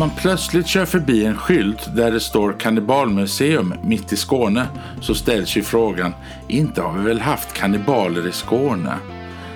man 0.00 0.10
plötsligt 0.10 0.66
kör 0.66 0.84
förbi 0.84 1.24
en 1.24 1.36
skylt 1.36 1.96
där 1.96 2.10
det 2.10 2.20
står 2.20 2.52
kannibalmuseum 2.52 3.74
mitt 3.82 4.12
i 4.12 4.16
Skåne 4.16 4.66
så 5.00 5.14
ställs 5.14 5.56
ju 5.56 5.62
frågan, 5.62 6.14
inte 6.48 6.82
har 6.82 6.98
vi 6.98 7.04
väl 7.04 7.20
haft 7.20 7.52
kannibaler 7.52 8.28
i 8.28 8.32
Skåne? 8.32 8.92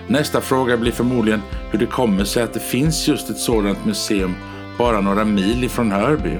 Nästa 0.08 0.40
fråga 0.40 0.76
blir 0.76 0.92
förmodligen 0.92 1.42
hur 1.70 1.78
det 1.78 1.86
kommer 1.86 2.24
sig 2.24 2.42
att 2.42 2.54
det 2.54 2.60
finns 2.60 3.08
just 3.08 3.30
ett 3.30 3.38
sådant 3.38 3.84
museum 3.84 4.34
bara 4.78 5.00
några 5.00 5.24
mil 5.24 5.64
ifrån 5.64 5.92
Hörby. 5.92 6.38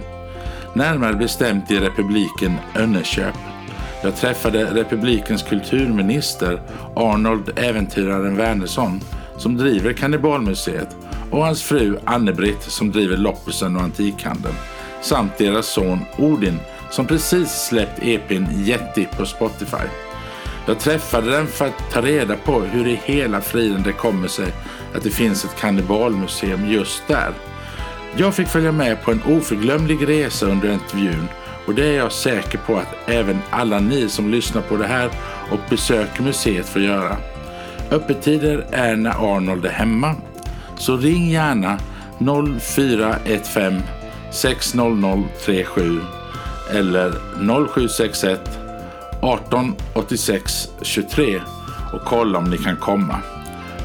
Närmare 0.74 1.14
bestämt 1.14 1.70
i 1.70 1.78
republiken 1.80 2.52
Önneköp. 2.74 3.34
Jag 4.02 4.16
träffade 4.16 4.64
republikens 4.64 5.42
kulturminister 5.42 6.62
Arnold 6.96 7.58
Äventyraren 7.58 8.36
Wernersson 8.36 9.00
som 9.36 9.56
driver 9.56 9.92
Kannibalmuseet 9.92 10.96
och 11.34 11.44
hans 11.44 11.62
fru 11.62 11.98
Anne-Britt 12.04 12.62
som 12.62 12.92
driver 12.92 13.16
loppisen 13.16 13.76
och 13.76 13.82
antikhandeln 13.82 14.54
samt 15.02 15.38
deras 15.38 15.66
son 15.66 15.98
Odin 16.18 16.58
som 16.90 17.06
precis 17.06 17.66
släppt 17.68 18.02
EPn 18.02 18.46
Yeti 18.52 19.08
på 19.16 19.26
Spotify. 19.26 19.86
Jag 20.66 20.80
träffade 20.80 21.30
den 21.30 21.46
för 21.46 21.66
att 21.66 21.90
ta 21.92 22.00
reda 22.00 22.36
på 22.36 22.60
hur 22.60 22.86
i 22.86 23.00
hela 23.04 23.40
friden 23.40 23.82
det 23.82 23.92
kommer 23.92 24.28
sig 24.28 24.52
att 24.94 25.02
det 25.02 25.10
finns 25.10 25.44
ett 25.44 25.56
kannibalmuseum 25.60 26.70
just 26.70 27.08
där. 27.08 27.32
Jag 28.16 28.34
fick 28.34 28.48
följa 28.48 28.72
med 28.72 29.02
på 29.02 29.12
en 29.12 29.22
oförglömlig 29.22 30.08
resa 30.08 30.46
under 30.46 30.72
intervjun 30.72 31.28
och 31.66 31.74
det 31.74 31.86
är 31.86 31.96
jag 31.96 32.12
säker 32.12 32.58
på 32.58 32.76
att 32.76 33.08
även 33.08 33.38
alla 33.50 33.80
ni 33.80 34.08
som 34.08 34.30
lyssnar 34.30 34.62
på 34.62 34.76
det 34.76 34.86
här 34.86 35.10
och 35.50 35.60
besöker 35.70 36.22
museet 36.22 36.68
får 36.68 36.82
göra. 36.82 37.16
Öppettider 37.90 38.66
är 38.70 38.96
när 38.96 39.36
Arnold 39.36 39.66
är 39.66 39.70
hemma, 39.70 40.14
så 40.76 40.96
ring 40.96 41.30
gärna 41.30 41.78
0415 42.60 43.82
600 44.32 45.22
37 45.44 46.00
eller 46.70 47.12
0761 47.68 48.40
18 49.22 49.74
86 49.94 50.68
23 50.82 51.40
och 51.92 52.00
kolla 52.04 52.38
om 52.38 52.44
ni 52.44 52.58
kan 52.58 52.76
komma. 52.76 53.18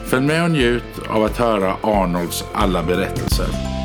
Följ 0.06 0.26
med 0.26 0.44
och 0.44 0.52
njut 0.52 0.84
av 1.10 1.24
att 1.24 1.38
höra 1.38 1.76
Arnolds 1.84 2.44
alla 2.54 2.84
berättelser. 2.84 3.79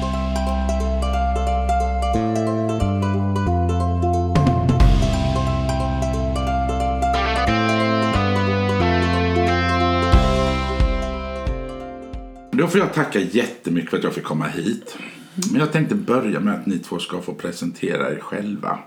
Får 12.74 12.80
jag 12.80 12.92
tacka 12.92 13.18
jättemycket 13.18 13.90
för 13.90 13.96
att 13.96 14.04
jag 14.04 14.14
fick 14.14 14.24
komma 14.24 14.46
hit. 14.46 14.96
Men 15.52 15.60
jag 15.60 15.72
tänkte 15.72 15.94
börja 15.94 16.40
med 16.40 16.54
att 16.54 16.66
ni 16.66 16.78
två 16.78 16.98
ska 16.98 17.20
få 17.20 17.34
presentera 17.34 18.12
er 18.12 18.18
själva. 18.18 18.78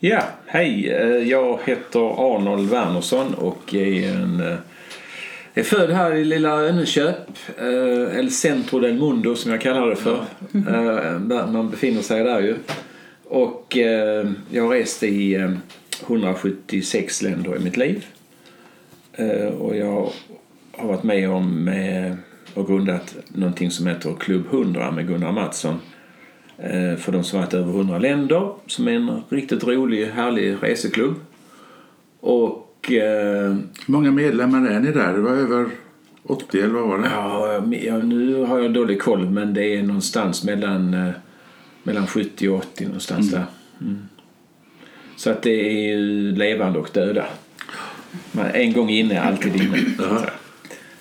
Ja, 0.00 0.22
hej. 0.46 0.90
Eh, 0.90 1.28
jag 1.28 1.58
heter 1.64 2.34
Arnold 2.34 2.70
Wernersson 2.70 3.34
och 3.34 3.74
är, 3.74 4.12
en, 4.12 4.40
eh, 4.40 4.56
är 5.54 5.62
född 5.62 5.90
här 5.90 6.14
i 6.14 6.24
lilla 6.24 6.60
Önneköp. 6.60 7.38
Eh, 7.58 8.18
El 8.18 8.30
Centro 8.30 8.80
del 8.80 8.94
Mundo 8.94 9.34
som 9.34 9.50
jag 9.50 9.60
kallar 9.60 9.86
det 9.86 9.96
för. 9.96 10.24
Där 11.18 11.46
man 11.46 11.70
befinner 11.70 12.02
sig 12.02 12.24
där 12.24 12.40
ju. 12.40 12.56
Och 13.24 13.76
jag 14.50 14.62
har 14.62 14.74
rest 14.74 15.02
i 15.02 15.48
176 16.06 17.22
länder 17.22 17.56
i 17.56 17.58
mitt 17.58 17.76
liv. 17.76 18.06
Och 19.58 19.76
jag 19.76 20.12
har 20.80 20.88
varit 20.88 21.02
med 21.02 21.30
om 21.30 21.68
eh, 21.68 22.12
och 22.54 22.66
grundat 22.66 23.16
någonting 23.28 23.70
som 23.70 23.86
heter 23.86 24.14
Klubb 24.20 24.44
100 24.50 24.90
med 24.90 25.08
Gunnar 25.08 25.32
Mattsson. 25.32 25.80
Eh, 26.58 26.96
För 26.96 27.12
de 27.12 27.24
som 27.24 27.40
varit 27.40 27.54
över 27.54 27.72
100 27.72 27.98
länder. 27.98 28.52
Som 28.66 28.88
är 28.88 28.92
en 28.92 29.22
riktigt 29.28 29.64
rolig, 29.64 30.06
härlig 30.06 30.56
reseklubb. 30.60 31.14
Och 32.20 32.92
eh, 32.92 33.54
Hur 33.86 33.92
många 33.92 34.10
medlemmar 34.10 34.68
är 34.70 34.80
ni 34.80 34.92
där? 34.92 35.12
Det 35.12 35.20
var 35.20 35.30
över 35.30 35.66
80 36.22 36.60
eller 36.60 36.74
vad 36.74 36.88
var 36.88 36.98
det? 36.98 37.76
ja, 37.76 37.98
nu 37.98 38.44
har 38.44 38.58
jag 38.58 38.72
dålig 38.72 39.02
koll 39.02 39.30
men 39.30 39.54
det 39.54 39.76
är 39.76 39.82
någonstans 39.82 40.44
mellan, 40.44 40.94
eh, 40.94 41.10
mellan 41.82 42.06
70 42.06 42.48
och 42.48 42.56
80 42.58 42.84
någonstans 42.84 43.30
där. 43.30 43.44
Mm. 43.80 43.98
Så 45.16 45.30
att 45.30 45.42
det 45.42 45.50
är 45.50 45.88
ju 45.88 46.32
levande 46.36 46.78
och 46.78 46.90
döda. 46.92 47.24
Men 48.32 48.46
en 48.46 48.72
gång 48.72 48.90
inne 48.90 49.20
alltid 49.20 49.56
inne. 49.56 49.78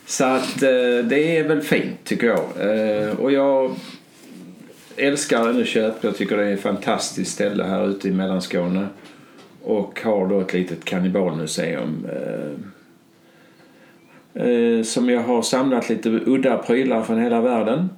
Så 0.10 0.24
att 0.26 0.64
eh, 0.64 0.70
det 1.04 1.38
är 1.38 1.48
väl 1.48 1.62
fint 1.62 2.04
tycker 2.04 2.28
jag. 2.28 2.40
Eh, 2.60 3.20
Och 3.20 3.32
jag 3.32 3.76
älskar 4.96 5.48
Önneköp. 5.48 6.04
Jag 6.04 6.18
tycker 6.18 6.38
det 6.38 6.46
är 6.46 6.54
ett 6.54 6.62
fantastiskt 6.62 7.32
ställe 7.32 7.64
här 7.64 7.88
ute 7.90 8.08
i 8.08 8.12
Mellanskåne. 8.12 8.88
Och 9.64 10.02
har 10.04 10.28
då 10.28 10.40
ett 10.42 10.54
litet 10.54 10.86
kannibalmuseum. 10.86 12.08
Eh, 14.34 14.84
som 14.84 15.10
jag 15.10 15.22
har 15.22 15.42
samlat 15.42 15.90
lite 15.90 16.10
udda 16.10 16.58
prylar 16.58 17.04
från 17.04 17.20
hela 17.22 17.42
världen. 17.42 17.90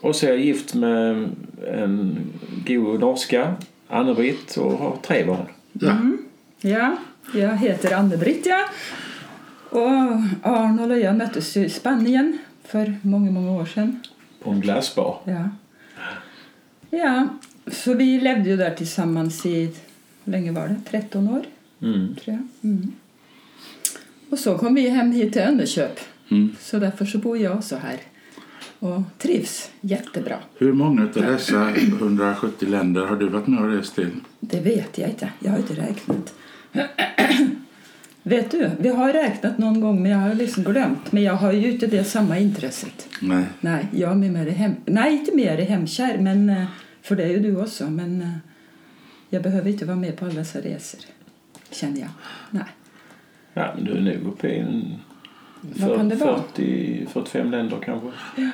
Och 0.00 0.16
så 0.16 0.26
är 0.26 0.30
jag 0.30 0.40
gift 0.40 0.74
med 0.74 1.28
en 1.74 2.16
god 2.66 3.00
norska, 3.00 3.54
Anne-Britt, 3.88 4.56
och 4.56 4.72
har 4.72 4.96
tre 5.02 5.24
barn. 5.24 5.46
Ja. 5.72 5.96
Ja, 6.60 6.96
jag 7.34 7.56
heter 7.56 7.94
Anne-Britt 7.94 8.46
ja. 8.46 8.68
Och 9.70 9.90
Arnold 10.42 10.92
och 10.92 10.98
jag 10.98 11.16
möttes 11.16 11.56
i 11.56 11.68
Spanien 11.70 12.38
för 12.64 12.94
många, 13.02 13.30
många 13.30 13.50
år 13.52 13.66
sedan. 13.66 14.00
På 14.42 14.50
en 14.50 14.60
glassbar. 14.60 15.20
Ja. 15.24 15.48
Ja, 16.90 17.28
så 17.66 17.94
vi 17.94 18.20
levde 18.20 18.50
ju 18.50 18.56
där 18.56 18.74
tillsammans 18.74 19.46
i, 19.46 19.70
hur 20.24 20.32
länge 20.32 20.52
var 20.52 20.68
det? 20.68 20.76
13 20.90 21.28
år, 21.28 21.42
Mm. 21.82 22.14
tror 22.24 22.36
jag. 22.36 22.70
Mm. 22.70 22.92
Och 24.30 24.38
så 24.38 24.58
kom 24.58 24.74
vi 24.74 24.88
hem 24.88 25.12
hit 25.12 25.32
till 25.32 25.42
Önneköp. 25.42 26.00
Mm. 26.30 26.56
Så 26.60 26.78
därför 26.78 27.04
så 27.04 27.18
bor 27.18 27.38
jag 27.38 27.64
så 27.64 27.76
här. 27.76 27.96
Och 28.78 29.02
trivs 29.18 29.70
jättebra. 29.80 30.36
Hur 30.58 30.72
många 30.72 31.02
av 31.02 31.12
dessa 31.12 31.70
170 31.70 32.68
länder 32.68 33.06
har 33.06 33.16
du 33.16 33.28
varit 33.28 33.46
med 33.46 33.60
och 33.64 33.70
rest 33.70 33.94
till? 33.94 34.10
Det 34.40 34.60
vet 34.60 34.98
jag 34.98 35.08
inte. 35.08 35.30
Jag 35.38 35.50
har 35.50 35.58
inte 35.58 35.74
räknat. 35.74 36.34
vet 38.28 38.50
du, 38.50 38.70
vi 38.80 38.88
har 38.88 39.12
räknat 39.12 39.58
någon 39.58 39.80
gång 39.80 40.02
men 40.02 40.10
jag 40.12 40.18
har 40.18 40.34
liksom 40.34 40.62
glömt. 40.64 41.12
Men 41.12 41.22
jag 41.22 41.34
har 41.34 41.52
ju 41.52 41.72
inte 41.72 41.86
det 41.86 42.04
samma 42.04 42.38
intresset. 42.38 43.08
Nej. 43.22 43.44
Nej, 43.60 43.86
jag 43.92 44.10
är 44.10 44.14
mer 44.14 44.50
hem... 44.50 44.72
Nej, 44.84 45.12
inte 45.16 45.36
mer 45.36 45.58
i 45.58 45.64
hemkär, 45.64 46.18
men... 46.18 46.50
eh, 46.50 46.64
För 47.02 47.16
det 47.16 47.24
är 47.24 47.28
ju 47.28 47.38
du 47.38 47.60
också, 47.62 47.90
men... 47.90 48.22
eh, 48.22 48.28
Jag 49.30 49.42
behöver 49.42 49.70
inte 49.70 49.84
vara 49.84 49.96
med 49.96 50.16
på 50.16 50.24
alla 50.24 50.34
dessa 50.34 50.58
resor. 50.60 51.00
Känner 51.70 52.00
jag. 52.00 52.08
Nej. 52.50 52.62
Ja, 53.54 53.72
men 53.76 53.84
du 53.84 53.92
är 53.92 54.00
nog 54.00 54.32
uppe 54.32 54.48
i 54.48 54.58
en 54.58 54.94
Vad 55.60 55.96
kan 55.96 56.08
det 56.08 56.16
vara? 56.16 56.42
40, 56.54 57.06
45 57.12 57.50
länder 57.50 57.78
kanske. 57.84 58.08
Ja. 58.36 58.50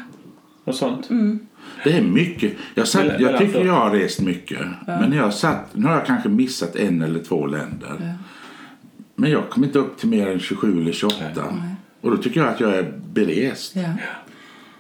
Något 0.64 0.76
sånt. 0.76 1.10
Mm. 1.10 1.46
Det 1.84 1.92
är 1.98 2.02
mycket. 2.02 2.52
Jag, 2.74 2.88
satt, 2.88 3.20
jag 3.20 3.38
tycker 3.38 3.64
jag 3.64 3.72
har 3.72 3.90
rest 3.90 4.20
mycket. 4.20 4.58
Men 4.86 5.10
när 5.10 5.16
jag 5.16 5.34
satt, 5.34 5.74
nu 5.76 5.86
har 5.86 5.94
jag 5.94 6.06
kanske 6.06 6.28
missat 6.28 6.76
en 6.76 7.02
eller 7.02 7.20
två 7.20 7.46
länder. 7.46 7.96
Ja. 8.00 8.12
Men 9.14 9.30
jag 9.30 9.50
kom 9.50 9.64
inte 9.64 9.78
upp 9.78 9.98
till 9.98 10.08
mer 10.08 10.28
än 10.28 10.40
27 10.40 10.80
eller 10.80 10.92
28. 10.92 11.16
Nej. 11.34 11.74
Och 12.00 12.10
då 12.10 12.16
tycker 12.16 12.40
jag 12.40 12.48
att 12.48 12.60
jag 12.60 12.74
är 12.74 12.92
berest. 13.12 13.76
Ja. 13.76 13.92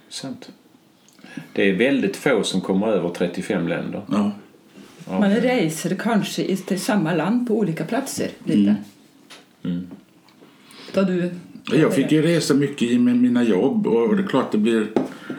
Sant. 0.08 0.50
Det 1.52 1.68
är 1.68 1.76
väldigt 1.76 2.16
få 2.16 2.42
som 2.42 2.60
kommer 2.60 2.86
över 2.88 3.08
35 3.08 3.68
länder. 3.68 4.02
Ja. 4.10 4.32
Ja. 5.08 5.18
Man 5.20 5.30
reser 5.36 5.94
kanske 5.96 6.42
i- 6.42 6.56
till 6.56 6.80
samma 6.80 7.14
land 7.14 7.48
på 7.48 7.58
olika 7.58 7.84
platser. 7.84 8.28
Lite. 8.44 8.76
Mm. 9.64 9.86
Då 10.92 11.02
du... 11.02 11.30
Jag 11.72 11.94
fick 11.94 12.12
ju 12.12 12.22
resa 12.22 12.54
mycket 12.54 12.82
i 12.90 12.98
med 12.98 13.16
mina 13.16 13.42
jobb 13.42 13.86
och 13.86 14.16
det 14.16 14.22
är 14.22 14.26
klart 14.26 14.52
det 14.52 14.58
blir 14.58 14.86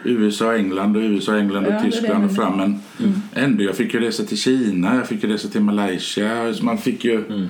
USA, 0.04 0.54
England 0.56 0.96
och 0.96 1.00
USA, 1.02 1.36
England 1.36 1.66
och 1.66 1.72
Ja, 1.72 1.82
Tyskland 1.82 2.24
och 2.24 2.32
fram. 2.36 2.56
Men 2.56 2.80
ändå, 3.34 3.64
jag 3.64 3.74
fick 3.74 3.94
ju 3.94 4.00
resa 4.00 4.24
till 4.24 4.38
Kina, 4.38 4.96
jag 4.96 5.06
fick 5.08 5.22
ju 5.24 5.28
resa 5.32 5.48
till 5.48 5.60
Malaysia. 5.60 6.54
Så 6.54 6.64
man 6.64 6.78
fick 6.78 7.04
ju 7.04 7.48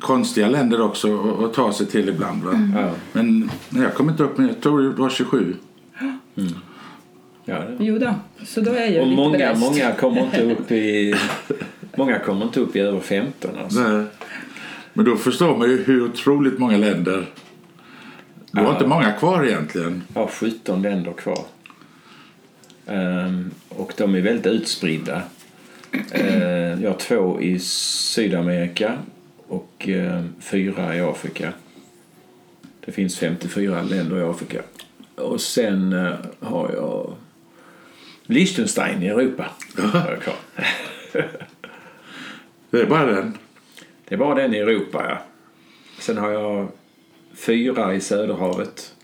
konstiga 0.00 0.48
länder 0.48 0.80
också 0.80 1.20
att, 1.20 1.44
att 1.44 1.54
ta 1.54 1.72
sig 1.72 1.86
till 1.86 2.08
ibland. 2.08 2.42
Va? 2.44 2.68
Ja. 2.76 2.90
Men 3.12 3.50
nej, 3.68 3.82
jag 3.82 3.94
kom 3.94 4.10
inte 4.10 4.22
upp 4.22 4.38
med, 4.38 4.48
jag 4.48 4.60
tror 4.60 4.82
det 4.82 4.88
var 4.88 5.10
27. 5.10 5.54
Ja, 7.44 7.54
det. 7.58 7.76
Jo 7.80 7.98
då, 7.98 8.14
så 8.46 8.60
då 8.60 8.70
är 8.70 8.86
jag 8.90 9.02
Och 9.02 9.08
lite 9.08 9.22
många, 9.22 9.38
berest. 9.38 9.60
många 9.60 9.92
kommer 9.92 10.20
inte 10.20 10.42
upp 10.42 10.72
i... 10.72 11.14
Många 11.96 12.18
kommer 12.18 12.42
inte 12.44 12.60
upp 12.60 12.76
i 12.76 12.80
över 12.80 13.00
15 13.00 13.50
alltså. 13.64 13.80
Nej. 13.80 14.04
Men 14.92 15.04
då 15.04 15.16
förstår 15.16 15.58
man 15.58 15.70
ju 15.70 15.84
hur 15.84 16.04
otroligt 16.04 16.58
många 16.58 16.76
länder. 16.76 17.26
Det 18.50 18.60
var 18.60 18.68
Ja. 18.68 18.72
inte 18.74 18.86
många 18.86 19.12
kvar 19.12 19.44
egentligen. 19.44 20.02
Jag 20.14 20.20
har 20.20 20.28
17 20.28 20.82
länder 20.82 21.12
kvar. 21.12 21.38
Ehm, 22.86 23.50
och 23.68 23.92
de 23.96 24.14
är 24.14 24.20
väldigt 24.20 24.46
utspridda. 24.46 25.22
Ehm, 26.10 26.82
jag 26.82 26.90
har 26.90 26.98
två 26.98 27.40
i 27.40 27.58
Sydamerika 27.58 28.98
och 29.48 29.88
ehm, 29.88 30.34
fyra 30.40 30.96
i 30.96 31.00
Afrika. 31.00 31.52
Det 32.84 32.92
finns 32.92 33.18
54 33.18 33.82
länder 33.82 34.18
i 34.18 34.22
Afrika. 34.22 34.62
Och 35.14 35.40
sen 35.40 35.92
eh, 35.92 36.14
har 36.40 36.70
jag 36.72 37.14
Liechtenstein 38.22 39.02
i 39.02 39.06
Europa. 39.06 39.50
Det 42.70 42.80
är 42.80 42.86
bara 42.86 43.04
den. 43.04 43.38
Det 44.08 44.16
var 44.16 44.34
den 44.34 44.54
i 44.54 44.58
Europa, 44.58 45.06
ja. 45.08 45.18
Sen 45.98 46.18
har 46.18 46.30
jag 46.30 46.68
fyra 47.34 47.94
i 47.94 48.00
Söderhavet. 48.00 48.94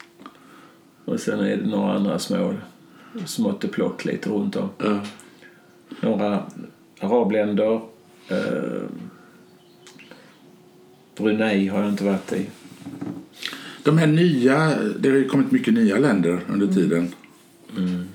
Och 1.05 1.21
sen 1.21 1.41
är 1.41 1.57
det 1.57 1.67
några 1.67 1.93
andra 1.93 2.19
små 2.19 2.55
smått 3.27 3.65
och 3.65 3.73
plock 3.73 4.05
lite 4.05 4.31
runt 4.31 4.57
om. 4.57 4.69
Ja. 4.79 5.01
Några 6.01 6.45
arabländer. 7.01 7.81
Eh, 8.29 8.83
Brunei 11.17 11.69
har 11.69 11.81
jag 11.81 11.89
inte 11.89 12.05
varit 12.05 12.33
i. 12.33 12.47
De 13.83 13.99
här 13.99 14.07
nya, 14.07 14.75
det 14.99 15.09
har 15.09 15.17
ju 15.17 15.29
kommit 15.29 15.51
mycket 15.51 15.75
nya 15.75 15.99
länder 15.99 16.41
under 16.49 16.67
tiden. 16.67 17.15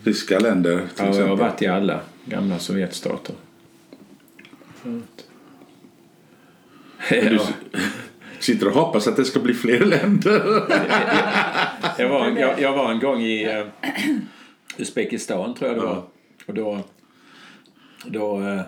Ryska 0.03 0.39
länder 0.39 0.77
till 0.77 0.87
Ja, 0.97 1.03
jag 1.05 1.05
har 1.05 1.11
exempel. 1.11 1.37
varit 1.37 1.61
i 1.61 1.67
alla 1.67 1.99
gamla 2.25 2.59
Sovjetstater. 2.59 3.35
Du 7.09 7.39
sitter 8.39 8.67
och 8.67 8.73
hoppas 8.73 9.07
att 9.07 9.15
det 9.15 9.25
ska 9.25 9.39
bli 9.39 9.53
fler 9.53 9.85
länder. 9.85 10.41
jag, 11.97 12.09
var, 12.09 12.29
jag, 12.29 12.61
jag 12.61 12.73
var 12.73 12.91
en 12.91 12.99
gång 12.99 13.21
i 13.21 13.43
eh, 13.43 13.91
Uzbekistan 14.77 15.55
tror 15.55 15.69
jag 15.69 15.79
det 15.79 15.85
var. 15.85 16.03
Och 16.45 16.53
då, 16.53 16.79
då 18.05 18.41
eh, 18.41 18.61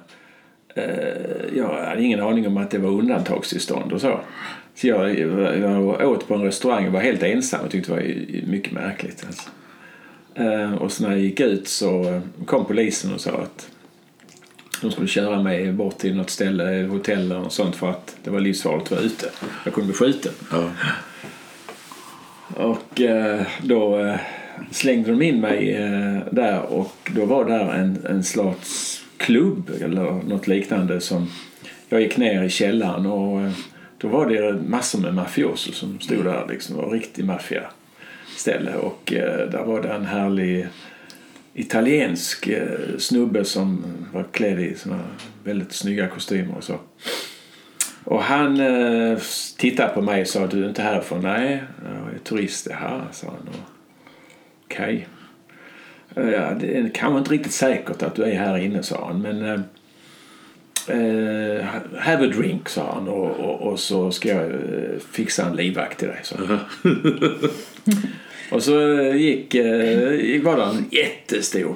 eh, 0.75 1.55
jag 1.55 1.85
hade 1.85 2.03
ingen 2.03 2.21
aning 2.21 2.47
om 2.47 2.57
att 2.57 2.71
det 2.71 2.77
var 2.77 2.89
undantagstillstånd 2.89 3.93
och 3.93 4.01
så. 4.01 4.19
Så 4.75 4.87
jag, 4.87 5.19
jag 5.59 6.09
åt 6.09 6.27
på 6.27 6.33
en 6.33 6.43
restaurang 6.43 6.87
och 6.87 6.93
var 6.93 6.99
helt 6.99 7.23
ensam 7.23 7.65
och 7.65 7.71
tyckte 7.71 7.91
det 7.91 7.95
var 7.95 8.47
mycket 8.51 8.73
märkligt. 8.73 9.25
Alltså. 9.27 9.49
Eh, 10.35 10.73
och 10.73 10.91
så 10.91 11.03
när 11.03 11.09
jag 11.09 11.19
gick 11.19 11.39
ut 11.39 11.67
så 11.67 12.21
kom 12.45 12.65
polisen 12.65 13.13
och 13.13 13.21
sa 13.21 13.31
att 13.31 13.69
de 14.81 14.91
skulle 14.91 15.07
köra 15.07 15.41
mig 15.41 15.73
bort 15.73 15.97
till 15.97 16.15
något 16.15 16.29
ställe, 16.29 16.87
hotell 16.91 17.27
något 17.27 17.53
sånt 17.53 17.75
för 17.75 17.89
att 17.89 18.17
det 18.23 18.29
var 18.29 18.39
livsfarligt 18.39 18.85
att 18.85 18.91
vara 18.91 19.01
ute. 19.01 19.29
Jag 19.63 19.73
kunde 19.73 19.87
bli 19.87 19.95
skjuten. 19.95 20.31
Ja. 20.51 20.69
Och 22.55 23.01
eh, 23.01 23.41
då 23.61 23.99
eh, 23.99 24.19
slängde 24.71 25.11
de 25.11 25.21
in 25.21 25.41
mig 25.41 25.75
eh, 25.75 26.17
där 26.31 26.61
och 26.61 27.11
då 27.15 27.25
var 27.25 27.45
där 27.45 27.73
en, 27.73 28.05
en 28.09 28.23
slags 28.23 29.01
klubb 29.17 29.71
eller 29.81 30.03
något 30.03 30.47
liknande 30.47 31.01
som 31.01 31.29
jag 31.89 32.01
gick 32.01 32.17
ner 32.17 32.43
i 32.43 32.49
källaren 32.49 33.05
och 33.05 33.41
eh, 33.41 33.51
då 33.97 34.07
var 34.07 34.25
det 34.25 34.53
massor 34.67 34.99
med 34.99 35.13
mafioser 35.13 35.71
som 35.71 35.99
stod 35.99 36.25
där 36.25 36.45
liksom. 36.49 36.75
Det 36.75 36.81
var 36.81 36.91
riktig 36.91 37.25
maffia 37.25 37.63
ställe 38.37 38.75
och 38.75 39.13
eh, 39.13 39.49
där 39.49 39.63
var 39.63 39.81
det 39.81 39.89
en 39.89 40.05
härlig 40.05 40.67
italiensk 41.53 42.47
eh, 42.47 42.97
snubbe 42.97 43.45
som 43.45 43.83
var 44.13 44.23
klädd 44.31 44.59
i 44.59 44.75
såna 44.75 44.99
väldigt 45.43 45.73
snygga 45.73 46.07
kostymer 46.07 46.57
och 46.57 46.63
så. 46.63 46.79
Och 48.03 48.23
han 48.23 48.59
eh, 48.59 49.17
tittade 49.57 49.89
på 49.89 50.01
mig 50.01 50.21
och 50.21 50.27
sa 50.27 50.47
du 50.47 50.63
är 50.63 50.69
inte 50.69 50.81
härifrån? 50.81 51.21
Nej, 51.21 51.63
jag 51.83 52.13
är 52.13 52.19
turist 52.23 52.67
det 52.67 52.73
här, 52.73 53.03
sa 53.11 53.27
han. 53.27 53.47
Och, 53.47 53.76
Okej. 54.71 55.07
Eh, 56.15 56.29
Ja, 56.29 56.51
det 56.59 56.77
är 56.77 56.89
kanske 56.93 57.17
inte 57.19 57.31
riktigt 57.33 57.51
säkert 57.53 58.03
att 58.03 58.15
du 58.15 58.23
är 58.23 58.35
här 58.35 58.57
inne, 58.57 58.83
sa 58.83 59.07
han. 59.07 59.21
Men 59.21 59.41
eh, 59.45 59.59
eh, 60.97 61.65
have 61.97 62.25
a 62.25 62.31
drink, 62.37 62.69
sa 62.69 62.93
han. 62.93 63.07
Och, 63.07 63.31
och, 63.39 63.61
och 63.71 63.79
så 63.79 64.11
ska 64.11 64.29
jag 64.29 64.45
eh, 64.51 64.99
fixa 65.11 65.45
en 65.45 65.55
livvakt 65.55 65.99
till 65.99 66.07
dig, 66.07 66.19
sa 66.23 66.35
han. 66.47 66.59
Och 68.51 68.63
så 68.63 68.79
gick, 69.15 69.53
gick- 69.55 70.43
var 70.43 70.57
det 70.57 70.63
en 70.63 70.85
jättestor 70.91 71.75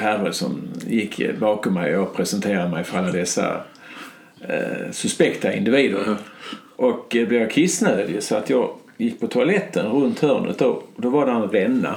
herre 0.00 0.32
som 0.32 0.68
gick 0.86 1.38
bakom 1.38 1.74
mig 1.74 1.96
och 1.96 2.16
presenterade 2.16 2.70
mig 2.70 2.84
för 2.84 2.98
alla 2.98 3.12
dessa 3.12 3.64
eh, 4.48 4.90
suspekta 4.90 5.54
individer. 5.54 6.16
Och 6.76 7.16
eh, 7.16 7.28
blev 7.28 7.40
jag 7.40 7.50
kissnödig 7.50 8.22
så 8.22 8.36
att 8.36 8.50
jag 8.50 8.70
gick 8.96 9.20
på 9.20 9.26
toaletten 9.26 9.86
runt 9.86 10.20
hörnet 10.20 10.58
då. 10.58 10.68
Och 10.68 11.02
då 11.02 11.10
var 11.10 11.26
det 11.26 11.32
en 11.32 11.48
ränna. 11.48 11.96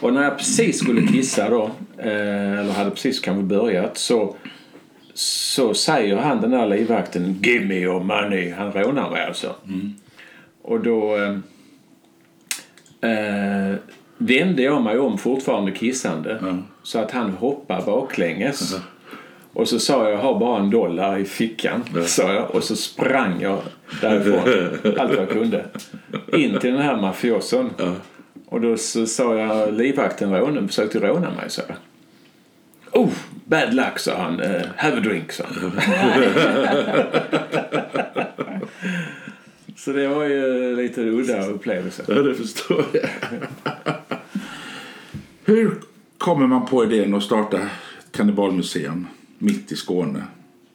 Och 0.00 0.12
när 0.12 0.22
jag 0.22 0.38
precis 0.38 0.78
skulle 0.78 1.06
kissa 1.06 1.50
då, 1.50 1.70
eh, 1.98 2.58
eller 2.58 2.72
hade 2.72 2.90
precis 2.90 3.20
kanske 3.20 3.42
börjat, 3.42 3.98
så, 3.98 4.36
så 5.14 5.74
säger 5.74 6.16
han 6.16 6.40
den 6.40 6.50
där 6.50 6.66
livvakten 6.66 7.40
Give 7.42 7.64
me 7.64 7.74
your 7.74 8.00
money. 8.00 8.50
Han 8.50 8.72
rånar 8.72 9.10
mig 9.10 9.24
alltså. 9.24 9.54
Och 10.62 10.80
då 10.80 11.16
eh, 11.16 11.38
eh, 13.10 13.76
vände 14.18 14.62
jag 14.62 14.82
mig 14.82 14.98
om 14.98 15.18
fortfarande 15.18 15.72
kissande 15.72 16.62
så 16.82 16.98
att 16.98 17.10
han 17.10 17.30
hoppade 17.30 17.86
baklänges. 17.86 18.74
Och 19.56 19.68
så 19.68 19.78
sa 19.78 20.04
jag, 20.04 20.12
jag 20.12 20.18
har 20.18 20.38
bara 20.38 20.60
en 20.60 20.70
dollar 20.70 21.18
i 21.18 21.24
fickan. 21.24 21.84
Sa 22.06 22.32
jag, 22.32 22.50
och 22.50 22.64
så 22.64 22.76
sprang 22.76 23.40
jag 23.40 23.58
därifrån 24.00 24.98
allt 24.98 25.12
jag 25.12 25.30
kunde. 25.30 25.64
In 26.32 26.58
till 26.58 26.72
den 26.72 26.82
här 26.82 26.96
mafioson. 26.96 27.70
Och 28.46 28.60
då 28.60 28.76
så 28.76 29.06
sa 29.06 29.36
jag, 29.36 29.74
livvakten 29.74 30.32
rånade, 30.32 30.68
försökte 30.68 30.98
råna 30.98 31.30
mig. 31.30 31.50
Så 31.50 31.62
jag. 31.68 31.76
Oh, 33.02 33.10
bad 33.44 33.74
luck, 33.74 33.98
sa 33.98 34.16
han. 34.16 34.40
Eh, 34.40 34.62
have 34.76 34.96
a 34.96 35.00
drink, 35.00 35.32
sa 35.32 35.44
han. 35.48 35.72
Så 39.76 39.92
det 39.92 40.08
var 40.08 40.24
ju 40.24 40.76
lite 40.76 41.00
udda 41.00 41.46
upplevelse. 41.46 42.02
Ja, 42.08 42.14
det 42.14 42.34
förstår 42.34 42.84
jag. 42.92 43.08
Hur 45.44 45.74
kommer 46.18 46.46
man 46.46 46.66
på 46.66 46.84
idén 46.84 47.14
att 47.14 47.22
starta 47.22 47.58
kannibalmuseum 48.10 49.06
mitt 49.38 49.72
i 49.72 49.76
Skåne? 49.76 50.22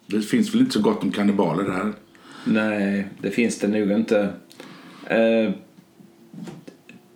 Det 0.06 0.22
finns 0.22 0.54
väl 0.54 0.62
inte 0.62 0.74
så 0.74 0.82
gott 0.82 1.04
om 1.04 1.12
kannibaler 1.12 1.72
här? 1.72 1.94
Nej, 2.46 3.08
det 3.22 3.32
finns 3.32 3.60
det 3.60 3.68
nog 3.68 3.92
inte. 3.92 4.30
Eh, 5.08 5.52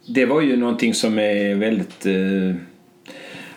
det 0.07 0.25
var 0.25 0.41
ju 0.41 0.57
någonting 0.57 0.93
som 0.93 1.19
är 1.19 1.55
väldigt... 1.55 2.05
Eh, 2.05 2.55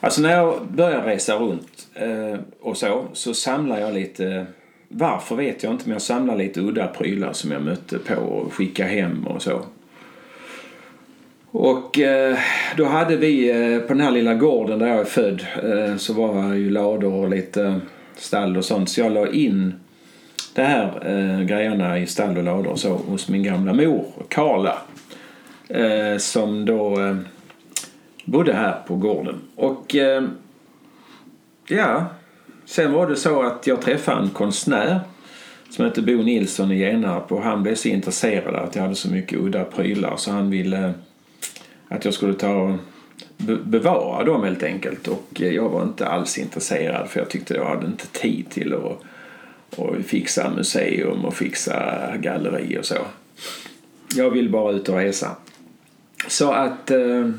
alltså 0.00 0.22
när 0.22 0.36
jag 0.36 0.66
började 0.72 1.06
resa 1.06 1.34
runt 1.34 1.88
eh, 1.94 2.40
och 2.60 2.76
så, 2.76 3.06
så 3.12 3.34
samlar 3.34 3.80
jag 3.80 3.94
lite... 3.94 4.46
Varför 4.88 5.36
vet 5.36 5.62
jag 5.62 5.72
inte, 5.72 5.84
men 5.84 5.92
jag 5.92 6.02
samlar 6.02 6.36
lite 6.36 6.60
udda 6.60 6.86
prylar 6.86 7.32
som 7.32 7.50
jag 7.50 7.62
mötte 7.62 7.98
på 7.98 8.14
och 8.14 8.52
skickade 8.52 8.88
hem 8.88 9.26
och 9.26 9.42
så. 9.42 9.62
Och 11.50 11.98
eh, 11.98 12.38
då 12.76 12.84
hade 12.84 13.16
vi 13.16 13.50
eh, 13.50 13.80
på 13.80 13.94
den 13.94 14.00
här 14.00 14.10
lilla 14.10 14.34
gården 14.34 14.78
där 14.78 14.86
jag 14.86 15.00
är 15.00 15.04
född 15.04 15.46
eh, 15.62 15.96
så 15.96 16.12
var 16.12 16.50
det 16.50 16.56
ju 16.56 16.70
lador 16.70 17.14
och 17.14 17.28
lite 17.28 17.80
stall 18.16 18.56
och 18.56 18.64
sånt. 18.64 18.90
Så 18.90 19.00
jag 19.00 19.12
la 19.12 19.28
in 19.28 19.74
det 20.54 20.62
här 20.62 21.06
eh, 21.06 21.40
grejerna 21.40 21.98
i 21.98 22.06
stall 22.06 22.36
och 22.36 22.44
lador 22.44 22.70
och 22.70 22.78
så 22.78 22.94
hos 22.94 23.28
min 23.28 23.42
gamla 23.42 23.72
mor, 23.72 24.04
Karla. 24.28 24.78
Eh, 25.68 26.18
som 26.18 26.64
då 26.64 27.00
eh, 27.00 27.16
bodde 28.24 28.52
här 28.52 28.76
på 28.86 28.96
gården. 28.96 29.40
Och 29.56 29.94
ja, 31.68 32.06
sen 32.64 32.92
var 32.92 33.06
det 33.06 33.16
så 33.16 33.42
att 33.42 33.66
jag 33.66 33.82
träffade 33.82 34.22
en 34.22 34.30
konstnär 34.30 35.00
som 35.70 35.84
hette 35.84 36.02
Bo 36.02 36.22
Nilsson 36.22 36.72
i 36.72 36.78
Genarp 36.78 37.32
och 37.32 37.42
han 37.42 37.62
blev 37.62 37.74
så 37.74 37.88
intresserad 37.88 38.54
av 38.54 38.64
att 38.64 38.74
jag 38.74 38.82
hade 38.82 38.94
så 38.94 39.10
mycket 39.10 39.38
udda 39.38 39.64
prylar 39.64 40.16
så 40.16 40.30
han 40.30 40.50
ville 40.50 40.94
att 41.88 42.04
jag 42.04 42.14
skulle 42.14 42.34
ta 42.34 42.52
och 42.52 42.78
bevara 43.64 44.24
dem 44.24 44.44
helt 44.44 44.62
enkelt 44.62 45.08
och 45.08 45.40
eh, 45.40 45.52
jag 45.52 45.68
var 45.68 45.82
inte 45.82 46.08
alls 46.08 46.38
intresserad 46.38 47.08
för 47.08 47.20
jag 47.20 47.30
tyckte 47.30 47.54
jag 47.54 47.64
hade 47.64 47.86
inte 47.86 48.06
tid 48.06 48.50
till 48.50 48.74
att 48.74 49.02
och 49.76 49.96
fixa 50.04 50.50
museum 50.50 51.24
och 51.24 51.34
fixa 51.34 52.16
galleri 52.16 52.78
och 52.78 52.84
så. 52.84 52.96
Jag 54.16 54.30
vill 54.30 54.50
bara 54.50 54.72
ut 54.72 54.88
och 54.88 54.96
resa. 54.96 55.36
Så 56.28 56.52
att 56.52 56.90
eh, 56.90 57.30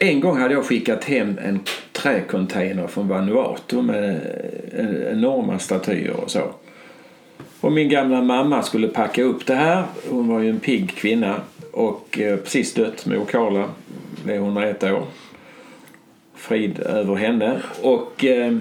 en 0.00 0.20
gång 0.20 0.38
hade 0.38 0.54
jag 0.54 0.64
skickat 0.64 1.04
hem 1.04 1.38
en 1.44 1.60
träcontainer 1.92 2.86
från 2.86 3.08
Vanuatu 3.08 3.82
med 3.82 4.10
eh, 4.72 5.12
enorma 5.12 5.58
statyer 5.58 6.16
och 6.16 6.30
så. 6.30 6.42
Och 7.60 7.72
min 7.72 7.88
gamla 7.88 8.22
mamma 8.22 8.62
skulle 8.62 8.88
packa 8.88 9.22
upp 9.22 9.46
det 9.46 9.54
här. 9.54 9.84
Hon 10.10 10.28
var 10.28 10.40
ju 10.40 10.50
en 10.50 10.60
pigg 10.60 10.94
kvinna 10.94 11.40
och 11.78 12.18
eh, 12.18 12.36
precis 12.36 12.74
dött 12.74 13.06
med 13.06 13.28
Karla, 13.28 13.68
Det 14.24 14.32
är 14.32 14.36
101 14.36 14.82
år. 14.84 15.06
Frid 16.34 16.78
över 16.80 17.14
henne. 17.14 17.60
Och 17.82 18.24
eh, 18.24 18.56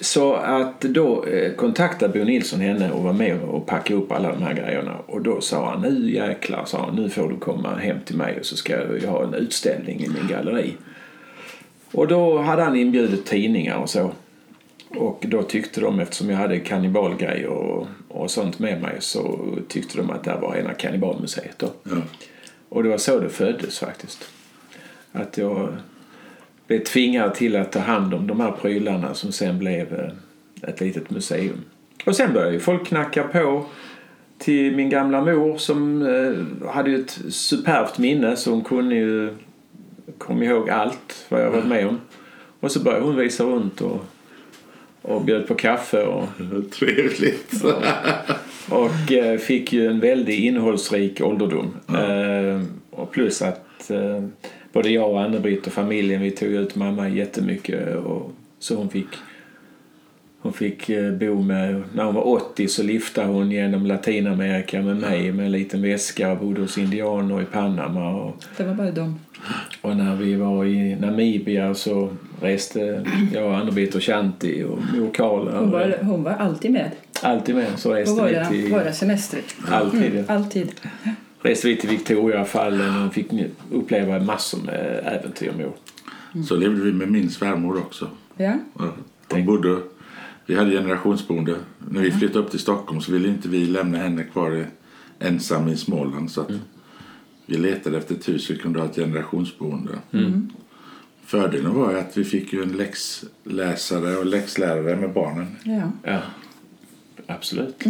så 0.00 0.34
att 0.34 0.80
då 0.80 1.24
eh, 1.24 1.52
kontaktade 1.52 2.18
Bo 2.18 2.24
Nilsson 2.24 2.60
henne 2.60 2.90
och 2.90 3.02
var 3.02 3.12
med 3.12 3.42
och 3.42 3.66
packade 3.66 4.00
upp 4.00 4.12
alla 4.12 4.32
de 4.32 4.42
här 4.42 4.54
grejerna. 4.54 4.96
Och 5.06 5.22
då 5.22 5.40
sa 5.40 5.70
han, 5.70 5.82
nu 5.82 6.10
jäklar, 6.10 6.64
sa 6.64 6.84
han, 6.84 6.96
nu 6.96 7.08
får 7.10 7.28
du 7.28 7.36
komma 7.36 7.74
hem 7.74 7.96
till 8.04 8.16
mig 8.16 8.38
och 8.40 8.46
så 8.46 8.56
ska 8.56 8.72
jag 8.72 9.10
ha 9.10 9.24
en 9.24 9.34
utställning 9.34 10.00
i 10.00 10.08
min 10.08 10.28
galleri. 10.28 10.74
Och 11.92 12.08
då 12.08 12.38
hade 12.38 12.62
han 12.62 12.76
inbjudit 12.76 13.26
tidningar 13.26 13.76
och 13.76 13.90
så. 13.90 14.10
Och 14.88 15.24
då 15.28 15.42
tyckte 15.42 15.80
de, 15.80 16.00
eftersom 16.00 16.30
jag 16.30 16.36
hade 16.36 16.60
kannibalgrejer 16.60 17.46
och, 17.46 17.86
och 18.16 18.30
sånt 18.30 18.58
med 18.58 18.82
mig, 18.82 18.96
så 19.00 19.40
tyckte 19.68 19.98
de 19.98 20.10
att 20.10 20.24
det 20.24 20.38
var 20.42 20.56
ena 20.56 20.74
kannibalmuseet 20.74 21.58
då. 21.58 21.72
Ja. 21.82 21.96
Och 22.68 22.82
det 22.82 22.88
var 22.88 22.98
så 22.98 23.20
det 23.20 23.28
föddes 23.28 23.78
faktiskt. 23.78 24.28
Att 25.12 25.38
jag 25.38 25.68
blev 26.66 26.84
tvingad 26.84 27.34
till 27.34 27.56
att 27.56 27.72
ta 27.72 27.78
hand 27.78 28.14
om 28.14 28.26
de 28.26 28.40
här 28.40 28.52
prylarna 28.52 29.14
som 29.14 29.32
sen 29.32 29.58
blev 29.58 29.94
eh, 30.00 30.70
ett 30.70 30.80
litet 30.80 31.10
museum. 31.10 31.60
Och 32.06 32.16
sen 32.16 32.32
började 32.32 32.52
ju 32.52 32.60
folk 32.60 32.86
knacka 32.86 33.22
på 33.22 33.66
till 34.38 34.76
min 34.76 34.90
gamla 34.90 35.20
mor 35.20 35.58
som 35.58 36.02
eh, 36.02 36.68
hade 36.68 36.90
ju 36.90 37.00
ett 37.00 37.18
superbt 37.28 37.98
minne 37.98 38.36
så 38.36 38.50
hon 38.50 38.64
kunde 38.64 38.94
ju 38.94 39.36
kom 40.18 40.42
ihåg 40.42 40.70
allt 40.70 41.26
vad 41.28 41.42
jag 41.42 41.50
varit 41.50 41.66
med 41.66 41.88
om. 41.88 42.00
Och 42.60 42.72
så 42.72 42.80
började 42.80 43.04
hon 43.04 43.16
visa 43.16 43.44
runt 43.44 43.80
och, 43.80 44.04
och 45.06 45.24
bjöd 45.24 45.46
på 45.46 45.54
kaffe 45.54 46.02
och, 46.02 46.28
Trevligt. 46.78 47.64
och 48.70 49.12
eh, 49.12 49.38
fick 49.38 49.72
ju 49.72 49.86
en 49.86 50.00
väldigt 50.00 50.38
innehållsrik 50.38 51.20
ålderdom. 51.20 51.76
Eh, 51.88 52.62
och 52.90 53.10
plus 53.10 53.42
att 53.42 53.90
eh, 53.90 54.24
både 54.72 54.90
jag 54.90 55.10
och 55.10 55.20
Anne-Britt 55.20 55.66
och 55.66 55.72
familjen 55.72 56.22
vi 56.22 56.30
tog 56.30 56.48
ut 56.48 56.76
mamma 56.76 57.08
jättemycket 57.08 57.96
och, 57.96 58.32
så 58.58 58.74
hon 58.74 58.90
fick 58.90 59.08
hon 60.46 60.52
fick 60.52 60.88
eh, 60.88 61.12
bo 61.12 61.42
med, 61.42 61.82
när 61.94 62.04
hon 62.04 62.14
var 62.14 62.28
80 62.28 62.68
så 62.68 62.82
liftade 62.82 63.28
hon 63.28 63.50
genom 63.50 63.86
Latinamerika 63.86 64.82
med 64.82 64.96
mig 64.96 65.32
med 65.32 65.46
en 65.46 65.52
liten 65.52 65.82
väska 65.82 66.32
och 66.32 66.38
bodde 66.38 66.60
hos 66.60 66.78
indianer 66.78 67.42
i 67.42 67.44
Panama. 67.44 68.14
Och, 68.14 68.36
Det 68.56 68.64
var 68.64 68.74
bara 68.74 68.90
dem. 68.90 69.20
Och 69.86 69.96
när 69.96 70.16
vi 70.16 70.34
var 70.34 70.64
i 70.64 70.96
Namibia 70.96 71.74
så 71.74 72.10
reste 72.40 73.04
jag, 73.34 73.54
Anne-Britt 73.54 73.94
och 73.94 74.02
Shanti 74.02 74.64
och 74.64 74.78
mor 74.94 75.10
Karla. 75.14 75.58
Hon 75.58 75.70
var, 75.70 75.98
hon 76.02 76.22
var 76.22 76.32
alltid 76.32 76.70
med 76.72 76.90
Alltid 77.22 77.54
med 77.54 77.66
så 77.78 77.88
på 77.88 77.94
reste 77.94 78.14
våra, 78.22 78.48
vi 78.50 78.62
till, 78.62 78.72
våra 78.72 78.92
semestrar. 78.92 79.42
alltid, 79.68 80.12
Mm, 80.12 80.24
alltid. 80.28 80.72
reste 81.42 81.68
vi 81.68 81.76
till 81.76 81.90
Victoriafallen 81.90 83.06
och 83.06 83.14
fick 83.14 83.26
uppleva 83.72 84.18
massor 84.20 84.58
med 84.66 85.00
äventyr 85.04 85.52
mor. 85.58 85.72
Så 86.44 86.56
levde 86.56 86.82
vi 86.82 86.92
med 86.92 87.10
min 87.10 87.30
svärmor 87.30 87.76
också. 87.76 88.08
Ja. 88.36 88.54
De 89.28 89.44
bodde, 89.44 89.76
vi 90.46 90.54
hade 90.54 90.70
generationsboende. 90.70 91.54
När 91.90 92.00
vi 92.02 92.10
flyttade 92.10 92.38
upp 92.38 92.50
till 92.50 92.60
Stockholm 92.60 93.00
så 93.00 93.12
ville 93.12 93.28
inte 93.28 93.48
vi 93.48 93.66
lämna 93.66 93.98
henne 93.98 94.24
kvar 94.24 94.66
ensam 95.18 95.68
i 95.68 95.76
Småland. 95.76 96.30
Så 96.30 96.40
att 96.40 96.50
vi 97.46 97.56
letade 97.56 97.98
efter 97.98 98.14
ett 98.14 98.28
hus 98.28 98.50
vi 98.50 98.56
kunde 98.58 98.78
ha 98.80 98.86
ett 98.86 98.96
generationsboende. 98.96 99.92
Fördelen 101.26 101.74
var 101.74 101.94
att 101.94 102.16
vi 102.16 102.24
fick 102.24 102.52
ju 102.52 102.62
en 102.62 102.72
läxläsare 102.72 104.16
och 104.16 104.26
läxlärare 104.26 104.96
med 104.96 105.12
barnen. 105.12 105.56
ja. 105.64 105.92
Ja, 106.02 106.20
absolut. 107.26 107.84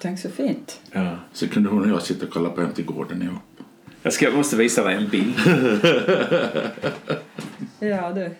Tänk 0.00 0.18
så 0.20 0.28
fint. 0.30 0.80
Ja. 0.92 1.16
Så 1.32 1.48
kunde 1.48 1.68
hon 1.68 1.82
och 1.82 1.88
jag 1.88 2.02
sitta 2.02 2.26
och 2.26 2.32
kolla 2.32 2.50
på 2.50 2.60
Hem 2.60 2.72
till 2.72 2.84
gården 2.84 3.22
ihop. 3.22 3.38
Jag 4.02 4.12
ska, 4.12 4.30
måste 4.30 4.56
visa 4.56 4.84
dig 4.84 4.94
en 4.96 5.08
bild. 5.08 5.34
Ja, 7.82 8.12
du. 8.12 8.30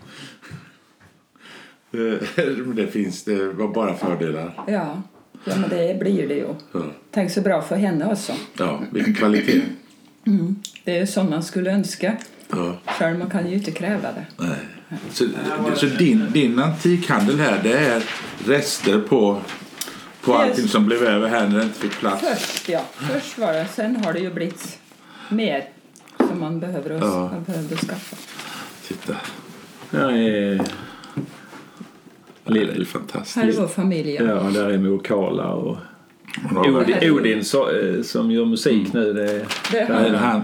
Men 2.64 2.76
det 2.76 2.86
finns, 2.86 3.24
det 3.24 3.52
var 3.52 3.68
bara 3.68 3.94
fördelar. 3.94 4.52
Ja. 4.66 5.02
ja, 5.44 5.56
men 5.56 5.70
det 5.70 5.98
blir 6.00 6.28
det 6.28 6.34
ju. 6.34 6.46
Ja, 6.72 6.82
Tänk 7.10 7.30
så 7.30 7.40
bra 7.40 7.62
för 7.62 7.76
henne 7.76 8.12
också. 8.12 8.32
ja 8.58 8.82
vilken 8.92 9.14
kvalitet. 9.14 9.62
Det 10.84 10.96
är 10.96 11.00
ju 11.00 11.06
som 11.06 11.30
man 11.30 11.42
skulle 11.42 11.70
önska. 11.70 12.16
Ja. 12.50 12.76
Själv 12.86 13.18
man 13.18 13.30
kan 13.30 13.48
ju 13.50 13.54
inte 13.54 13.70
kräva 13.70 14.08
det. 14.12 14.26
Nej. 14.36 14.56
Så, 15.12 15.26
så 15.76 15.86
din, 15.86 16.32
din 16.32 16.58
antikhandel 16.58 17.38
här 17.40 17.60
det 17.62 17.72
är 17.78 18.02
rester 18.46 19.00
på, 19.00 19.40
på 20.22 20.34
allting 20.34 20.68
som 20.68 20.86
blev 20.86 21.02
över 21.02 21.28
här 21.28 21.48
när 21.48 21.56
det 21.58 21.62
inte 21.64 21.78
fick 21.80 21.98
plats? 21.98 22.24
Först, 22.28 22.68
ja. 22.68 22.84
Först 22.94 23.38
var 23.38 23.52
det. 23.52 23.66
Sen 23.74 23.96
har 24.04 24.12
det 24.12 24.18
ju 24.20 24.30
blivit 24.34 24.78
mer 25.28 25.64
som 26.16 26.40
man 26.40 26.60
behöver, 26.60 26.90
Ja. 27.00 27.30
man 27.32 27.44
behöver 27.44 27.76
skaffa. 27.76 28.16
Titta, 28.88 29.16
Här 29.90 30.08
är... 30.12 30.60
det 32.44 32.58
är 32.58 32.62
ju 32.64 32.66
Här 32.72 32.80
är 32.80 32.84
fantastiskt. 32.84 33.58
vår 33.58 33.68
familj. 33.68 34.14
Ja. 34.14 34.24
Ja, 34.24 34.34
där 34.42 34.70
är 34.70 34.78
mor 34.78 34.98
Karla 35.04 35.48
och 35.52 35.76
Odin, 36.56 36.94
är- 37.00 37.10
Odin 37.10 37.44
så, 37.44 37.70
eh, 37.70 38.02
som 38.02 38.30
gör 38.30 38.44
musik 38.44 38.92
nu. 38.92 39.12
Det, 39.12 39.46
Det 39.72 39.78
är 39.78 40.14
han. 40.14 40.42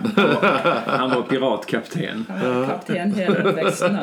han 0.86 1.10
var 1.14 1.22
piratkapten. 1.22 2.24
kapten 2.68 3.14
hela 3.14 3.34
uppväxten. 3.50 3.96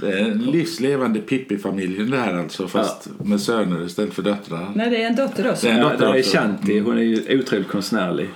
Det 0.00 0.12
är 0.12 0.24
en 0.24 0.38
livslevande 0.38 1.20
Pippi-familjen 1.20 2.10
det 2.10 2.16
här 2.16 2.34
alltså. 2.34 2.68
Fast 2.68 3.08
med 3.24 3.40
söner 3.40 3.86
istället 3.86 4.14
för 4.14 4.22
döttrar. 4.22 4.72
Nej, 4.74 4.90
det 4.90 5.02
är 5.02 5.06
en 5.06 5.16
dotter 5.16 5.50
också. 5.50 5.66
Det 5.66 5.72
är 5.72 5.76
en 5.76 5.80
Ja, 5.82 5.88
dotter 5.88 6.06
där 6.06 6.14
är 6.14 6.18
också. 6.18 6.36
Shanti. 6.38 6.78
Hon 6.80 6.98
är 6.98 7.02
ju 7.02 7.38
otroligt 7.40 7.68
konstnärlig. 7.68 8.28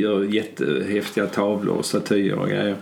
Gör 0.00 0.22
jättehäftiga 0.34 1.26
tavlor 1.26 1.74
och 1.76 1.84
statyer 1.84 2.34
och 2.38 2.48
grejer. 2.48 2.76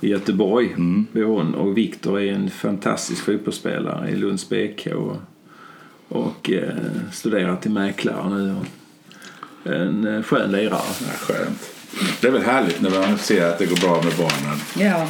I 0.00 0.08
Göteborg 0.08 0.74
bor 1.12 1.24
hon. 1.24 1.54
Och 1.54 1.78
Viktor 1.78 2.20
är 2.20 2.32
en 2.32 2.50
fantastisk 2.50 3.24
fotbollsspelare 3.24 4.10
i 4.10 4.16
Lunds 4.16 4.48
BK. 4.48 4.86
Och, 6.08 6.50
eh, 6.50 6.74
studerar 7.12 7.56
till 7.56 7.70
mäklare 7.70 8.28
nu. 8.30 8.54
En 9.64 10.06
eh, 10.16 10.22
skön 10.22 10.52
lirare. 10.52 10.80
Ja, 11.00 11.12
skönt. 11.18 11.70
Det 12.20 12.26
är 12.26 12.30
väl 12.32 12.42
härligt 12.42 12.80
när 12.80 12.90
man 12.90 13.18
ser 13.18 13.46
att 13.48 13.58
det 13.58 13.66
går 13.66 13.76
bra 13.76 14.02
med 14.02 14.12
barnen. 14.18 14.58
Ja, 14.78 15.08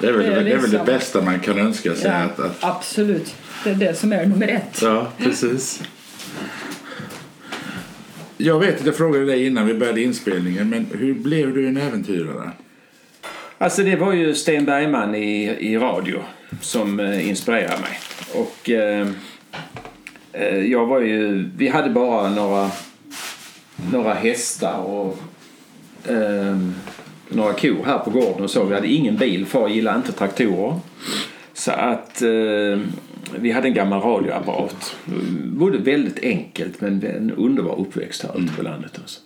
Det 0.00 0.06
är 0.08 0.12
väl 0.12 0.22
Det 0.22 0.28
det, 0.30 0.34
är 0.34 0.40
är 0.40 0.42
väl 0.44 0.54
det 0.54 0.60
liksom- 0.68 0.86
bästa 0.86 1.22
man 1.22 1.40
kan 1.40 1.58
önska 1.58 1.94
sig. 1.94 2.10
ja 2.10 2.16
Att, 2.16 2.40
att, 2.40 2.56
absolut. 2.64 3.34
Det 3.64 3.70
är 3.70 3.74
det 3.74 3.94
som 3.98 4.12
är 4.12 4.26
nummer 4.26 4.48
ett. 4.48 4.82
ja, 4.82 5.12
precis. 5.18 5.82
Jag 8.36 8.58
vet 8.60 8.80
att 8.80 8.86
jag 8.86 8.96
frågade 8.96 9.24
dig 9.26 9.46
innan 9.46 9.66
vi 9.66 9.74
började 9.74 10.02
inspelningen, 10.02 10.68
men 10.70 10.86
hur 10.98 11.14
blev 11.14 11.54
du 11.54 11.68
en 11.68 11.76
äventyrare? 11.76 12.50
Alltså 13.58 13.82
det 13.82 13.96
var 13.96 14.12
ju 14.12 14.34
Sten 14.34 14.64
Bergman 14.64 15.14
i, 15.14 15.44
i 15.60 15.76
radio 15.78 16.22
som 16.60 17.00
eh, 17.00 17.28
inspirerade 17.28 17.80
mig. 17.80 18.00
Och 18.34 18.70
eh, 18.70 19.08
jag 20.46 20.86
var 20.86 21.00
ju, 21.00 21.50
vi 21.56 21.68
hade 21.68 21.90
bara 21.90 22.30
några, 22.30 22.70
några 23.92 24.14
hästar 24.14 24.78
och 24.78 25.18
eh, 26.10 26.58
några 27.28 27.52
kor 27.52 27.84
här 27.84 27.98
på 27.98 28.10
gården 28.10 28.44
och 28.44 28.50
så. 28.50 28.64
Vi 28.64 28.74
hade 28.74 28.88
ingen 28.88 29.16
bil, 29.16 29.46
far 29.46 29.68
gillade 29.68 29.96
inte 29.96 30.12
traktorer. 30.12 30.74
Så 31.52 31.70
att 31.70 32.22
eh, 32.22 32.78
vi 33.38 33.50
hade 33.50 33.68
en 33.68 33.74
gammal 33.74 34.00
radioapparat. 34.00 34.96
Både 35.44 35.78
väldigt 35.78 36.24
enkelt 36.24 36.80
men 36.80 37.02
en 37.06 37.30
underbar 37.30 37.80
uppväxt 37.80 38.22
här 38.22 38.40
ute 38.40 38.52
på 38.52 38.62
landet. 38.62 38.98
Alltså. 39.02 39.20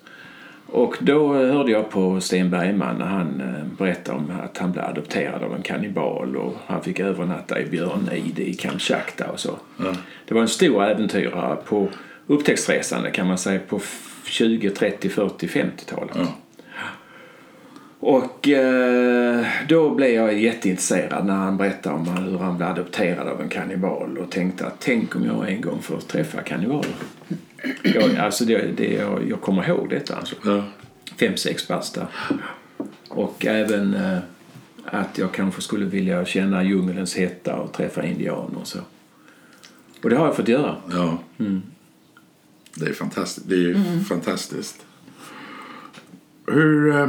Och 0.73 0.97
då 1.01 1.35
hörde 1.35 1.71
jag 1.73 1.91
på 1.91 2.21
Sten 2.21 2.51
Bergman 2.51 2.99
när 2.99 3.05
han 3.07 3.41
eh, 3.41 3.77
berättade 3.79 4.19
om 4.19 4.33
att 4.45 4.59
han 4.59 4.73
blev 4.73 4.85
adopterad 4.85 5.43
av 5.43 5.55
en 5.55 5.63
kannibal 5.63 6.37
och 6.37 6.55
han 6.67 6.83
fick 6.83 7.01
övernatta 7.01 7.61
i 7.61 7.67
björnide 7.67 8.49
i 8.49 8.55
Kamchatka 8.55 9.31
och 9.31 9.41
så. 9.41 9.57
Ja. 9.77 9.93
Det 10.29 10.35
var 10.35 10.41
en 10.43 10.49
stor 10.49 10.85
äventyrare 10.85 11.57
på 11.57 11.89
upptäcktsresande 12.27 13.11
kan 13.11 13.27
man 13.27 13.39
säga 13.39 13.61
på 13.69 13.77
f- 13.77 14.09
20, 14.25 14.71
30, 14.71 15.09
40, 15.09 15.47
50-talet. 15.47 16.11
Ja. 16.15 16.27
Och 18.05 18.49
eh, 18.49 19.47
då 19.69 19.95
blev 19.95 20.11
jag 20.11 20.39
jätteintresserad 20.39 21.27
när 21.27 21.35
han 21.35 21.57
berättade 21.57 21.95
om 21.95 22.09
hur 22.09 22.39
han 22.39 22.57
blev 22.57 22.69
adopterad 22.69 23.29
av 23.29 23.41
en 23.41 23.49
kannibal 23.49 24.19
och 24.19 24.31
tänkte 24.31 24.67
att 24.67 24.81
tänk 24.81 25.17
om 25.17 25.25
jag 25.25 25.53
en 25.53 25.61
gång 25.61 25.83
får 25.83 26.01
träffa 26.01 26.43
kannibaler. 26.43 26.95
Jag, 27.83 28.17
alltså 28.17 28.45
det, 28.45 28.77
det, 28.77 28.93
jag, 28.93 29.29
jag 29.29 29.41
kommer 29.41 29.69
ihåg 29.69 29.91
detta 29.91 30.17
alltså. 30.17 30.35
Ja. 30.45 30.65
Fem, 31.21 31.37
sex 31.37 31.69
basta. 31.69 32.07
Och 33.09 33.47
även 33.47 33.95
eh, 33.95 34.19
att 34.85 35.19
jag 35.19 35.33
kanske 35.33 35.63
skulle 35.63 35.85
vilja 35.85 36.25
känna 36.25 36.65
djungelns 36.65 37.17
hetta 37.17 37.57
och 37.57 37.73
träffa 37.73 38.05
indianer 38.05 38.59
och 38.61 38.67
så. 38.67 38.79
Och 40.03 40.11
det 40.11 40.17
har 40.17 40.27
jag 40.27 40.37
fått 40.37 40.49
göra. 40.49 40.77
Ja. 40.91 41.19
Det 42.75 42.87
är 42.87 42.93
fantastiskt. 42.93 43.49
Det 43.49 43.55
är 43.55 43.59
ju 43.59 44.01
fantastiskt. 44.09 44.87
Hur... 46.47 46.97
eh, 47.01 47.09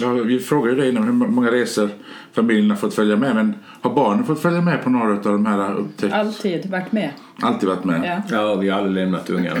Ja, 0.00 0.12
vi 0.12 0.38
frågade 0.38 0.74
ju 0.74 0.80
dig 0.80 0.90
innan 0.90 1.04
hur 1.04 1.12
många 1.12 1.50
resor 1.50 1.88
familjen 2.32 2.70
har 2.70 2.76
fått 2.76 2.94
följa 2.94 3.16
med. 3.16 3.34
Men 3.34 3.54
har 3.80 3.94
barnen 3.94 4.24
fått 4.24 4.42
följa 4.42 4.60
med 4.60 4.82
på 4.84 4.90
några 4.90 5.12
av 5.16 5.22
de 5.22 5.46
här 5.46 5.74
upptäckts... 5.74 6.14
Alltid 6.14 6.70
varit 6.70 6.92
med. 6.92 7.10
Alltid 7.42 7.68
varit 7.68 7.84
med? 7.84 8.22
Ja. 8.30 8.36
Ja, 8.36 8.54
vi 8.54 8.68
har 8.68 8.78
aldrig 8.78 8.94
lämnat 9.04 9.30
ungarna 9.30 9.60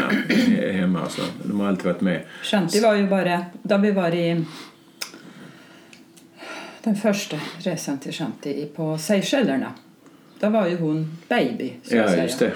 hemma. 0.72 1.08
Så 1.08 1.22
de 1.44 1.60
har 1.60 1.68
alltid 1.68 1.84
varit 1.84 2.00
med. 2.00 2.24
Shanti 2.42 2.80
var 2.80 2.94
ju 2.94 3.06
bara, 3.08 3.44
då 3.62 3.76
vi 3.78 3.90
var 3.90 4.14
i 4.14 4.44
den 6.82 6.96
första 6.96 7.36
resan 7.58 7.98
till 7.98 8.12
Shanti 8.12 8.68
på 8.76 8.98
Seychellerna. 8.98 9.72
Då 10.40 10.48
var 10.48 10.66
ju 10.66 10.76
hon 10.78 11.18
baby, 11.28 11.72
så 11.82 11.94
att 11.94 12.00
Ja, 12.02 12.08
säga. 12.08 12.22
just 12.22 12.38
det. 12.38 12.52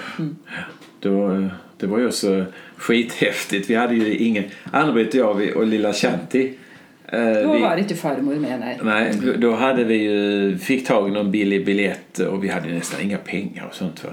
Då, 1.00 1.48
det 1.78 1.87
var 1.87 1.99
ju 1.99 2.11
så 2.12 2.45
skithäftigt. 2.76 3.71
Vi 3.71 3.75
hade 3.75 3.95
ju 3.95 4.16
ingen... 4.16 4.45
Ann-Britt 4.73 5.09
och 5.14 5.21
jag 5.42 5.56
och 5.56 5.66
lilla 5.66 5.92
Shanti. 5.92 6.52
eh, 7.09 7.21
Då 7.42 7.52
vi- 7.52 7.61
var 7.61 7.76
inte 7.76 7.95
farmor 7.95 8.35
med, 8.35 8.61
nej. 8.61 8.78
Nej, 8.83 9.12
då 9.38 9.52
hade 9.54 9.85
vi 9.85 9.95
ju, 9.97 10.59
fick 10.59 10.87
tag 10.87 11.09
i 11.09 11.11
någon 11.12 11.30
billig 11.30 11.66
biljett 11.66 12.18
och 12.18 12.45
vi 12.45 12.49
hade 12.49 12.68
nästan 12.68 13.00
inga 13.00 13.18
pengar 13.18 13.66
och 13.68 13.75
sånt 13.75 14.04
va. 14.04 14.11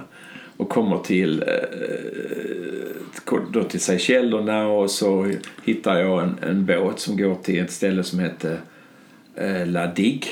Och 0.57 0.69
kommer 0.69 0.97
till, 0.97 1.41
eh, 1.47 3.37
då 3.51 3.63
till 3.63 3.79
Seychellerna 3.79 4.67
och 4.67 4.91
så 4.91 5.31
hittar 5.65 5.99
jag 5.99 6.23
en, 6.23 6.35
en 6.49 6.65
båt 6.65 6.99
som 6.99 7.17
går 7.17 7.35
till 7.35 7.59
ett 7.59 7.71
ställe 7.71 8.03
som 8.03 8.19
heter 8.19 8.57
eh, 9.35 9.67
La 9.67 9.87
Digue. 9.87 10.27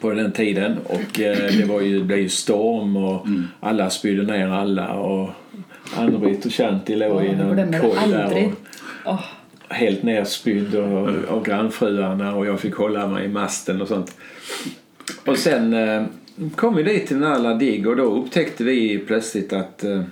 på 0.00 0.10
den 0.10 0.32
tiden. 0.32 0.76
Och 0.84 1.20
eh, 1.20 1.36
det 1.58 1.64
var 1.68 1.80
ju, 1.80 1.98
det 1.98 2.04
blev 2.04 2.18
ju 2.18 2.28
storm 2.28 2.96
och 2.96 3.26
alla 3.60 3.90
spydde 3.90 4.22
ner 4.22 4.48
alla. 4.48 4.92
Och 4.92 5.30
Ann-Britt 5.96 6.46
och 6.46 6.52
Shanti 6.52 6.96
låg 6.96 7.24
i 7.24 7.36
korg 7.80 7.98
aldrig. 7.98 8.44
där. 8.44 8.46
Och, 8.46 9.12
Åh, 9.12 9.24
helt 9.68 10.02
nerspydd 10.02 10.74
och, 10.74 11.08
och 11.08 11.44
grannfruarna 11.44 12.34
och 12.34 12.46
jag 12.46 12.60
fick 12.60 12.74
hålla 12.74 13.08
mig 13.08 13.24
i 13.24 13.28
masten 13.28 13.82
och 13.82 13.88
sånt. 13.88 14.16
Och 15.26 15.38
sen 15.38 15.74
eh, 15.74 16.04
kom 16.56 16.74
vi 16.74 16.82
dit 16.82 17.06
till 17.06 17.16
Nalla 17.16 17.54
Digg 17.54 17.86
och 17.86 17.96
då 17.96 18.02
upptäckte 18.02 18.64
vi 18.64 18.98
plötsligt 18.98 19.52
att 19.52 19.84
eh, 19.84 20.02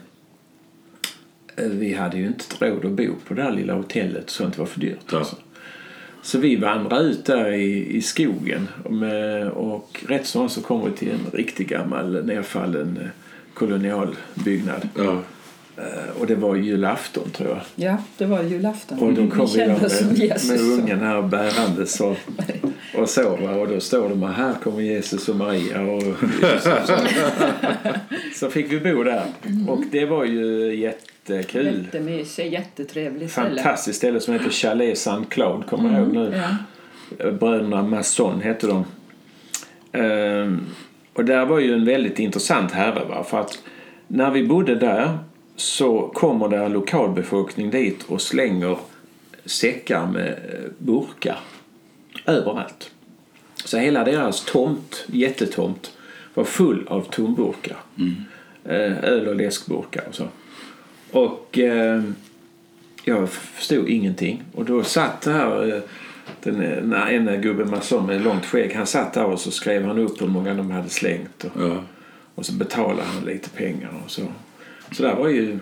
vi 1.56 1.94
hade 1.94 2.16
ju 2.18 2.26
inte 2.26 2.44
råd 2.66 2.84
att 2.84 2.90
bo 2.90 3.08
på 3.28 3.34
det 3.34 3.42
här 3.42 3.52
lilla 3.52 3.74
hotellet. 3.74 4.30
Sånt 4.30 4.58
var 4.58 4.66
för 4.66 4.80
dyrt. 4.80 4.98
Ja. 5.12 5.18
Alltså. 5.18 5.36
Så 6.22 6.38
vi 6.38 6.56
vandrade 6.56 7.04
ut 7.04 7.24
där 7.24 7.52
i, 7.52 7.96
i 7.96 8.02
skogen 8.02 8.68
och, 8.84 8.92
med, 8.92 9.48
och 9.48 10.04
rätt 10.08 10.26
som 10.26 10.48
så 10.48 10.62
kom 10.62 10.84
vi 10.84 10.90
till 10.96 11.10
en 11.10 11.30
riktigt 11.32 11.68
gammal 11.68 12.24
nerfallen 12.24 12.98
eh, 13.02 13.08
kolonialbyggnad. 13.54 14.88
Ja. 14.96 15.22
Eh, 15.76 16.20
Och 16.20 16.26
det 16.26 16.34
var 16.34 16.56
julafton 16.56 17.30
tror 17.30 17.48
jag. 17.48 17.60
ja, 17.74 17.96
det 18.18 18.26
var 18.26 18.42
julafton. 18.42 18.98
Och 18.98 19.12
då 19.12 19.30
kom 19.30 19.46
vi 19.46 19.88
som 19.90 20.08
med, 20.08 20.40
med 20.48 20.60
ungen 20.60 21.00
här 21.00 21.22
bärandes 21.22 22.00
och, 22.00 22.16
och 22.98 23.08
så. 23.08 23.28
Och 23.60 23.68
då 23.68 23.80
står 23.80 24.08
de 24.08 24.22
här, 24.22 24.32
här 24.32 24.54
kommer 24.62 24.80
Jesus 24.80 25.28
och 25.28 25.36
Maria. 25.36 25.80
Och, 25.80 26.02
så 28.34 28.50
fick 28.50 28.72
vi 28.72 28.80
bo 28.80 29.02
där. 29.02 29.22
Och 29.68 29.80
det 29.90 30.04
var 30.06 30.24
ju 30.24 30.74
jättekul. 30.74 31.84
Jättemysigt, 31.84 32.52
jättetrevligt 32.52 33.32
ställe. 33.32 33.48
Fantastiskt 33.62 33.98
ställe 33.98 34.20
som 34.20 34.34
heter 34.34 34.50
Chalet 34.50 34.98
Saint 34.98 35.30
Claude, 35.30 35.66
kommer 35.66 35.92
jag 35.92 36.02
ihåg 36.02 36.14
nu. 36.14 36.42
Ja. 37.18 37.30
Bröderna 37.32 37.82
Masson 37.82 38.40
hette 38.40 38.66
de. 38.66 38.84
Ehm, 39.92 40.66
och 41.14 41.24
där 41.24 41.46
var 41.46 41.58
ju 41.58 41.74
en 41.74 41.84
väldigt 41.84 42.18
intressant 42.18 42.72
herre. 42.72 43.04
Va? 43.08 43.24
För 43.24 43.40
att 43.40 43.58
när 44.08 44.30
vi 44.30 44.44
bodde 44.46 44.74
där 44.74 45.18
så 45.62 46.10
kommer 46.14 46.48
det 46.48 46.68
lokalbefolkning 46.68 47.70
dit 47.70 48.02
och 48.08 48.20
slänger 48.22 48.78
säckar 49.44 50.06
med 50.06 50.28
eh, 50.28 50.70
burkar 50.78 51.38
överallt. 52.26 52.90
Så 53.64 53.78
hela 53.78 54.04
deras 54.04 54.44
tomt, 54.44 55.04
jättetomt, 55.06 55.92
var 56.34 56.44
full 56.44 56.86
av 56.88 57.00
tomburkar. 57.02 57.76
Eh, 58.64 59.04
Öl 59.04 59.28
och 59.28 59.34
läskburkar 59.36 60.04
och 60.08 60.14
så. 60.14 60.28
Och 61.10 61.58
eh, 61.58 62.02
jag 63.04 63.28
förstod 63.30 63.88
ingenting. 63.88 64.42
Och 64.54 64.64
då 64.64 64.82
satt 64.84 65.24
här 65.24 65.74
eh, 65.76 65.82
den 66.42 66.92
ena 67.10 67.36
gubben 67.36 67.70
mason 67.70 68.06
med 68.06 68.22
långt 68.24 68.46
skägg. 68.46 68.74
Han 68.74 68.86
satt 68.86 69.12
där 69.14 69.24
och 69.24 69.40
så 69.40 69.50
skrev 69.50 69.84
han 69.84 69.98
upp 69.98 70.22
hur 70.22 70.26
många 70.26 70.54
de 70.54 70.70
hade 70.70 70.88
slängt. 70.88 71.44
Och, 71.44 71.62
Ja. 71.62 71.82
och 72.34 72.46
så 72.46 72.52
betalade 72.52 73.02
han 73.02 73.24
lite 73.24 73.50
pengar 73.50 73.90
och 74.04 74.10
så. 74.10 74.22
Så 74.94 75.02
där 75.02 75.14
var 75.14 75.28
ju 75.28 75.58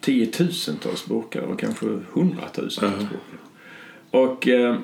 tiotusentals 0.00 1.06
burkar. 1.06 1.42
Var 1.46 1.56
kanske 1.56 1.86
hundratusentals 2.12 2.94
Ja. 3.02 3.08
burkar. 3.10 3.38
Och 4.10 4.48
eh, 4.48 4.76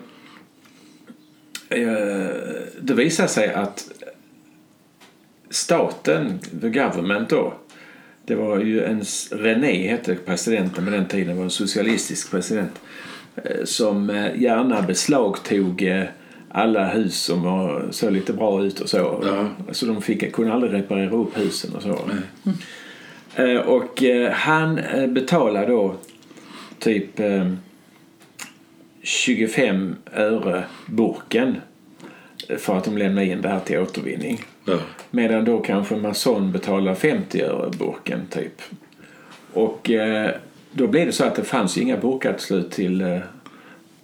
eh, 1.68 2.34
det 2.80 2.94
visade 2.94 3.28
sig 3.28 3.52
att 3.54 3.90
staten, 5.50 6.38
the 6.60 6.68
government 6.68 7.28
då, 7.30 7.54
det 8.26 8.34
var 8.34 8.58
ju 8.60 8.84
en 8.84 9.02
René 9.30 9.88
hette 9.88 10.14
presidenten 10.14 10.84
på 10.84 10.90
den 10.90 11.08
tiden, 11.08 11.36
var 11.36 11.44
en 11.44 11.50
socialistisk 11.50 12.30
president 12.30 12.80
eh, 13.36 13.64
som 13.64 14.10
eh, 14.10 14.40
gärna 14.42 14.82
beslagtog 14.82 15.88
alla 16.48 16.88
hus 16.88 17.14
som 17.22 17.42
var, 17.42 17.88
såg 17.90 18.12
lite 18.12 18.32
bra 18.32 18.64
ut 18.64 18.80
och 18.80 18.88
så. 18.88 19.22
Ja. 19.26 19.48
Så 19.72 19.86
de 19.86 20.02
fick, 20.02 20.32
kunde 20.32 20.52
aldrig 20.52 20.72
reparera 20.72 21.10
upp 21.16 21.38
husen 21.38 21.74
och 21.74 21.82
så. 21.82 21.88
Eh, 21.88 22.52
Och 23.64 24.02
eh, 24.02 24.30
han 24.30 24.78
eh, 24.78 25.06
betalade 25.06 25.66
då 25.66 25.94
typ 26.78 27.20
eh, 27.20 27.52
25 29.02 29.96
öre 30.12 30.64
burken 30.86 31.56
för 32.58 32.78
att 32.78 32.84
de 32.84 32.98
lämnade 32.98 33.26
in 33.26 33.40
det 33.40 33.48
här 33.48 33.60
till 33.60 33.78
återvinning. 33.78 34.40
Ja. 34.64 34.78
Medan 35.10 35.44
då 35.44 35.58
kanske 35.60 35.96
Mason 35.96 36.52
betalar 36.52 36.94
50 36.94 37.42
öre 37.42 37.70
burken 37.78 38.26
typ. 38.30 38.62
Och 39.52 39.90
eh, 39.90 40.30
då 40.72 40.86
blev 40.86 41.06
det 41.06 41.12
så 41.12 41.24
att 41.24 41.34
det 41.34 41.44
fanns 41.44 41.78
inga 41.78 41.96
burkar 41.96 42.32
till 42.32 42.46
slut 42.46 42.70
till, 42.70 43.00
eh, 43.00 43.18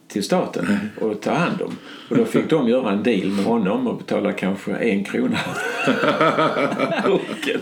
till 0.09 0.23
staten 0.23 0.79
att 1.03 1.23
ta 1.23 1.35
hand 1.35 1.63
om. 1.63 1.77
Och 2.09 2.17
då 2.17 2.25
fick 2.25 2.51
de 2.51 2.69
göra 2.69 2.93
en 2.93 3.03
deal 3.03 3.31
med 3.31 3.45
honom 3.45 3.87
och 3.87 3.99
betala 3.99 4.33
kanske 4.33 4.73
en 4.73 5.05
krona 5.05 5.39
burken. 7.05 7.61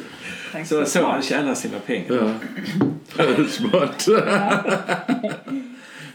Så 0.66 0.84
så 0.84 1.06
han 1.06 1.22
tjänar 1.22 1.54
sina 1.54 1.78
pengar. 1.78 2.34
Ja. 3.16 3.26
Smart. 3.48 4.08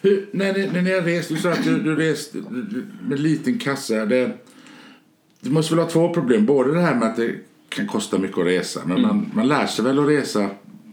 Hur, 0.02 0.28
när, 0.32 0.54
ni, 0.54 0.68
när 0.68 0.82
ni 0.82 0.94
har 0.94 1.02
rest, 1.02 1.30
du 1.30 1.38
sa 1.38 1.52
att 1.52 1.64
du, 1.64 1.80
du 1.80 1.96
rest 1.96 2.36
med 3.02 3.20
liten 3.20 3.60
kassa. 3.60 4.06
Det, 4.06 4.32
det 5.40 5.50
måste 5.50 5.76
väl 5.76 5.84
ha 5.84 5.92
två 5.92 6.14
problem. 6.14 6.46
Både 6.46 6.74
det 6.74 6.82
här 6.82 6.96
med 6.96 7.08
att 7.08 7.16
det 7.16 7.36
kan 7.70 7.88
kosta 7.88 8.18
mycket 8.18 8.38
att 8.38 8.46
resa. 8.46 8.82
Men 8.86 9.02
man, 9.02 9.32
man 9.34 9.48
lär 9.48 9.66
sig 9.66 9.86
väl 9.86 10.00
att 10.00 10.08
resa 10.08 10.50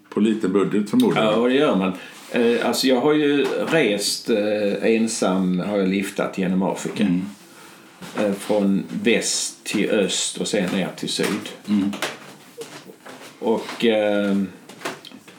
på 0.09 0.21
liten 0.21 0.53
budget 0.53 0.91
förmodligen. 0.91 1.25
Ja, 1.29 1.35
och 1.35 1.49
det 1.49 1.55
gör 1.55 1.77
man. 1.77 1.93
Eh, 2.31 2.67
alltså 2.67 2.87
jag 2.87 3.01
har 3.01 3.13
ju 3.13 3.47
rest 3.71 4.31
eh, 4.31 4.95
ensam, 4.95 5.61
har 5.61 5.79
jag 5.79 5.89
liftat 5.89 6.39
genom 6.39 6.63
Afrika. 6.63 7.07
Eh, 8.19 8.33
från 8.33 8.85
väst 9.03 9.65
till 9.65 9.91
öst 9.91 10.37
och 10.37 10.49
sen 10.49 10.71
ner 10.73 10.89
till 10.97 11.09
syd. 11.09 11.49
Och 13.41 13.85
eh, 13.85 14.37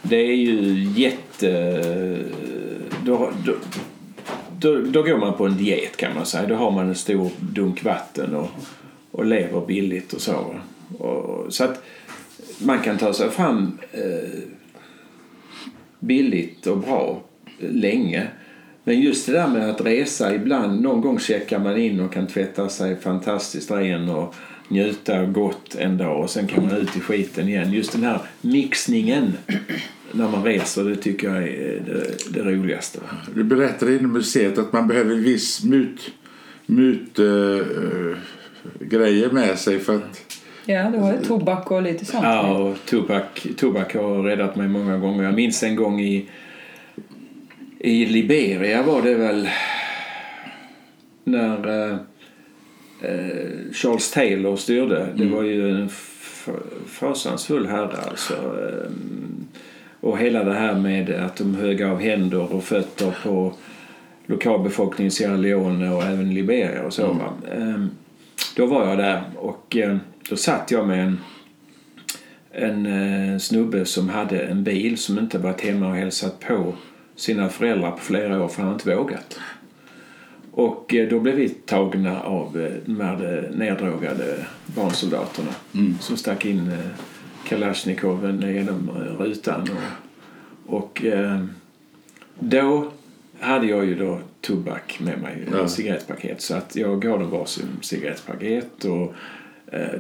det 0.02 0.16
är 0.16 0.36
ju 0.36 0.84
jätte... 0.84 1.50
Eh, 1.50 2.38
då, 3.06 3.32
då, 3.46 3.56
då, 4.60 4.82
då 4.82 5.04
går 5.04 5.18
man 5.18 5.38
på 5.38 5.46
en 5.46 5.58
diet 5.58 5.98
kan 5.98 6.16
man 6.16 6.26
säga. 6.26 6.48
Då 6.48 6.56
har 6.56 6.72
man 6.72 6.88
en 6.88 6.96
stor 6.96 7.30
dunk 7.40 7.84
vatten 7.84 8.36
och, 8.36 8.50
och 9.12 9.26
lever 9.26 9.66
billigt 9.66 10.14
och 10.14 10.22
så. 10.22 10.56
Och, 10.98 11.54
så 11.54 11.64
att 11.64 11.84
man 12.58 12.80
kan 12.80 12.98
ta 12.98 13.14
sig 13.14 13.30
fram 13.30 13.78
eh, 13.92 14.40
billigt 16.00 16.68
och 16.68 16.78
bra 16.78 17.22
eh, 17.60 17.72
länge. 17.72 18.28
Men 18.84 19.02
just 19.02 19.26
det 19.26 19.34
där 19.34 19.48
med 19.48 19.70
att 19.70 19.82
resa 19.82 20.36
ibland, 20.36 20.82
någon 20.82 21.02
gång 21.02 21.20
checkar 21.20 21.60
man 21.60 21.78
in 21.78 22.00
och 22.00 22.14
kan 22.14 22.28
tvätta 22.28 22.70
sig 22.70 23.00
fantastiskt 23.00 23.72
ren 23.72 24.10
och 24.10 24.36
njuta 24.72 25.26
gott 25.26 25.76
en 25.76 25.98
dag 25.98 26.24
och 26.24 26.30
sen 26.30 26.48
kan 26.48 26.64
man 26.64 26.78
ut 26.78 26.98
i 26.98 27.00
skiten 27.00 27.48
igen. 27.48 27.74
Just 27.74 27.92
den 27.92 28.04
här 28.04 28.20
mixningen 28.42 29.34
när 30.12 30.28
man 30.28 30.44
reser, 30.44 30.84
det 30.84 30.96
tycker 30.96 31.28
jag 31.28 31.44
är 31.44 31.82
det, 31.86 32.34
det 32.34 32.52
roligaste. 32.52 33.00
Du 33.36 33.44
berättade 33.44 33.96
inom 33.96 34.14
museet 34.14 34.58
att 34.58 34.74
man 34.74 34.88
behöver 34.88 35.16
viss 35.16 35.64
mut, 35.64 36.12
mut 36.66 37.20
eh, 37.20 37.26
eh, 37.26 38.18
grejer 38.80 39.32
med 39.32 39.58
sig 39.60 39.80
för 39.80 39.96
att... 39.96 40.38
Ja, 40.66 40.90
du 40.90 40.98
har 40.98 41.14
ju 41.14 41.20
tobak 41.20 41.72
och 41.72 41.82
lite 41.82 42.06
sånt. 42.06 42.24
Ja, 42.24 42.58
och 42.58 42.78
tobak, 42.86 43.48
tobak 43.58 43.96
har 43.96 44.24
räddat 44.24 44.56
mig 44.56 44.68
många 44.68 44.98
gånger. 44.98 45.24
Jag 45.24 45.34
minns 45.34 45.64
en 45.64 45.76
gång 45.76 46.02
i, 46.02 46.30
i 47.80 48.06
Liberia 48.06 48.84
var 48.84 49.02
det 49.02 49.16
väl 49.16 49.50
när 51.24 52.00
eh, 53.02 53.74
Charles 53.74 54.12
Taylor 54.12 54.56
styrde. 54.56 55.08
Det 55.16 55.26
var 55.26 55.44
ju 55.44 55.70
en 55.70 55.90
fasansfull 56.88 57.68
herre 57.68 57.98
alltså. 58.10 58.34
Eh, 58.34 58.92
och 60.00 60.18
hela 60.18 60.44
det 60.44 60.54
här 60.54 60.76
med 60.76 61.10
att 61.10 61.36
de 61.36 61.56
högg 61.56 61.84
av 61.84 62.00
händer 62.00 62.54
och 62.54 62.64
fötter 62.64 63.16
på 63.24 63.54
lokalbefolkningen 64.26 65.08
i 65.08 65.12
Sierra 65.12 65.38
Leone 65.38 65.90
och 65.90 66.04
även 66.04 66.34
Liberia 66.34 66.84
och 66.84 66.94
så. 66.94 67.14
Va? 67.14 67.34
Eh, 67.58 67.86
då 68.56 68.66
var 68.66 68.88
jag 68.88 68.98
där 68.98 69.22
och 69.36 69.78
eh, 69.78 69.98
då 70.30 70.36
satt 70.36 70.72
jag 70.72 70.88
med 70.88 71.08
en 71.08 71.20
en 72.54 73.40
snubbe 73.40 73.86
som 73.86 74.10
hade 74.10 74.40
en 74.40 74.64
bil 74.64 74.98
som 74.98 75.20
inte 75.20 75.38
varit 75.38 75.62
hemma 75.62 75.88
och 75.88 75.96
hälsat 75.96 76.40
på 76.40 76.74
sina 77.16 77.50
föräldrar 77.50 77.92
på 77.92 77.98
flera 77.98 78.44
år 78.44 78.48
för 78.48 78.62
han 78.62 78.72
hade 78.72 78.84
inte 78.84 78.96
vågat. 78.96 79.40
Och 80.52 80.94
eh, 80.94 81.10
då 81.10 81.20
blev 81.20 81.36
vi 81.36 81.50
tagna 81.50 82.22
av 82.22 82.62
eh, 82.62 82.72
de 82.86 83.02
här 83.02 83.38
eh, 83.38 83.58
neddrogade 83.58 84.46
barnsoldaterna 84.66 85.52
som 86.00 86.18
stack 86.18 86.46
in 86.46 86.78
Kalashnikoven 87.48 88.54
genom 88.56 88.90
rutan. 89.20 89.70
Och, 90.66 90.76
och 90.78 91.04
då 92.40 92.92
hade 93.40 93.68
jag 93.68 93.86
ju 93.86 93.96
då 93.96 94.20
tobak 94.42 95.00
med 95.00 95.22
mig, 95.22 95.48
Ja. 95.52 95.68
cigarettpaket. 95.68 96.42
Så 96.42 96.56
att 96.56 96.76
jag 96.76 97.02
gav 97.02 97.20
dem 97.20 97.30
varsin 97.32 97.68
cigarettpaket 97.82 98.86
och 98.86 99.14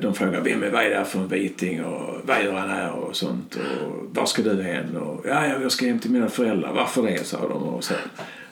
de 0.02 0.14
frågade 0.14 0.42
vem 0.50 0.64
är 0.64 0.70
vad 0.70 0.84
är 0.84 0.90
det 0.90 0.96
här 0.96 1.04
för 1.04 1.20
en 1.20 1.28
viting 1.28 1.84
och 1.84 2.16
vad 2.26 2.44
gör 2.44 2.54
han 2.54 2.70
här 2.70 2.92
och 2.92 3.16
sånt 3.16 3.56
och 3.56 4.16
var 4.16 4.26
ska 4.26 4.42
du 4.42 4.64
hen 4.64 4.98
och 4.98 5.26
ja, 5.28 5.48
jag 5.48 5.72
ska 5.72 5.86
hem 5.86 6.00
till 6.00 6.12
mina 6.12 6.30
föräldrar. 6.30 6.74
Varför 6.74 7.04
det? 7.04 7.26
sa 7.28 7.48
de 7.48 7.64
och 7.64 7.84
så. 7.84 7.94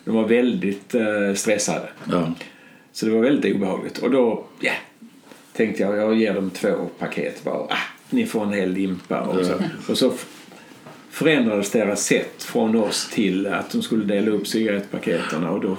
De 0.09 0.15
var 0.15 0.27
väldigt 0.27 0.95
eh, 0.95 1.33
stressade. 1.35 1.89
Ja. 2.11 2.33
Så 2.91 3.05
det 3.05 3.11
var 3.11 3.21
väldigt 3.21 3.55
obehagligt. 3.55 3.97
Och 3.97 4.11
då, 4.11 4.45
ja, 4.59 4.71
tänkte 5.53 5.83
jag 5.83 5.97
jag 5.97 6.15
ger 6.15 6.33
dem 6.33 6.49
två 6.49 6.89
paket 6.99 7.43
bara. 7.43 7.55
Ah, 7.55 7.77
ni 8.09 8.25
får 8.25 8.43
en 8.43 8.53
hel 8.53 8.71
limpa. 8.71 9.21
Och 9.21 9.45
så, 9.45 9.53
och 9.89 9.97
så 9.97 10.13
förändrades 11.09 11.71
deras 11.71 12.05
sätt 12.05 12.43
från 12.43 12.75
oss 12.75 13.09
till 13.13 13.47
att 13.47 13.71
de 13.71 13.81
skulle 13.81 14.05
dela 14.05 14.31
upp 14.31 14.47
cigarettpaketen 14.47 15.43
och 15.43 15.61
då 15.61 15.77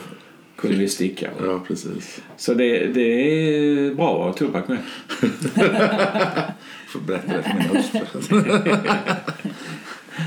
kunde 0.56 0.76
vi 0.76 0.88
sticka. 0.88 1.30
Ja, 1.40 1.60
precis. 1.66 2.20
Så 2.36 2.54
det, 2.54 2.86
det 2.86 3.02
är 3.02 3.94
bra 3.94 4.18
att 4.18 4.24
ha 4.24 4.32
tobak 4.32 4.68
med. 4.68 4.78
Får 6.88 7.00
berätta 7.00 7.36
det 7.36 7.42
för 7.42 7.54
min 7.54 7.68
hustru. 7.68 8.00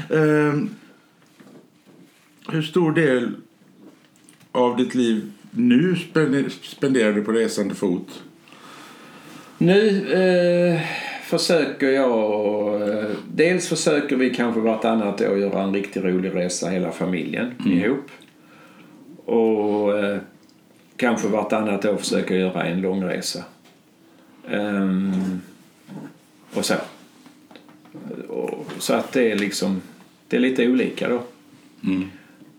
Ehm, 0.19 0.69
hur 2.47 2.61
stor 2.61 2.91
del 2.91 3.35
av 4.53 4.77
ditt 4.77 4.95
liv 4.95 5.31
nu 5.51 5.95
spende- 5.95 6.49
spenderar 6.49 7.13
du 7.13 7.23
på 7.23 7.31
resande 7.31 7.75
fot? 7.75 8.23
Nu 9.57 10.11
eh, 10.13 10.81
försöker 11.23 11.87
jag... 11.87 12.81
Eh, 12.89 13.09
dels 13.33 13.67
försöker 13.67 14.15
vi 14.15 14.29
kanske 14.29 14.61
vartannat 14.61 15.21
år 15.21 15.37
göra 15.37 15.63
en 15.63 15.73
riktigt 15.73 16.03
rolig 16.03 16.35
resa 16.35 16.69
hela 16.69 16.91
familjen 16.91 17.51
ihop. 17.65 18.11
Och 19.25 19.99
eh, 19.99 20.17
kanske 20.97 21.27
vartannat 21.27 21.85
år 21.85 21.97
försöker 21.97 22.35
göra 22.35 22.63
en 22.65 22.81
långresa. 22.81 23.43
Ehm, 24.49 25.41
och 26.53 26.65
så. 26.65 26.75
Och, 28.27 28.65
så 28.79 28.93
att 28.93 29.11
det 29.11 29.31
är 29.31 29.35
liksom... 29.35 29.81
Det 30.27 30.35
är 30.35 30.41
lite 30.41 30.67
olika 30.67 31.09
då. 31.09 31.23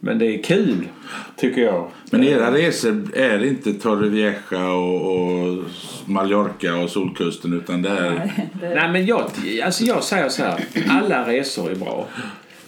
Men 0.05 0.19
det 0.19 0.27
är 0.27 0.43
kul, 0.43 0.89
tycker 1.37 1.63
jag. 1.63 1.91
Men 2.11 2.25
era 2.25 2.55
resor 2.55 3.17
är 3.17 3.45
inte 3.45 3.73
Torrevieja 3.73 4.67
och, 4.73 5.17
och 5.17 5.65
Mallorca 6.07 6.77
och 6.77 6.91
Solkusten 6.91 7.53
utan 7.53 7.83
det 7.83 7.89
är... 7.89 8.33
Nej, 8.75 8.93
men 8.93 9.07
jag, 9.07 9.31
alltså 9.65 9.85
jag 9.85 10.05
säger 10.05 10.29
så 10.29 10.43
här. 10.43 10.65
Alla 10.89 11.29
resor 11.29 11.71
är 11.71 11.75
bra. 11.75 12.07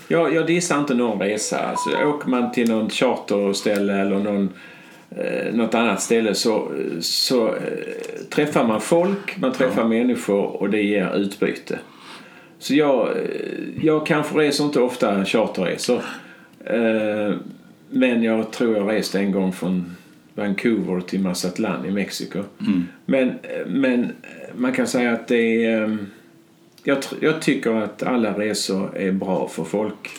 Jag, 0.09 0.35
jag 0.35 0.47
dissar 0.47 0.79
inte 0.79 0.95
någon 0.95 1.19
resa. 1.19 1.59
Alltså, 1.59 1.91
åker 1.91 2.29
man 2.29 2.53
till 2.53 2.69
någon 2.69 2.91
charterställe 2.91 4.01
eller 4.01 4.19
någon, 4.19 4.51
eh, 5.11 5.55
något 5.55 5.75
annat 5.75 6.03
ställe 6.03 6.35
så, 6.35 6.69
så 7.01 7.47
eh, 7.47 7.53
träffar 8.31 8.65
man 8.65 8.81
folk, 8.81 9.37
man 9.37 9.53
träffar 9.53 9.85
människor 9.85 10.63
och 10.63 10.71
det 10.71 10.83
ger 10.83 11.17
utbyte. 11.17 11.79
Så 12.59 12.75
jag, 12.75 13.09
eh, 13.09 13.25
jag 13.83 14.07
kanske 14.07 14.39
reser 14.39 14.65
inte 14.65 14.81
ofta 14.81 15.25
charterresor. 15.25 16.03
Eh, 16.67 17.35
men 17.91 18.23
jag 18.23 18.51
tror 18.53 18.77
jag 18.77 18.89
reste 18.93 19.19
en 19.19 19.33
gång 19.33 19.53
från 19.53 19.97
Vancouver 20.35 21.01
till 21.01 21.21
Mazatlan 21.21 21.87
i 21.87 21.91
Mexiko. 21.91 22.43
Men, 23.07 23.33
men 23.67 24.13
man 24.57 24.73
kan 24.73 24.87
säga 24.87 25.13
att 25.13 25.29
det 25.29 25.65
är... 25.65 25.83
eh, 25.83 25.97
Jag, 26.83 26.99
jag 27.21 27.43
tycker 27.43 27.75
att 27.75 28.03
alla 28.03 28.39
resor 28.39 28.97
är 28.97 29.13
bra 29.13 29.49
för 29.49 29.65
folk. 29.65 30.11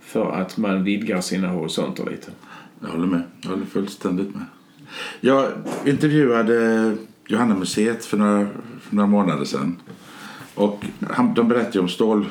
För 0.00 0.32
att 0.32 0.56
man 0.56 0.84
vidgar 0.84 1.20
sina 1.20 1.48
horisonter 1.48 2.10
lite. 2.10 2.30
Jag 2.80 2.88
håller 2.88 3.06
med. 3.06 3.22
Jag 3.42 3.50
håller 3.50 3.66
fullständigt 3.66 4.34
med. 4.34 4.44
Jag 5.20 5.48
intervjuade 5.86 6.96
Johanna 7.28 7.54
Museet 7.54 8.04
för 8.04 8.16
några, 8.16 8.46
för 8.80 8.96
några 8.96 9.06
månader 9.06 9.44
sedan. 9.44 9.76
Och 10.54 10.84
han, 11.10 11.34
de 11.34 11.48
berättade 11.48 11.80
om 11.80 11.88
stål, 11.88 12.26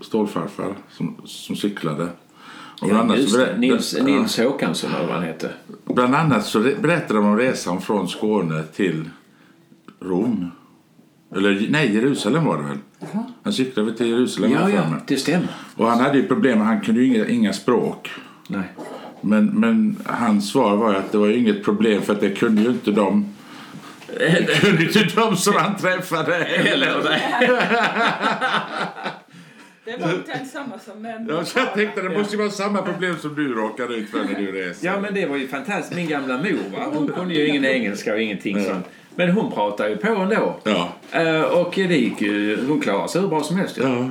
stålfarfar 0.00 0.74
som, 0.90 1.16
som 1.24 1.56
cyklade. 1.56 2.08
Och 2.80 2.88
Ja, 2.90 2.98
annat 3.00 3.18
just 3.18 3.36
det. 3.36 3.58
Nils, 3.58 3.94
ja, 3.98 4.04
Nils 4.04 4.38
Håkansson 4.38 4.90
eller 4.94 5.06
vad 5.06 5.14
han 5.14 5.24
hette. 5.24 5.50
bland 5.84 6.14
annat 6.14 6.46
så 6.46 6.60
berättade 6.60 7.18
de 7.20 7.26
om 7.26 7.38
resan 7.38 7.80
från 7.80 8.08
Skåne 8.08 8.62
till 8.62 9.10
Rom. 10.00 10.50
Eller 11.36 11.66
nej, 11.70 11.94
Jerusalem 11.94 12.44
var 12.44 12.56
det 12.56 12.62
väl? 12.62 12.78
Han 13.42 13.52
cyklade 13.52 13.88
väl 13.88 13.98
till 13.98 14.06
Jerusalem 14.08 14.52
Ja, 14.52 14.70
ja, 14.70 14.82
det 15.06 15.16
stämmer. 15.16 15.48
Och 15.76 15.86
han 15.86 16.00
hade 16.00 16.18
ju 16.18 16.26
problem, 16.28 16.60
han 16.60 16.80
kunde 16.80 17.02
ju 17.02 17.14
inga, 17.14 17.26
inga 17.26 17.52
språk. 17.52 18.10
Nej. 18.48 18.72
Men, 19.20 19.46
men 19.46 19.96
hans 20.06 20.50
svar 20.50 20.76
var 20.76 20.94
att 20.94 21.12
det 21.12 21.18
var 21.18 21.28
inget 21.28 21.64
problem 21.64 22.02
för 22.02 22.12
att 22.12 22.20
det 22.20 22.30
kunde 22.30 22.62
ju 22.62 22.68
inte 22.68 22.90
de 22.90 23.26
det 24.18 24.60
kunde 24.60 24.82
ju 24.82 24.88
inte 24.88 25.20
de 25.20 25.36
som 25.36 25.54
han 25.56 25.76
träffade 25.76 26.34
heller. 26.34 27.02
Det 29.84 29.96
var 29.96 30.14
inte 30.14 30.32
ens 30.32 30.52
samma 30.52 30.78
som 30.78 31.02
män. 31.02 31.26
Ja, 31.30 31.44
jag 31.56 31.74
tänkte 31.74 32.02
det 32.02 32.18
måste 32.18 32.36
ju 32.36 32.38
vara 32.42 32.50
samma 32.50 32.82
problem 32.82 33.16
som 33.18 33.34
du 33.34 33.54
råkade 33.54 33.94
ut 33.94 34.10
för 34.10 34.24
när 34.24 34.34
du 34.34 34.52
reser. 34.52 34.86
Ja, 34.86 35.00
men 35.00 35.14
det 35.14 35.26
var 35.26 35.36
ju 35.36 35.48
fantastiskt. 35.48 35.96
Min 35.96 36.08
gamla 36.08 36.36
mor, 36.38 36.78
va? 36.78 36.86
hon 36.92 37.08
kunde 37.08 37.34
ju 37.34 37.46
ingen 37.46 37.64
engelska 37.64 38.12
och 38.14 38.20
ingenting 38.20 38.64
sånt. 38.64 38.86
Men 39.14 39.30
hon 39.30 39.52
pratade 39.52 39.88
ju 39.90 39.96
på 39.96 40.08
ändå. 40.08 40.60
Ja. 40.64 40.92
Eh, 41.10 41.42
och 41.42 41.72
det 41.74 41.96
gick 41.96 42.20
ju, 42.20 42.66
hon 42.68 42.80
klarade 42.80 43.08
sig 43.08 43.20
hur 43.20 43.28
bra 43.28 43.42
som 43.42 43.56
helst. 43.56 43.76
ja. 43.76 44.10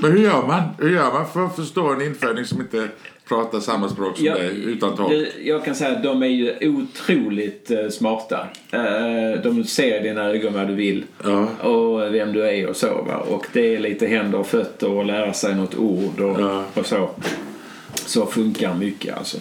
Men 0.00 0.12
hur 0.12 0.18
gör 0.18 0.46
man? 0.46 0.62
Hur 0.78 0.90
gör 0.90 1.12
man 1.12 1.28
för 1.28 1.46
att 1.46 1.56
förstå 1.56 1.92
en 1.92 2.02
inföding 2.02 2.44
som 2.44 2.60
inte 2.60 2.88
pratar 3.28 3.60
samma 3.60 3.88
språk 3.88 4.16
som 4.16 4.26
Ja, 4.26 4.34
dig 4.34 4.64
utan 4.64 4.96
tolk? 4.96 5.10
du, 5.10 5.32
jag 5.44 5.64
kan 5.64 5.74
säga 5.74 5.96
att 5.96 6.02
de 6.02 6.22
är 6.22 6.26
ju 6.26 6.54
otroligt 6.68 7.70
eh, 7.70 7.88
smarta. 7.88 8.46
Eh, 8.70 9.42
de 9.42 9.64
ser 9.64 10.00
i 10.00 10.08
dina 10.08 10.24
ögon 10.24 10.54
vad 10.54 10.68
du 10.68 10.74
vill 10.74 11.04
Ja. 11.24 11.46
och 11.68 12.14
vem 12.14 12.32
du 12.32 12.42
är 12.48 12.68
och 12.68 12.76
så. 12.76 13.02
Va? 13.02 13.16
Och 13.16 13.46
det 13.52 13.74
är 13.74 13.78
lite 13.80 14.06
händer 14.06 14.38
och 14.38 14.46
fötter 14.46 14.90
och 14.90 15.04
lära 15.06 15.32
sig 15.32 15.54
något 15.54 15.74
ord 15.74 16.20
och, 16.20 16.40
Ja. 16.40 16.64
och 16.74 16.86
så. 16.86 17.10
Så 17.94 18.26
funkar 18.26 18.74
mycket 18.74 19.18
alltså. 19.18 19.38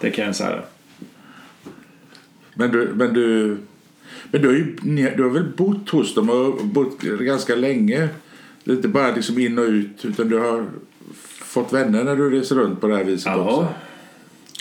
Det 0.00 0.10
kan 0.10 0.24
jag 0.24 0.36
säga. 0.36 0.62
Men 2.54 2.70
du, 2.72 2.92
men 2.94 3.14
du, 3.14 3.56
men 4.30 4.42
du, 4.42 4.48
har 4.48 4.54
ju, 4.54 4.76
du 5.16 5.22
har 5.22 5.30
väl 5.30 5.48
bott 5.56 5.90
hos 5.90 6.14
dem 6.14 6.30
och 6.30 6.64
bott 6.66 7.00
ganska 7.02 7.54
länge? 7.54 8.08
Det 8.64 8.70
är 8.72 8.76
inte 8.76 8.88
bara 8.88 9.14
liksom 9.14 9.38
in 9.38 9.58
och 9.58 9.64
ut 9.64 10.04
utan 10.04 10.28
du 10.28 10.38
har 10.38 10.66
fått 11.52 11.72
vänner 11.72 12.04
när 12.04 12.16
du 12.16 12.30
reser 12.30 12.56
runt 12.56 12.80
på 12.80 12.86
det 12.86 12.96
här 12.96 13.04
viset 13.04 13.36
också? 13.36 13.50
Ja, 13.50 13.68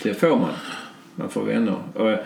det 0.03 0.13
får 0.13 0.35
man. 0.35 0.53
Man 1.15 1.29
får 1.29 1.43
vänner. 1.43 1.75
Och 1.93 2.11
eh, 2.11 2.19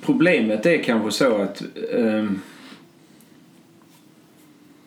problemet 0.00 0.66
är 0.66 0.82
kanske 0.82 1.10
så 1.10 1.36
att 1.36 1.62
ehm, 1.92 2.40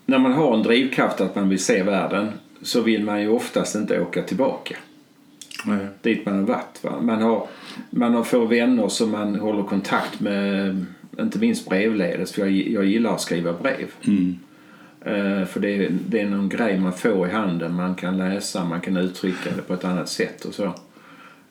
när 0.05 0.19
man 0.19 0.33
har 0.33 0.57
en 0.57 0.63
drivkraft 0.63 1.21
att 1.21 1.35
man 1.35 1.49
vill 1.49 1.63
se 1.63 1.83
världen 1.83 2.31
så 2.61 2.81
vill 2.81 3.03
man 3.03 3.21
ju 3.21 3.29
oftast 3.29 3.75
inte 3.75 4.01
åka 4.01 4.23
tillbaka 4.23 4.75
Nej. 5.65 5.87
dit 6.01 6.25
man 6.25 6.35
har 6.35 6.41
varit. 6.41 6.83
Va? 6.83 7.01
Man, 7.01 7.21
har, 7.21 7.47
man 7.89 8.13
har 8.13 8.23
får 8.23 8.47
vänner 8.47 8.87
som 8.87 9.11
man 9.11 9.35
håller 9.35 9.63
kontakt 9.63 10.19
med, 10.19 10.85
inte 11.19 11.39
minst 11.39 11.69
brevledes, 11.69 12.31
för 12.31 12.41
jag, 12.41 12.51
jag 12.51 12.85
gillar 12.85 13.13
att 13.13 13.21
skriva 13.21 13.53
brev. 13.53 13.87
Eh, 14.01 14.48
Eh, 15.05 15.45
för 15.45 15.59
det, 15.59 15.69
är- 15.85 15.89
det 16.07 16.19
är 16.21 16.25
någon 16.29 16.49
grej 16.49 16.79
man 16.79 16.93
får 16.93 17.27
i 17.27 17.31
handen, 17.31 17.73
man 17.73 17.95
kan 17.95 18.17
läsa, 18.17 18.65
man 18.65 18.81
kan 18.81 18.97
uttrycka 18.97 19.49
det 19.55 19.61
på 19.61 19.73
ett 19.73 19.85
annat 19.85 20.09
sätt 20.09 20.45
och 20.45 20.53
så. 20.53 20.73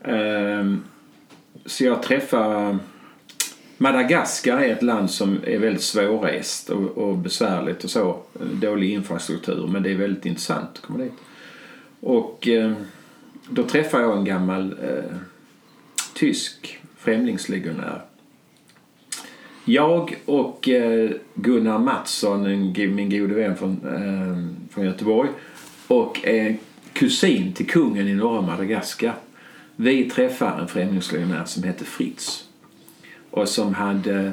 Ehm, 0.05 0.83
så 1.67 1.85
jag 1.85 2.03
träffar 2.03 2.79
Madagaskar 3.81 4.59
är 4.59 4.73
ett 4.73 4.83
land 4.83 5.11
som 5.11 5.39
är 5.47 5.59
väldigt 5.59 5.83
svårrest 5.83 6.71
och, 6.71 6.99
och 6.99 7.19
besvärligt 7.19 7.85
och 7.85 7.91
så. 7.91 8.19
Dålig 8.53 8.91
infrastruktur, 8.93 9.67
men 9.67 9.83
det 9.83 9.91
är 9.91 9.95
väldigt 9.97 10.27
intressant 10.27 10.69
att 10.75 10.81
komma 10.83 10.99
dit. 10.99 11.13
Och 12.01 12.49
ehm, 12.49 12.75
då 13.51 13.63
träffade 13.63 14.03
jag 14.03 14.17
en 14.19 14.25
gammal 14.25 14.75
eh, 14.83 15.17
tysk 16.15 16.79
främlingslegionär. 16.97 18.03
Jag 19.71 20.17
och 20.25 20.69
eh, 20.69 21.11
Gunnar 21.35 21.79
Mattsson, 21.79 22.43
min 22.95 23.11
gode 23.11 23.35
vän 23.35 23.57
från, 23.57 23.81
ehm, 23.97 24.57
från 24.71 24.85
Göteborg 24.85 25.31
och 25.89 26.25
en 26.25 26.59
kusin 26.93 27.53
till 27.53 27.67
kungen 27.67 28.09
i 28.09 28.15
norra 28.15 28.43
Madagaskar. 28.43 29.15
Vi 29.77 30.11
träffade 30.11 30.63
en 30.63 30.69
främlingslegionär 30.69 31.45
som 31.45 31.63
hette 31.63 31.85
Fritz 31.85 32.45
och 33.31 33.49
som 33.49 33.75
hade 33.75 34.33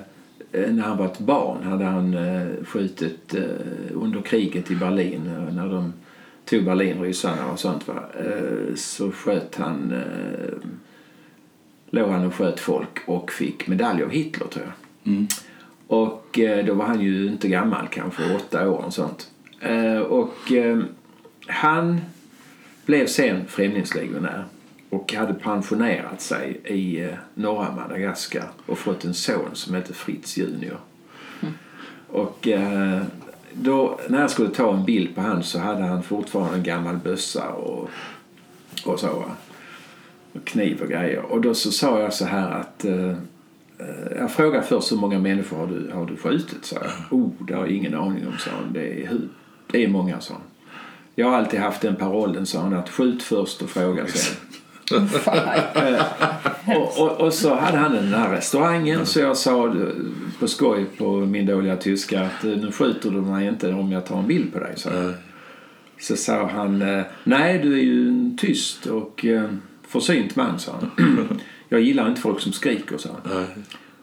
eh, 0.51 0.71
när 0.71 0.83
han 0.83 0.97
var 0.97 1.05
ett 1.05 1.19
barn 1.19 1.63
hade 1.63 1.85
han 1.85 2.13
eh, 2.13 2.65
skjutit 2.65 3.35
under 3.91 4.21
kriget 4.21 4.71
i 4.71 4.75
Berlin 4.75 5.21
när 5.51 5.69
de 5.69 5.93
tog 6.45 6.63
Berlin, 6.63 7.01
ryssarna 7.01 7.51
och 7.51 7.59
sånt. 7.59 7.87
Va? 7.87 8.03
Så 8.75 9.11
sköt 9.11 9.55
han, 9.55 10.01
låg 11.89 12.09
han 12.09 12.25
och 12.25 12.35
sköt 12.35 12.59
folk 12.59 12.99
och 13.05 13.31
fick 13.31 13.67
medalj 13.67 14.03
av 14.03 14.09
Hitler 14.09 14.47
tror 14.47 14.65
jag. 14.65 14.84
Och 15.87 16.39
eh, 16.39 16.65
då 16.65 16.73
var 16.73 16.85
han 16.85 17.01
ju 17.01 17.27
inte 17.27 17.47
gammal, 17.47 17.87
kanske 17.87 18.35
åtta 18.35 18.69
år 18.69 18.85
och 18.85 18.93
sånt. 18.93 19.29
Eh, 19.59 19.97
och 19.97 20.51
eh, 20.51 20.79
han 21.47 22.01
blev 22.85 23.07
sen 23.07 23.47
främlingslegionär 23.47 24.45
och 24.89 25.13
hade 25.13 25.33
pensionerat 25.33 26.21
sig 26.21 26.61
i 26.65 27.01
eh, 27.03 27.09
norra 27.33 27.75
Madagaskar 27.75 28.47
och 28.65 28.77
fått 28.77 29.05
en 29.05 29.13
son 29.13 29.49
som 29.53 29.75
hette 29.75 29.93
Fritz 29.93 30.37
Junior. 30.37 30.77
Och 32.07 32.47
eh, 32.47 33.01
då, 33.53 33.99
när 34.09 34.21
jag 34.21 34.31
skulle 34.31 34.49
ta 34.49 34.73
en 34.73 34.85
bild 34.85 35.15
på 35.15 35.21
han 35.21 35.43
så 35.43 35.59
hade 35.59 35.83
han 35.83 36.03
fortfarande 36.03 36.57
en 36.57 36.63
gammal 36.63 36.97
bössa 36.97 37.49
och, 37.49 37.89
och 38.85 38.99
så. 38.99 39.25
Och 40.33 40.45
kniv 40.45 40.81
och 40.81 40.89
grejer. 40.89 41.21
Och 41.21 41.41
då 41.41 41.53
så 41.53 41.71
sa 41.71 41.99
jag 41.99 42.13
så 42.13 42.25
här 42.25 42.51
att, 42.51 42.85
eh, 42.85 43.09
eh, 43.09 43.15
jag 44.17 44.31
frågade 44.31 44.63
först 44.63 44.91
hur 44.91 44.97
många 44.97 45.19
människor 45.19 45.57
har 45.57 45.67
du, 45.67 45.91
har 45.93 46.05
du 46.05 46.17
skjutit? 46.17 46.65
Så 46.65 46.75
jag. 46.75 47.19
Oh, 47.19 47.29
det 47.47 47.53
har 47.53 47.61
jag 47.61 47.71
ingen 47.71 47.95
aning 47.95 48.27
om, 48.27 48.37
sa 48.37 48.51
han. 48.51 48.73
Det 48.73 49.03
är, 49.03 49.07
hur, 49.07 49.27
det 49.67 49.83
är 49.83 49.87
många, 49.87 50.19
sa 50.19 50.33
han. 50.33 50.43
Jag 51.15 51.29
har 51.29 51.37
alltid 51.37 51.59
haft 51.59 51.81
den 51.81 51.95
parollen, 51.95 52.45
sa 52.45 52.61
han, 52.61 52.73
att 52.73 52.89
skjut 52.89 53.23
först 53.23 53.61
och 53.61 53.69
fråga 53.69 54.07
sen. 54.07 54.35
och, 56.65 57.01
och, 57.01 57.21
och, 57.21 57.33
så 57.33 57.55
hade 57.55 57.77
han 57.77 57.91
den 57.91 58.13
här 58.13 58.35
restaurangen 58.35 59.05
så 59.05 59.19
jag 59.19 59.37
sa 59.37 59.75
på 60.39 60.47
skoj 60.47 60.85
på 60.97 61.11
min 61.11 61.45
dåliga 61.45 61.75
tyska 61.75 62.21
att 62.21 62.43
nu 62.43 62.71
skjuter 62.71 63.11
du 63.11 63.21
mig 63.21 63.47
inte 63.47 63.73
om 63.73 63.91
jag 63.91 64.05
tar 64.05 64.19
en 64.19 64.27
bild 64.27 64.53
på 64.53 64.59
dig. 64.59 64.73
Så, 64.75 64.89
så 65.99 66.15
sa 66.15 66.47
han 66.47 67.03
nej 67.23 67.59
du 67.59 67.73
är 67.73 67.83
ju 67.83 68.07
en 68.07 68.37
tyst 68.37 68.85
och 68.85 69.25
försynt 69.87 70.35
man 70.35 70.59
sa 70.59 70.71
han. 70.71 71.39
jag 71.69 71.81
gillar 71.81 72.09
inte 72.09 72.21
folk 72.21 72.39
som 72.39 72.53
skriker 72.53 72.97
sa 72.97 73.09
han. 73.23 73.45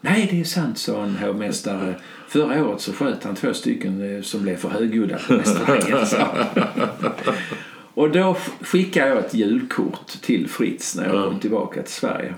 Nej, 0.01 0.29
det 0.31 0.41
är 0.41 0.45
sant, 0.45 0.79
sa 0.79 1.05
en 1.05 1.17
hovmästare. 1.17 1.95
Förra 2.29 2.65
året 2.65 2.81
så 2.81 2.93
sköt 2.93 3.25
han 3.25 3.35
två 3.35 3.55
stycken 3.55 4.23
som 4.25 4.43
blev 4.43 4.57
för 4.57 4.69
högljudda 4.69 5.19
på 5.19 5.35
restaurangen. 5.35 6.07
Och 7.95 8.11
då 8.11 8.37
skickade 8.61 9.09
jag 9.09 9.19
ett 9.19 9.35
julkort 9.35 10.07
till 10.07 10.49
Fritz 10.49 10.97
när 10.97 11.15
jag 11.15 11.25
kom 11.25 11.41
tillbaka 11.41 11.83
till 11.83 11.93
Sverige. 11.93 12.35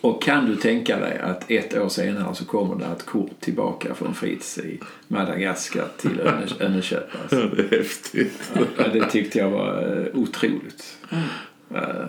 Och 0.00 0.22
kan 0.22 0.46
du 0.46 0.56
tänka 0.56 0.98
dig 0.98 1.18
att 1.18 1.50
ett 1.50 1.76
år 1.78 1.88
senare 1.88 2.34
så 2.34 2.44
kommer 2.44 2.76
det 2.76 2.84
ett 2.84 3.06
kort 3.06 3.40
tillbaka 3.40 3.94
från 3.94 4.14
Fritz 4.14 4.58
i 4.58 4.80
Madagaskar 5.08 5.88
till 5.96 6.20
Önneköp. 6.60 7.08
Alltså. 7.22 7.36
Det 7.56 7.62
är 7.62 7.78
häftigt. 7.78 8.52
Ja, 8.54 8.88
det 8.92 9.10
tyckte 9.10 9.38
jag 9.38 9.50
var 9.50 10.08
otroligt. 10.14 10.98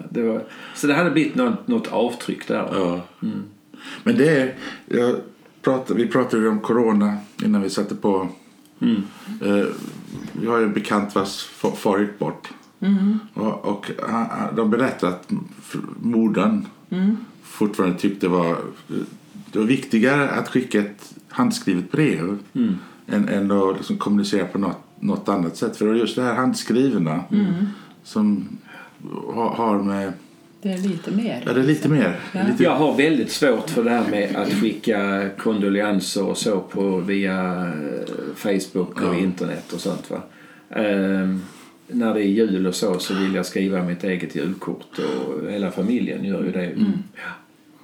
Det 0.10 0.22
var, 0.22 0.44
så 0.76 0.88
det 0.88 0.94
hade 0.94 1.12
blivit 1.12 1.36
något, 1.36 1.68
något 1.68 1.88
avtryck 1.88 2.48
där. 2.48 2.70
Ja. 2.72 3.02
Mm. 3.22 3.44
Men 4.04 4.18
det 4.18 4.30
är... 4.30 4.56
Jag 4.86 5.16
pratade, 5.62 6.04
vi 6.04 6.08
pratade 6.08 6.50
om 6.50 6.60
corona 6.60 7.18
innan 7.44 7.62
vi 7.62 7.70
satte 7.70 7.96
på 7.96 8.30
Mm. 8.82 9.04
Jag 10.44 10.52
har 10.52 10.62
en 10.62 10.74
bekant 10.74 11.16
vars 11.16 11.44
far 11.76 12.00
gick 12.00 12.20
bort. 12.20 12.50
Mm. 12.80 13.20
Och, 13.34 13.66
och 13.66 13.92
de 14.56 14.70
berättar 14.70 15.08
att 15.08 15.32
modern 16.02 16.66
mm. 16.90 17.18
fortfarande 17.44 18.00
tyckte 18.00 18.26
det 18.26 18.30
var, 18.30 18.58
det 19.52 19.60
var 19.60 19.66
viktigare 19.66 20.30
att 20.30 20.50
skicka 20.50 20.80
ett 20.80 21.14
handskrivet 21.30 21.92
brev 21.92 22.38
mm. 22.54 22.76
än, 23.08 23.30
än 23.30 23.52
att 23.52 23.78
liksom 23.78 23.98
kommunicera 23.98 24.46
på 24.46 24.58
något, 24.58 24.84
något 25.00 25.30
annat 25.30 25.58
sätt. 25.58 25.78
För 25.78 25.86
det 25.86 25.92
var 25.92 25.98
just 25.98 26.16
det 26.16 26.22
här 26.22 26.36
handskrivna 26.36 27.24
mm. 27.32 27.54
som 28.04 28.48
har, 29.34 29.50
har 29.50 29.84
med 29.84 30.14
det 30.62 30.74
är 30.74 30.78
lite 30.78 31.12
mer. 31.12 31.44
Ja, 31.46 31.54
det 31.54 31.60
är 31.60 31.66
lite 31.66 31.90
mer. 31.90 32.20
Ja. 32.34 32.44
Lite... 32.48 32.64
Jag 32.64 32.76
har 32.76 32.98
väldigt 32.98 33.32
svårt 33.32 33.70
för 33.70 33.84
det 33.84 33.90
här 33.90 34.12
med 34.12 34.36
att 34.36 34.54
skicka 34.54 35.30
kondolenser 35.38 36.26
och 36.26 36.38
så 36.38 36.60
på 36.60 36.98
via 36.98 37.68
eh, 37.68 38.36
Facebook 38.36 39.02
och 39.02 39.16
ja. 39.16 39.18
internet 39.18 39.74
och 39.74 39.80
sånt. 39.82 40.12
Va? 40.12 40.22
Um, 40.70 41.44
när 41.88 42.14
det 42.14 42.20
är 42.20 42.28
jul 42.28 42.68
och 42.68 42.76
så 42.76 43.00
så 43.00 43.14
vill 43.14 43.36
jag 43.36 43.46
skriva 43.46 43.84
mitt 43.84 44.04
eget 44.04 44.36
julkort 44.36 45.00
och 45.00 45.52
hela 45.52 45.72
familjen 45.72 46.26
gör 46.26 46.44
ju 46.44 46.52
det. 46.52 46.66
Mm. 46.66 46.92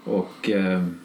Och 0.03 0.49
um, 0.49 0.95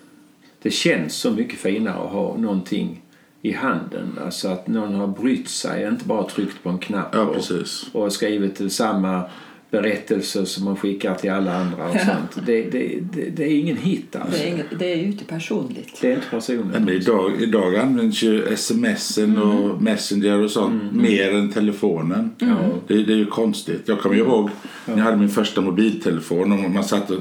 det 0.62 0.70
känns 0.70 1.14
så 1.14 1.30
mycket 1.30 1.58
finare 1.58 1.94
att 1.94 2.10
ha 2.10 2.36
någonting 2.36 3.02
i 3.42 3.52
handen. 3.52 4.18
Alltså 4.24 4.48
att 4.48 4.68
någon 4.68 4.94
har 4.94 5.06
brytt 5.06 5.48
sig, 5.48 5.88
inte 5.88 6.04
bara 6.04 6.28
tryckt 6.28 6.62
på 6.62 6.68
en 6.68 6.78
knapp 6.78 7.14
ja, 7.14 7.20
och, 7.22 8.02
och 8.02 8.12
skrivit 8.12 8.72
samma 8.72 9.24
berättelser 9.72 10.44
som 10.44 10.64
man 10.64 10.76
skickar 10.76 11.14
till 11.14 11.30
alla 11.30 11.54
andra 11.56 11.88
och 11.88 12.00
sånt. 12.00 12.46
Det, 12.46 12.62
det, 12.62 12.98
det, 13.12 13.30
det 13.30 13.44
är 13.44 13.58
ingen 13.58 13.76
hit 13.76 14.16
alltså. 14.16 14.38
Det 14.38 14.48
är, 14.48 14.52
inget, 14.52 14.78
det 14.78 14.92
är 14.92 14.96
ju 14.96 15.04
inte 15.04 15.24
personligt. 15.24 15.98
Det 16.00 16.10
är 16.10 16.14
inte 16.14 16.26
personligt. 16.30 16.80
Men 16.80 16.88
idag, 16.88 17.42
idag 17.42 17.76
används 17.76 18.22
ju 18.22 18.44
sms 18.44 19.18
mm. 19.18 19.42
och 19.42 19.82
messenger 19.82 20.42
och 20.42 20.50
sånt 20.50 20.82
mm. 20.82 21.02
mer 21.02 21.34
än 21.34 21.52
telefonen. 21.52 22.30
Mm. 22.40 22.56
Det, 22.86 23.02
det, 23.02 23.12
är 23.12 23.16
ju 23.16 23.26
konstigt. 23.26 23.82
Jag 23.84 24.00
kommer 24.00 24.16
ihåg 24.16 24.50
när 24.84 24.96
jag 24.96 25.04
hade 25.04 25.16
min 25.16 25.28
första 25.28 25.60
mobiltelefon 25.60 26.52
och 26.52 26.70
man 26.70 26.84
satt 26.84 27.10
och 27.10 27.20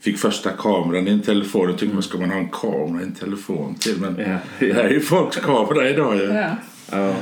fick 0.00 0.18
första 0.18 0.50
kameran 0.50 1.08
i 1.08 1.10
en 1.10 1.22
telefon 1.22 1.70
och 1.70 1.78
tyckte 1.78 1.94
man 1.94 2.02
ska 2.02 2.18
man 2.18 2.30
ha 2.30 2.38
en 2.38 2.48
kamera 2.48 3.02
i 3.02 3.04
en 3.04 3.14
telefon 3.14 3.74
till. 3.74 4.00
Men 4.00 4.16
ja. 4.18 4.36
det 4.58 4.72
här 4.72 4.84
är 4.84 4.90
ju 4.90 5.00
folks 5.00 5.36
kamera 5.36 5.90
idag 5.90 6.16
ju. 6.16 6.22
Ja. 6.22 6.50
Ja. 6.92 7.14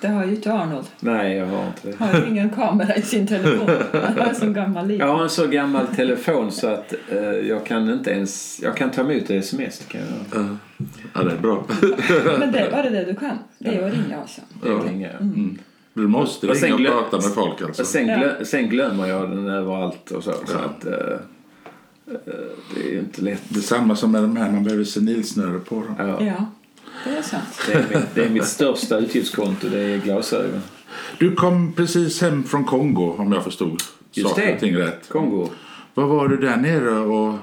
Det 0.00 0.08
har 0.08 0.24
ju 0.24 0.34
inte 0.34 0.52
Arnold. 0.52 0.86
Nej, 1.00 1.36
jag 1.36 1.46
har 1.46 1.66
inte 1.66 1.88
det. 1.88 2.04
Har 2.04 2.26
ingen 2.28 2.50
kamera 2.50 2.96
i 2.96 3.02
sin 3.02 3.26
telefon. 3.26 3.70
Han 3.92 4.18
har 4.18 4.26
en 4.26 4.34
så 4.34 4.50
gammal 4.50 4.86
liten. 4.86 5.06
Jag 5.06 5.14
har 5.14 5.22
en 5.22 5.30
så 5.30 5.46
gammal 5.46 5.86
telefon 5.86 6.52
så 6.52 6.66
att 6.66 6.94
uh, 7.12 7.18
jag 7.20 7.66
kan 7.66 7.90
inte 7.90 8.10
ens... 8.10 8.60
Jag 8.62 8.76
kan 8.76 8.90
ta 8.90 9.00
emot 9.00 9.30
sms. 9.30 9.82
Kan 9.88 10.00
jag. 10.00 10.40
Uh. 10.40 10.54
Ja, 11.14 11.22
det 11.22 11.32
är 11.32 11.38
bra. 11.38 11.64
Men 12.38 12.52
det 12.52 12.58
är 12.58 12.70
bara 12.70 12.90
det 12.90 13.04
du 13.04 13.14
kan. 13.14 13.38
Det 13.58 13.74
är 13.74 13.86
att 13.86 13.92
ringa 13.92 14.20
alltså. 14.20 14.40
Det 14.62 14.68
är 14.68 14.78
ringa. 14.78 15.10
Mm. 15.10 15.34
Mm. 15.34 15.58
Du 15.94 16.08
måste 16.08 16.48
och 16.48 16.56
ringa 16.56 16.74
och 16.74 17.10
prata 17.10 17.16
med 17.16 17.34
folk 17.34 17.62
alltså. 17.62 17.84
Sen, 17.84 18.04
glö 18.04 18.44
sen 18.44 18.68
glömmer 18.68 19.06
jag 19.06 19.30
den 19.30 19.48
överallt 19.48 20.10
och 20.10 20.24
så. 20.24 20.30
Ja. 20.30 20.46
så 20.46 20.58
att, 20.58 20.86
uh, 20.86 21.18
det 22.74 22.94
är 22.94 22.98
inte 22.98 23.22
lätt. 23.22 23.42
Det 23.48 23.58
är 23.58 23.62
samma 23.62 23.96
som 23.96 24.12
med 24.12 24.22
de 24.22 24.36
här, 24.36 24.50
man 24.50 24.64
behöver 24.64 24.84
senilsnöre 24.84 25.58
på 25.58 25.74
dem. 25.74 25.94
Ja. 25.98 26.24
ja. 26.24 26.46
Det 27.04 27.10
är 27.10 27.22
sant. 27.22 27.60
Det 27.66 27.72
är, 27.72 27.86
mitt, 27.88 28.14
det 28.14 28.24
är 28.24 28.30
mitt 28.30 28.44
största 28.44 28.98
utgiftskonto, 28.98 29.68
det 29.68 29.80
är 29.80 29.98
glasögon. 29.98 30.62
Du 31.18 31.34
kom 31.34 31.72
precis 31.72 32.20
hem 32.20 32.44
från 32.44 32.64
Kongo 32.64 33.14
om 33.18 33.32
jag 33.32 33.44
förstod 33.44 33.82
Just 34.12 34.28
saker 34.28 34.54
och 34.54 34.60
ting 34.60 34.76
rätt. 34.76 35.08
Kongo. 35.08 35.48
Vad 35.94 36.08
var 36.08 36.28
du 36.28 36.36
där 36.36 36.56
nere 36.56 36.98
och 36.98 37.34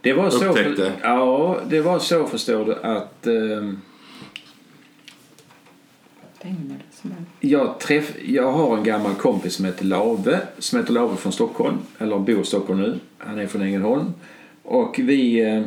det 0.00 0.12
var 0.12 0.26
upptäckte? 0.26 0.76
Så, 0.76 0.92
ja, 1.02 1.60
det 1.68 1.80
var 1.80 1.98
så 1.98 2.26
förstår 2.26 2.64
du 2.64 2.74
att 2.74 3.26
um, 3.26 3.80
jag, 7.40 7.80
träff, 7.80 8.12
jag 8.24 8.52
har 8.52 8.76
en 8.76 8.84
gammal 8.84 9.14
kompis 9.14 9.54
som 9.54 9.64
heter 9.64 9.84
Lave, 9.84 10.40
som 10.58 10.78
heter 10.78 10.92
Lave 10.92 11.16
från 11.16 11.32
Stockholm, 11.32 11.78
eller 11.98 12.18
bor 12.18 12.40
i 12.40 12.44
Stockholm 12.44 12.80
nu. 12.80 12.98
Han 13.18 13.38
är 13.38 13.46
från 13.46 13.62
Ängelholm. 13.62 14.12
Och 14.62 14.98
vi 14.98 15.44
uh, 15.44 15.64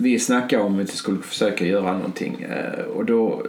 vi 0.00 0.18
snackade 0.18 0.62
om 0.62 0.74
att 0.74 0.92
vi 0.92 0.96
skulle 0.96 1.22
försöka 1.22 1.66
göra 1.66 1.92
någonting 1.92 2.42
eh, 2.42 2.84
och 2.84 3.04
då, 3.04 3.46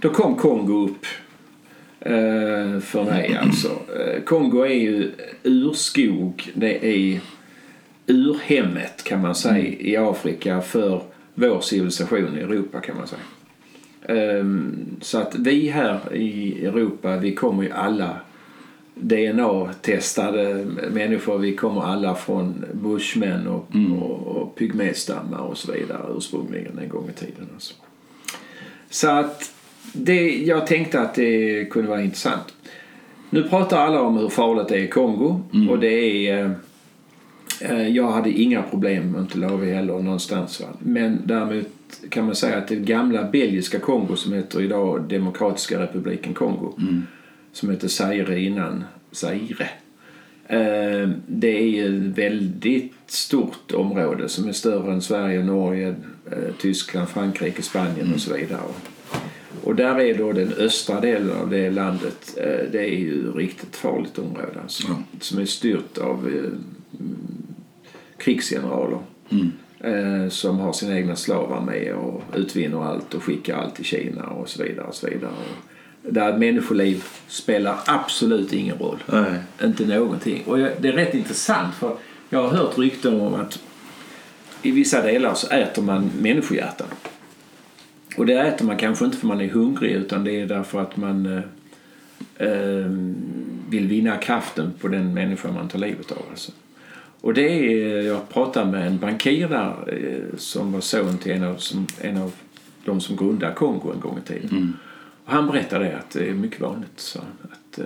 då 0.00 0.08
kom 0.08 0.34
Kongo 0.34 0.84
upp 0.84 1.06
eh, 2.00 2.80
för 2.80 3.04
mig 3.04 3.36
alltså. 3.42 3.68
Eh, 3.68 4.22
Kongo 4.22 4.62
är 4.62 4.74
ju 4.74 5.10
urskog, 5.42 6.50
det 6.54 6.86
är 6.86 7.20
urhemmet 8.06 9.04
kan 9.04 9.20
man 9.20 9.34
säga 9.34 9.74
i 9.80 9.96
Afrika 9.96 10.60
för 10.60 11.02
vår 11.34 11.60
civilisation 11.60 12.38
i 12.38 12.40
Europa 12.40 12.80
kan 12.80 12.96
man 12.96 13.06
säga. 13.06 13.22
Så 15.00 15.18
att 15.18 15.34
vi 15.34 15.68
här 15.68 16.14
i 16.14 16.64
Europa, 16.64 17.16
vi 17.16 17.34
kommer 17.34 17.62
ju 17.62 17.70
alla 17.70 18.16
DNA-testade 19.02 20.66
människor. 20.90 21.38
Vi 21.38 21.56
kommer 21.56 21.82
alla 21.82 22.14
från 22.14 22.64
bushmen 22.72 23.46
och, 23.46 23.74
mm. 23.74 23.92
och, 23.92 24.36
och 24.36 24.54
pygméstammar 24.54 25.38
och 25.38 25.58
så 25.58 25.72
vidare 25.72 26.12
ursprungligen 26.16 26.78
en 26.78 26.88
gång 26.88 27.08
i 27.08 27.20
tiden. 27.20 27.48
Alltså. 27.54 27.74
Så 28.90 29.10
att 29.10 29.54
det, 29.92 30.38
jag 30.38 30.66
tänkte 30.66 31.00
att 31.00 31.14
det 31.14 31.64
kunde 31.64 31.90
vara 31.90 32.02
intressant. 32.02 32.54
Nu 33.30 33.42
pratar 33.42 33.78
alla 33.78 34.02
om 34.02 34.16
hur 34.16 34.28
farligt 34.28 34.68
det 34.68 34.74
är 34.74 34.82
i 34.82 34.88
Kongo 34.88 35.40
mm. 35.54 35.68
och 35.68 35.78
det 35.78 36.28
är 36.28 36.54
eh, 37.60 37.88
jag 37.88 38.10
hade 38.10 38.30
inga 38.30 38.62
problem 38.62 39.10
med 39.10 39.20
Ontelavi 39.20 39.72
heller 39.72 39.98
någonstans. 39.98 40.60
Va? 40.60 40.66
Men 40.78 41.22
däremot 41.24 41.66
kan 42.08 42.24
man 42.24 42.34
säga 42.34 42.58
att 42.58 42.68
det 42.68 42.76
gamla 42.76 43.24
belgiska 43.24 43.78
Kongo 43.78 44.16
som 44.16 44.32
heter 44.32 44.60
idag 44.60 45.02
Demokratiska 45.08 45.82
republiken 45.82 46.34
Kongo 46.34 46.74
mm 46.78 47.02
som 47.52 47.70
heter 47.70 47.88
Zaire 47.88 48.40
innan 48.40 48.84
Zaire. 49.12 49.68
Eh, 50.46 51.08
det 51.26 51.78
är 51.78 51.86
ett 51.86 52.18
väldigt 52.18 52.92
stort 53.06 53.72
område 53.72 54.28
som 54.28 54.48
är 54.48 54.52
större 54.52 54.92
än 54.92 55.02
Sverige, 55.02 55.44
Norge, 55.44 55.94
eh, 56.30 56.54
Tyskland, 56.58 57.08
Frankrike, 57.08 57.62
Spanien 57.62 58.14
och 58.14 58.20
så 58.20 58.34
vidare. 58.34 58.60
Och 59.64 59.76
där 59.76 60.00
är 60.00 60.18
då 60.18 60.32
den 60.32 60.52
östra 60.52 61.00
delen 61.00 61.36
av 61.36 61.50
det 61.50 61.70
landet, 61.70 62.34
eh, 62.36 62.70
det 62.72 62.78
är 62.78 62.98
ju 62.98 63.32
riktigt 63.32 63.76
farligt 63.76 64.18
område 64.18 64.60
alltså, 64.62 64.82
ja. 64.88 65.02
som 65.20 65.38
är 65.38 65.44
styrt 65.44 65.98
av 65.98 66.30
krigsgeneraler. 68.16 68.98
Mm. 69.30 70.30
som 70.30 70.58
har 70.58 70.72
sina 70.72 70.98
egna 70.98 71.16
slavar 71.16 71.60
med 71.60 71.94
och 71.94 72.22
utvinner 72.34 72.84
allt 72.84 73.14
och 73.14 73.22
skickar 73.22 73.56
allt 73.56 73.74
till 73.74 73.84
Kina 73.84 74.26
och 74.26 74.48
så 74.48 74.62
vidare. 74.62 74.86
Och 74.86 74.94
så 74.94 75.06
vidare 75.06 75.32
där 76.02 76.38
människoliv 76.38 77.04
spelar 77.28 77.78
absolut 77.86 78.52
ingen 78.52 78.78
roll. 78.78 79.02
Nej. 79.06 79.38
Inte 79.62 79.86
någonting. 79.86 80.42
Och 80.46 80.58
det 80.58 80.88
är 80.88 80.92
rätt 80.92 81.14
intressant 81.14 81.74
för 81.74 81.96
jag 82.28 82.42
har 82.42 82.48
hört 82.48 82.78
rykten 82.78 83.20
om 83.20 83.34
att 83.34 83.62
i 84.62 84.70
vissa 84.70 85.02
delar 85.02 85.34
så 85.34 85.48
äter 85.48 85.82
man 85.82 86.10
människohjärtan. 86.20 86.86
Och 88.16 88.26
det 88.26 88.34
äter 88.34 88.64
man 88.64 88.76
kanske 88.76 89.04
inte 89.04 89.16
för 89.16 89.26
man 89.26 89.40
är 89.40 89.48
hungrig 89.48 89.92
utan 89.92 90.24
det 90.24 90.40
är 90.40 90.46
därför 90.46 90.80
att 90.80 90.96
man 90.96 91.26
eh, 91.26 92.48
eh, 92.48 92.86
vill 93.68 93.86
vinna 93.88 94.16
kraften 94.16 94.72
på 94.80 94.88
den 94.88 95.14
människa 95.14 95.52
man 95.52 95.68
tar 95.68 95.78
livet 95.78 96.12
av. 96.12 96.22
Alltså. 96.30 96.52
Och 97.20 97.34
det 97.34 97.42
är, 97.42 98.02
jag 98.02 98.28
pratade 98.28 98.70
med 98.70 98.86
en 98.86 98.98
bankir 98.98 99.48
där 99.48 99.74
eh, 99.86 100.38
som 100.38 100.72
var 100.72 100.80
son 100.80 101.18
till 101.18 101.32
en 101.32 101.44
av, 101.44 101.56
som, 101.56 101.86
en 102.00 102.16
av 102.16 102.32
de 102.84 103.00
som 103.00 103.16
grundade 103.16 103.54
Kongo 103.54 103.92
en 103.94 104.00
gång 104.00 104.18
i 104.18 104.28
tiden. 104.28 104.50
Mm. 104.50 104.72
Och 105.24 105.32
han 105.32 105.46
berättade 105.46 105.98
att 105.98 106.10
det 106.10 106.28
är 106.28 106.34
mycket 106.34 106.60
vanligt 106.60 107.00
så 107.00 107.18
att, 107.42 107.78
eh, 107.78 107.84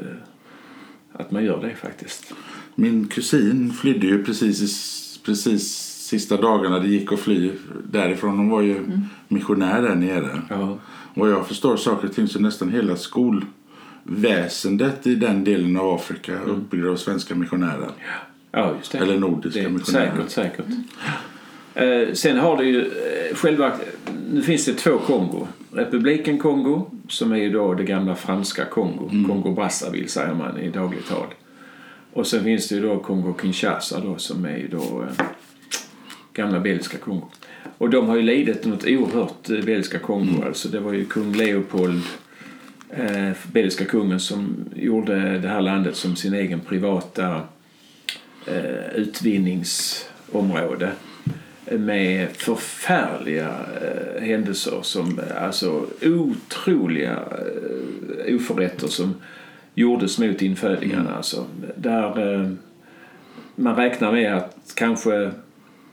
att 1.12 1.30
man 1.30 1.44
gör 1.44 1.62
det 1.62 1.74
faktiskt. 1.74 2.32
Min 2.74 3.08
kusin 3.08 3.72
flydde 3.72 4.06
ju 4.06 4.24
precis, 4.24 5.18
precis 5.18 5.96
sista 6.06 6.36
dagarna 6.36 6.78
det 6.78 6.88
gick 6.88 7.12
att 7.12 7.20
fly 7.20 7.52
därifrån. 7.90 8.38
Hon 8.38 8.48
var 8.48 8.62
ju 8.62 9.00
missionär 9.28 9.82
där 9.82 9.94
nere. 9.94 10.42
Ja. 10.50 10.78
Och 11.14 11.28
jag 11.28 11.48
förstår 11.48 11.76
saker 11.76 12.08
och 12.08 12.14
ting 12.14 12.28
så 12.28 12.40
nästan 12.40 12.70
hela 12.70 12.96
skolväsendet 12.96 15.06
i 15.06 15.14
den 15.14 15.44
delen 15.44 15.76
av 15.76 15.94
Afrika 15.94 16.34
är 16.34 16.48
uppbyggd 16.48 16.86
av 16.86 16.96
svenska 16.96 17.34
missionärer. 17.34 17.90
Ja, 18.52 18.74
just 18.76 18.92
det. 18.92 18.98
Eller 18.98 19.18
nordiska 19.18 19.60
det 19.60 19.66
är 19.66 19.70
missionärer. 19.70 20.10
Säkert, 20.10 20.30
säkert. 20.30 20.66
Eh, 20.68 20.74
sen 22.12 22.38
har 22.38 22.56
det 22.56 22.64
ju 22.64 22.80
eh, 22.80 23.36
själva... 23.36 23.72
Nu 24.32 24.42
finns 24.42 24.64
det 24.64 24.74
två 24.74 24.98
Kongo. 24.98 25.46
Republiken 25.72 26.38
Kongo, 26.38 26.90
som 27.08 27.32
är 27.32 27.36
ju 27.36 27.50
då 27.50 27.74
det 27.74 27.84
gamla 27.84 28.14
franska 28.14 28.64
Kongo. 28.64 29.08
Kongo-Brazzaville 29.08 30.06
säger 30.06 30.34
man 30.34 30.60
i 30.60 30.68
dagligt 30.68 31.08
tal. 31.08 31.26
Och 32.12 32.26
sen 32.26 32.44
finns 32.44 32.68
det 32.68 32.74
ju 32.74 32.82
då 32.82 33.02
Kongo-Kinshasa 33.02 34.00
då, 34.02 34.16
som 34.18 34.44
är 34.44 34.56
ju 34.56 34.68
då 34.68 35.02
eh, 35.02 35.24
gamla 36.32 36.60
belgiska 36.60 36.98
Kongo. 36.98 37.28
Och 37.78 37.90
de 37.90 38.08
har 38.08 38.16
ju 38.16 38.22
lidit 38.22 38.64
något 38.64 38.84
oerhört, 38.84 39.50
eh, 39.50 39.64
belgiska 39.64 39.98
Kongo. 39.98 40.42
Alltså 40.46 40.68
det 40.68 40.80
var 40.80 40.92
ju 40.92 41.04
kung 41.04 41.32
Leopold, 41.32 42.02
eh, 42.90 43.30
belgiska 43.52 43.84
kungen, 43.84 44.20
som 44.20 44.56
gjorde 44.76 45.38
det 45.38 45.48
här 45.48 45.60
landet 45.60 45.96
som 45.96 46.16
sin 46.16 46.34
egen 46.34 46.60
privata 46.60 47.40
eh, 48.46 48.94
utvinningsområde 48.94 50.92
med 51.70 52.28
förfärliga 52.30 53.48
eh, 53.82 54.22
händelser 54.22 54.78
som 54.82 55.18
eh, 55.18 55.42
alltså 55.44 55.86
otroliga 56.02 57.12
eh, 58.26 58.36
oförrätter 58.36 58.86
som 58.86 59.14
gjordes 59.74 60.18
mot 60.18 60.42
infödingarna. 60.42 61.16
Alltså, 61.16 61.44
där 61.76 62.34
eh, 62.34 62.50
man 63.54 63.76
räknar 63.76 64.12
med 64.12 64.36
att 64.36 64.72
kanske 64.74 65.30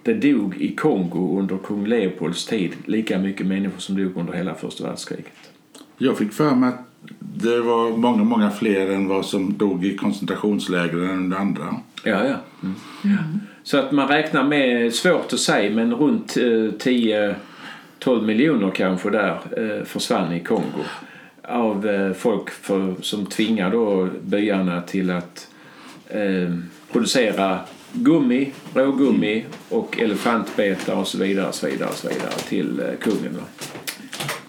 det 0.04 0.14
dog 0.14 0.58
i 0.58 0.76
Kongo 0.76 1.40
under 1.40 1.58
kung 1.58 1.88
Leopolds 1.88 2.46
tid 2.46 2.72
lika 2.86 3.20
mycket 3.20 3.48
människor 3.48 3.80
som 3.80 3.98
dog 3.98 4.18
under 4.18 4.34
hela 4.34 4.56
första 4.56 4.84
världskriget. 4.84 5.52
Jag 5.98 6.18
fick 6.18 6.34
för 6.34 6.56
mig 6.56 6.70
att 6.70 6.88
det 7.20 7.60
var 7.60 7.98
många, 7.98 8.24
många 8.24 8.52
fler 8.52 8.92
än 8.92 9.08
vad 9.08 9.26
som 9.26 9.58
dog 9.58 9.86
i 9.86 9.96
koncentrationslägren 9.96 11.10
under 11.10 11.38
andra. 11.38 11.76
Ja, 12.04 12.26
ja. 12.26 12.36
Mm. 12.64 13.40
Så 13.64 13.78
att 13.78 13.92
man 13.92 14.08
räknar 14.08 14.44
med, 14.44 14.94
svårt 14.94 15.34
att 15.34 15.40
säga, 15.40 15.70
men 15.70 15.94
runt 15.94 16.38
eh, 16.38 16.44
10-12 16.44 17.36
miljoner 18.22 18.72
kanske 18.72 19.10
där 19.10 19.40
eh, 19.58 19.86
försvann 19.86 20.34
i 20.34 20.40
Kongo. 20.40 20.84
Av 21.42 21.88
eh, 21.88 22.14
folk 22.14 22.50
för, 22.50 22.96
som 23.02 23.26
tvingar 23.26 23.72
då 23.72 24.10
byarna 24.22 24.82
till 24.82 25.12
att 25.12 25.48
eh, 26.08 26.56
producera 26.92 27.60
gummi, 27.94 28.52
rågummi 28.74 29.46
och 29.70 30.00
elefantbetar 30.00 30.96
och 30.96 31.08
så 31.08 31.18
vidare, 31.18 31.52
så 31.52 31.68
vidare, 31.68 31.92
så 31.94 32.08
vidare 32.08 32.32
till 32.50 32.80
eh, 32.80 32.86
kungen. 33.00 33.38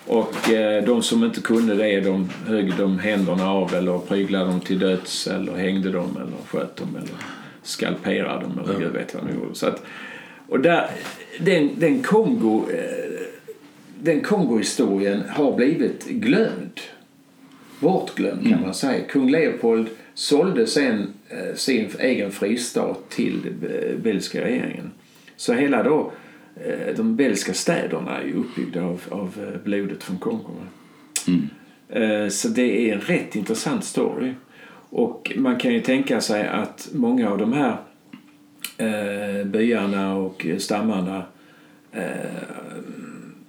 Och 0.07 0.51
eh, 0.51 0.85
de 0.85 1.03
som 1.03 1.25
inte 1.25 1.41
kunde 1.41 1.75
det, 1.75 2.01
de 2.01 2.31
högg 2.47 2.73
de 2.79 2.99
händerna 2.99 3.51
av 3.51 3.75
eller 3.75 3.99
pryglade 3.99 4.45
dem 4.45 4.61
till 4.61 4.79
döds 4.79 5.27
eller 5.27 5.57
hängde 5.57 5.91
dem 5.91 6.17
eller 6.17 6.61
sköt 6.61 6.77
dem 6.77 6.97
eller 6.97 7.44
skalperade 7.65 8.43
dem 8.43 8.61
eller 8.65 8.79
gud 8.81 8.93
vet 8.93 9.15
vad 9.15 9.27
de 9.27 9.35
gjorde. 9.35 9.55
Så 9.55 9.67
att, 9.67 9.83
och 10.49 10.61
där, 10.61 10.91
den, 11.41 11.71
den 11.79 12.03
Kongo 12.03 12.67
eh, 12.71 13.21
den 14.03 14.21
Kongo-historien 14.21 15.23
har 15.29 15.53
blivit 15.57 16.05
glömd. 16.09 16.81
Bortglömd 17.81 18.49
kan 18.51 18.61
man 18.61 18.75
säga. 18.75 19.05
Kung 19.05 19.31
Leopold 19.31 19.89
sålde 20.15 20.67
sen 20.67 21.13
eh, 21.29 21.55
sin 21.55 21.91
egen 21.99 22.31
fristad 22.31 22.97
till 23.09 23.47
eh, 23.47 23.97
belgiska 23.99 24.41
regeringen. 24.41 24.91
Så 25.37 25.53
hela 25.53 25.83
då 25.83 26.13
de 26.97 27.17
belgiska 27.17 27.55
städerna 27.55 28.19
är 28.19 28.25
ju 28.25 28.35
uppbyggda 28.35 28.83
av, 28.83 29.01
av 29.09 29.59
blodet 29.65 30.03
från 30.03 30.19
Kongo. 30.19 30.51
Eh, 31.89 32.29
Så 32.29 32.49
det 32.49 32.91
är 32.91 32.95
en 32.95 33.01
rätt 33.01 33.37
intressant 33.37 33.85
story. 33.85 34.33
Och 34.97 35.33
man 35.37 35.57
kan 35.57 35.73
ju 35.73 35.81
tänka 35.81 36.21
sig 36.21 36.49
att 36.49 36.89
många 36.93 37.31
av 37.31 37.39
de 37.39 37.53
här 37.53 37.77
eh, 38.79 39.47
byarna 39.47 40.17
och 40.17 40.47
stammarna 40.59 41.23
eh, 41.93 42.03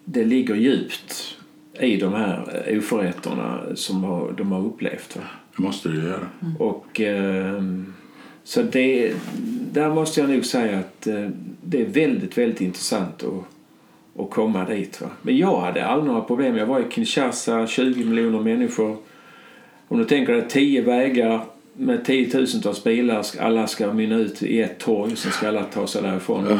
det 0.05 0.23
ligger 0.23 0.55
djupt 0.55 1.37
i 1.79 1.97
de 1.97 2.13
här 2.13 2.63
eh, 2.67 2.77
oförrätterna 2.77 3.61
som 3.75 4.03
har, 4.03 4.31
de 4.37 4.51
har 4.51 4.65
upplevt. 4.65 5.15
Va? 5.15 5.21
Det 5.57 5.63
måste 5.63 5.89
du 5.89 6.03
göra. 6.03 6.27
Och, 6.59 6.99
ehm, 6.99 7.93
så 8.43 8.61
det, 8.61 9.13
där 9.71 9.89
måste 9.89 10.21
jag 10.21 10.29
nog 10.29 10.45
säga 10.45 10.79
att 10.79 11.07
eh, 11.07 11.29
det 11.61 11.81
är 11.81 11.85
väldigt, 11.85 12.37
väldigt 12.37 12.61
intressant 12.61 13.23
att, 13.23 14.21
att 14.23 14.29
komma 14.29 14.65
dit. 14.65 15.01
Va? 15.01 15.07
Men 15.21 15.37
jag 15.37 15.61
hade 15.61 15.85
aldrig 15.85 16.07
några 16.07 16.21
problem. 16.21 16.57
Jag 16.57 16.65
var 16.65 16.79
i 16.79 16.85
Kinshasa, 16.89 17.67
20 17.67 18.03
miljoner 18.03 18.39
människor. 18.39 18.97
Om 19.87 19.97
du 19.97 20.05
tänker 20.05 20.33
dig 20.33 20.45
10 20.49 20.81
vägar 20.81 21.41
med 21.73 22.05
tiotusentals 22.05 22.83
bilar, 22.83 23.25
alla 23.39 23.67
ska 23.67 23.93
mynna 23.93 24.15
ut 24.15 24.43
i 24.43 24.61
ett 24.61 24.79
torg, 24.79 25.15
sen 25.15 25.31
ska 25.31 25.47
alla 25.47 25.63
ta 25.63 25.87
sig 25.87 26.01
därifrån. 26.01 26.59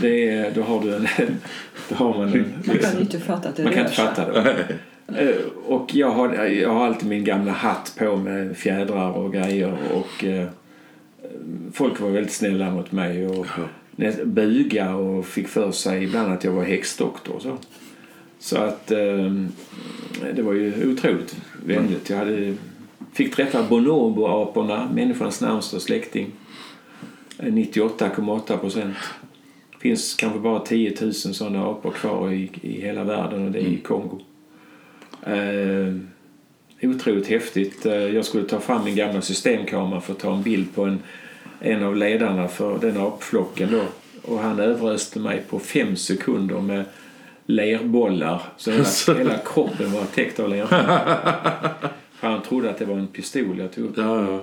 Det 0.00 0.28
är, 0.28 0.50
då 0.54 0.62
har 0.62 0.80
du 0.80 0.94
en... 0.94 1.06
Då 1.88 1.94
har 1.94 2.18
man 2.18 2.28
en 2.32 2.54
Man 2.66 2.78
kan 2.78 3.00
inte 3.00 3.20
fatta 3.20 3.48
att 3.48 3.56
det 3.56 3.64
man 3.64 3.72
kan 3.72 3.82
inte 3.82 3.96
fatta 3.96 4.32
det. 4.32 4.66
Eh, 5.16 5.34
Och 5.66 5.94
jag 5.94 6.10
har, 6.10 6.34
jag 6.44 6.68
har 6.70 6.86
alltid 6.86 7.08
min 7.08 7.24
gamla 7.24 7.52
hatt 7.52 7.94
på 7.98 8.16
med 8.16 8.56
fjädrar 8.56 9.10
och 9.10 9.32
grejer. 9.32 9.76
Och 9.94 10.24
eh, 10.24 10.48
folk 11.72 12.00
var 12.00 12.10
väldigt 12.10 12.32
snälla 12.32 12.70
mot 12.70 12.92
mig 12.92 13.26
och 13.26 13.46
buga 14.24 14.94
och 14.94 15.26
fick 15.26 15.48
för 15.48 15.72
sig 15.72 16.04
ibland 16.04 16.32
att 16.32 16.44
jag 16.44 16.52
var 16.52 16.64
häxdoktor. 16.64 17.34
och 17.34 17.42
Så, 17.42 17.56
så 18.42 18.56
att 18.56 18.90
eh, 18.90 19.32
det 20.34 20.42
var 20.42 20.52
ju 20.52 20.92
otroligt 20.92 21.36
vänligt. 21.66 22.10
Jag 22.10 22.16
hade, 22.16 22.54
fick 23.12 23.34
träffa 23.34 23.62
bonobo-aporna, 23.62 24.94
människans 24.94 25.40
närmsta 25.40 25.80
släkting. 25.80 26.30
Eh, 27.38 27.52
98,8 27.52 28.56
procent. 28.56 28.96
finns 29.80 30.14
kanske 30.14 30.38
bara 30.38 30.58
10 30.58 30.96
000 31.00 31.14
sådana 31.14 31.66
apor 31.66 31.90
kvar 31.90 32.32
i, 32.32 32.50
i 32.62 32.80
hela 32.80 33.04
världen 33.04 33.44
och 33.46 33.50
det 33.50 33.58
är 33.58 33.66
i 33.66 33.76
Kongo. 33.76 34.20
Eh, 35.26 35.94
otroligt 36.82 37.26
häftigt. 37.26 37.86
Eh, 37.86 37.94
jag 37.94 38.24
skulle 38.24 38.44
ta 38.44 38.60
fram 38.60 38.84
min 38.84 38.96
gamla 38.96 39.20
systemkamera 39.20 40.00
för 40.00 40.12
att 40.12 40.18
ta 40.18 40.34
en 40.34 40.42
bild 40.42 40.74
på 40.74 40.84
en, 40.84 40.98
en 41.60 41.84
av 41.84 41.96
ledarna 41.96 42.48
för 42.48 42.78
den 42.78 42.96
apflocken 42.96 43.68
då. 43.72 43.82
Och 44.22 44.38
han 44.38 44.60
överöste 44.60 45.18
mig 45.18 45.42
på 45.48 45.58
fem 45.58 45.96
sekunder 45.96 46.60
med 46.60 46.84
lerbollar. 47.52 48.42
Så 48.56 48.70
hela, 48.70 48.84
hela 49.18 49.38
kroppen 49.38 49.92
var 49.92 50.04
täckt 50.04 50.40
av 50.40 50.48
lerbollar. 50.48 51.74
Han 52.20 52.42
trodde 52.42 52.70
att 52.70 52.78
det 52.78 52.84
var 52.84 52.98
en 52.98 53.06
pistol 53.06 53.58
jag 53.58 53.72
tog 53.72 53.84
upp. 53.84 53.96
Ja, 53.96 54.22
ja. 54.30 54.42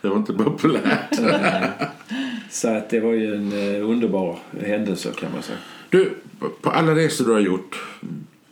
Det 0.00 0.08
var 0.08 0.16
inte 0.16 0.32
populärt. 0.32 1.18
Så 2.50 2.68
att 2.68 2.90
det 2.90 3.00
var 3.00 3.12
ju 3.12 3.34
en 3.34 3.52
eh, 3.52 3.90
underbar 3.90 4.38
händelse 4.60 5.12
kan 5.18 5.32
man 5.32 5.42
säga. 5.42 5.58
Du, 5.90 6.14
på 6.60 6.70
alla 6.70 6.94
resor 6.94 7.24
du 7.24 7.32
har 7.32 7.40
gjort, 7.40 7.82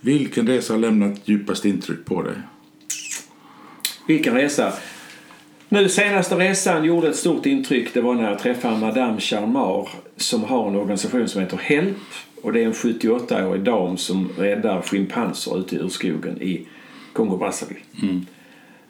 vilken 0.01 0.47
resa 0.47 0.73
har 0.73 0.81
lämnat 0.81 1.29
djupast 1.29 1.65
intryck 1.65 2.05
på 2.05 2.23
dig? 2.23 2.35
Vilken 4.07 4.35
resa! 4.35 4.73
Nu 5.69 5.89
senaste 5.89 6.37
resan 6.37 6.85
gjorde 6.85 7.09
ett 7.09 7.17
stort 7.17 7.47
intryck. 7.47 7.95
Det 7.95 8.01
var 8.01 8.15
när 8.15 8.31
jag 8.31 8.39
träffade 8.39 8.79
Madame 8.79 9.21
Charmar 9.21 9.89
som 10.17 10.45
har 10.45 10.69
en 10.69 10.77
organisation 10.77 11.29
som 11.29 11.41
heter 11.41 11.57
HELP. 11.57 11.97
Och 12.43 12.53
det 12.53 12.61
är 12.61 12.67
en 12.67 12.73
78-årig 12.73 13.63
dam 13.63 13.97
som 13.97 14.29
räddar 14.39 14.83
schimpanser 14.83 15.59
ute 15.59 15.77
i 15.77 15.79
urskogen 15.79 16.43
i 16.43 16.67
Kongo-Brazzaville. 17.13 17.81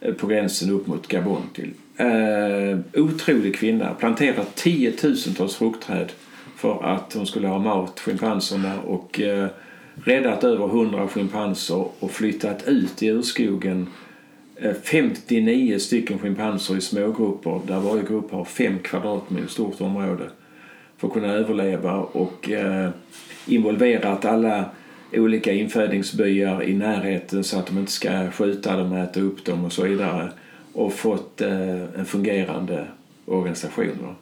Eh, 0.01 0.15
På 0.15 0.27
gränsen 0.27 0.71
upp 0.71 0.87
mot 0.87 1.09
Gabon 1.09 1.43
till. 1.55 1.71
Eh, 1.97 2.79
otrolig 3.03 3.55
kvinna. 3.57 3.95
Planterat 3.95 4.57
tiotusentals 4.57 5.57
fruktträd 5.57 6.13
för 6.57 6.83
att 6.85 7.13
hon 7.15 7.27
skulle 7.27 7.49
ha 7.49 7.59
mat, 7.59 8.01
schimpanserna. 8.01 8.81
Och 8.81 9.21
eh, 9.21 9.49
räddat 10.05 10.45
över 10.45 10.65
100 10.65 11.09
schimpanser 11.09 11.85
och 11.99 12.11
flyttat 12.11 12.69
ut 12.69 13.03
i 13.03 13.09
urskogen 13.09 13.87
eh, 14.57 14.73
59 14.85 15.79
stycken 15.79 16.19
schimpanser 16.19 16.77
i 16.77 16.81
smågrupper 16.81 17.61
där 17.67 17.81
varje 17.81 18.03
grupp 18.03 18.31
har 18.33 18.45
5 18.45 18.79
kvadratmil 18.79 19.49
stort 19.49 19.81
område 19.81 20.31
för 21.01 21.07
att 21.07 21.13
kunna 21.13 21.33
överleva 21.33 21.97
och 21.97 22.51
eh, 22.51 22.91
involverat 23.47 24.25
alla 24.25 24.65
olika 25.13 25.53
infödingsbyar 25.53 26.63
i 26.63 26.75
närheten 26.75 27.45
så 27.45 27.59
att 27.59 27.67
de 27.67 27.79
inte 27.79 27.93
ska 27.93 28.31
skjuta 28.31 28.77
dem, 28.77 28.93
äta 28.93 29.21
upp 29.21 29.45
dem 29.45 29.65
och 29.65 29.73
så 29.73 29.83
vidare 29.83 30.29
och 30.73 30.93
fått 30.93 31.41
eh, 31.41 31.99
en 31.99 32.05
fungerande 32.05 32.87
organisation. 33.27 33.99
Va? 34.03 34.15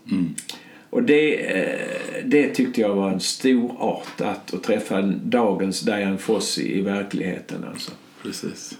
Och 0.90 1.02
det, 1.02 1.50
eh, 1.60 1.78
det 2.24 2.48
tyckte 2.48 2.80
jag 2.80 2.94
var 2.94 3.10
en 3.10 3.20
stor 3.20 3.76
art 3.78 4.20
att, 4.20 4.54
att 4.54 4.62
träffa 4.62 5.02
dagens 5.02 5.80
Diane 5.80 6.18
Foss 6.18 6.58
i, 6.58 6.78
i 6.78 6.80
verkligheten. 6.80 7.64
Alltså. 7.70 7.90
Precis. 8.22 8.78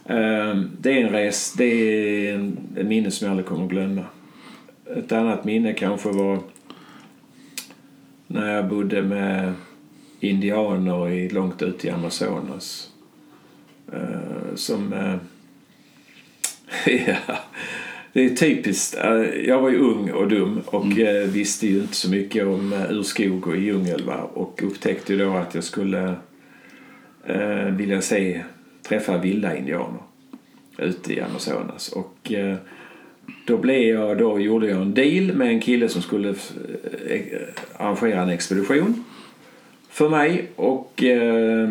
Det 0.81 0.93
är 0.93 1.05
en 1.05 1.13
res, 1.13 1.53
det 1.53 1.65
är 1.65 2.35
en 2.35 2.89
minne 2.89 3.11
som 3.11 3.25
jag 3.25 3.31
aldrig 3.31 3.47
kommer 3.47 3.65
att 3.65 3.71
glömma. 3.71 4.05
Ett 4.97 5.13
annat 5.13 5.45
minne 5.45 5.73
kanske 5.73 6.09
var 6.09 6.39
när 8.31 8.55
jag 8.55 8.69
bodde 8.69 9.03
med 9.03 9.53
indianer 10.21 11.09
i, 11.09 11.29
långt 11.29 11.63
ute 11.63 11.87
i 11.87 11.91
Amazonas. 11.91 12.91
Eh, 13.93 14.55
som... 14.55 14.93
eh, 14.93 15.15
ja, 17.07 17.39
det 18.13 18.25
är 18.25 18.37
typiskt. 18.37 18.99
Eh, 18.99 19.23
Jag 19.47 19.61
var 19.61 19.71
ju 19.71 19.79
ung 19.79 20.11
och 20.11 20.29
dum 20.29 20.61
och 20.67 20.99
eh, 20.99 21.29
visste 21.29 21.67
ju 21.67 21.81
inte 21.81 21.95
så 21.97 22.11
mycket 22.11 22.47
om 22.47 22.73
urskog 22.91 23.47
och 23.47 23.57
djungel. 23.57 24.05
Va? 24.05 24.31
Och 24.35 24.63
upptäckte 24.63 25.13
ju 25.13 25.19
då 25.19 25.33
att 25.37 25.55
jag 25.55 25.65
skulle 25.65 26.15
vilja 27.71 28.01
se, 28.01 28.43
träffa 28.83 29.19
vilda 29.19 29.57
indianer 29.57 30.01
ute 30.79 31.15
i 31.15 31.21
Amazonas. 31.21 31.89
Och 31.89 32.33
då, 33.45 33.57
blev 33.57 33.81
jag, 33.81 34.19
då 34.19 34.41
gjorde 34.41 34.69
jag 34.69 34.83
en 34.83 34.95
deal 34.95 35.37
med 35.37 35.49
en 35.49 35.61
kille 35.61 35.89
som 35.89 36.03
skulle 36.03 36.29
eh, 36.29 37.21
arrangera 37.77 38.23
en 38.23 38.29
expedition 38.29 39.05
för 39.91 40.09
mig. 40.09 40.51
Och 40.57 41.03
eh, 41.03 41.69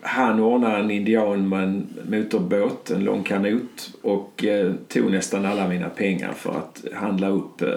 han 0.00 0.40
ordnade 0.40 0.76
en 0.76 0.90
indian 0.90 1.48
med 1.48 1.62
en 1.62 1.86
motorbåt, 2.10 2.90
en 2.90 3.04
lång 3.04 3.22
kanot 3.22 3.90
och 4.02 4.44
eh, 4.44 4.72
tog 4.88 5.10
nästan 5.10 5.46
alla 5.46 5.68
mina 5.68 5.88
pengar 5.88 6.32
för 6.32 6.50
att 6.50 6.84
handla 6.94 7.28
upp 7.28 7.62
eh, 7.62 7.68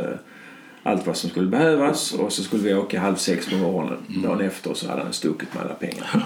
allt 0.84 1.08
vad 1.08 1.18
som 1.18 1.30
skulle 1.30 1.50
behövas 1.50 2.14
och 2.14 2.34
så 2.34 2.44
skulle 2.44 2.64
vi 2.64 2.74
åka 2.74 3.00
halv 3.00 3.16
sex 3.16 3.50
på 3.50 3.56
morgonen. 3.56 3.98
Dagen 4.24 4.42
efter 4.42 4.74
så 4.74 4.90
hade 4.90 5.02
han 5.02 5.14
stuckit 5.14 5.54
med 5.54 5.64
alla 5.64 5.74
pengar. 5.74 6.26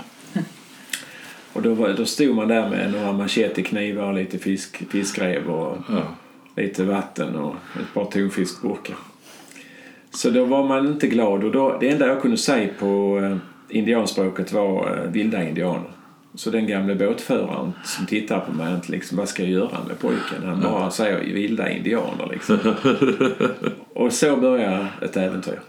Och 1.53 1.61
då, 1.61 1.73
var, 1.73 1.93
då 1.93 2.05
stod 2.05 2.35
man 2.35 2.47
där 2.47 2.69
med 2.69 2.91
några 2.91 3.13
macheteknivar 3.13 4.07
och 4.07 4.13
lite 4.13 4.39
fisk, 4.39 4.91
fiskrev 4.91 5.49
och 5.49 5.77
Ja. 5.89 6.03
Lite 6.55 6.83
vatten 6.83 7.35
och 7.35 7.55
ett 7.79 7.93
par 7.93 8.05
tonfiskburkar. 8.05 8.95
Så 10.15 10.29
då 10.29 10.45
var 10.45 10.67
man 10.67 10.87
inte 10.87 11.07
glad 11.07 11.43
och 11.43 11.51
då, 11.51 11.77
det 11.79 11.89
enda 11.89 12.07
jag 12.07 12.21
kunde 12.21 12.37
säga 12.37 12.69
på 12.79 13.19
eh, 13.23 13.37
indianspråket 13.77 14.51
var 14.51 14.97
eh, 14.97 15.11
vilda 15.11 15.43
indianer. 15.43 15.89
Så 16.35 16.49
den 16.49 16.67
gamle 16.67 16.95
båtföraren 16.95 17.73
som 17.83 18.05
tittar 18.05 18.39
på 18.39 18.51
mig, 18.51 18.73
inte 18.73 18.91
liksom, 18.91 19.17
vad 19.17 19.29
ska 19.29 19.43
jag 19.43 19.51
göra 19.51 19.77
med 19.87 19.99
pojken? 19.99 20.43
Han 20.43 20.61
bara 20.61 20.91
säger 20.91 21.33
vilda 21.33 21.69
indianer 21.69 22.27
liksom. 22.31 22.57
och 23.93 24.13
så 24.13 24.37
började 24.37 24.87
ett 25.01 25.17
äventyr. 25.17 25.59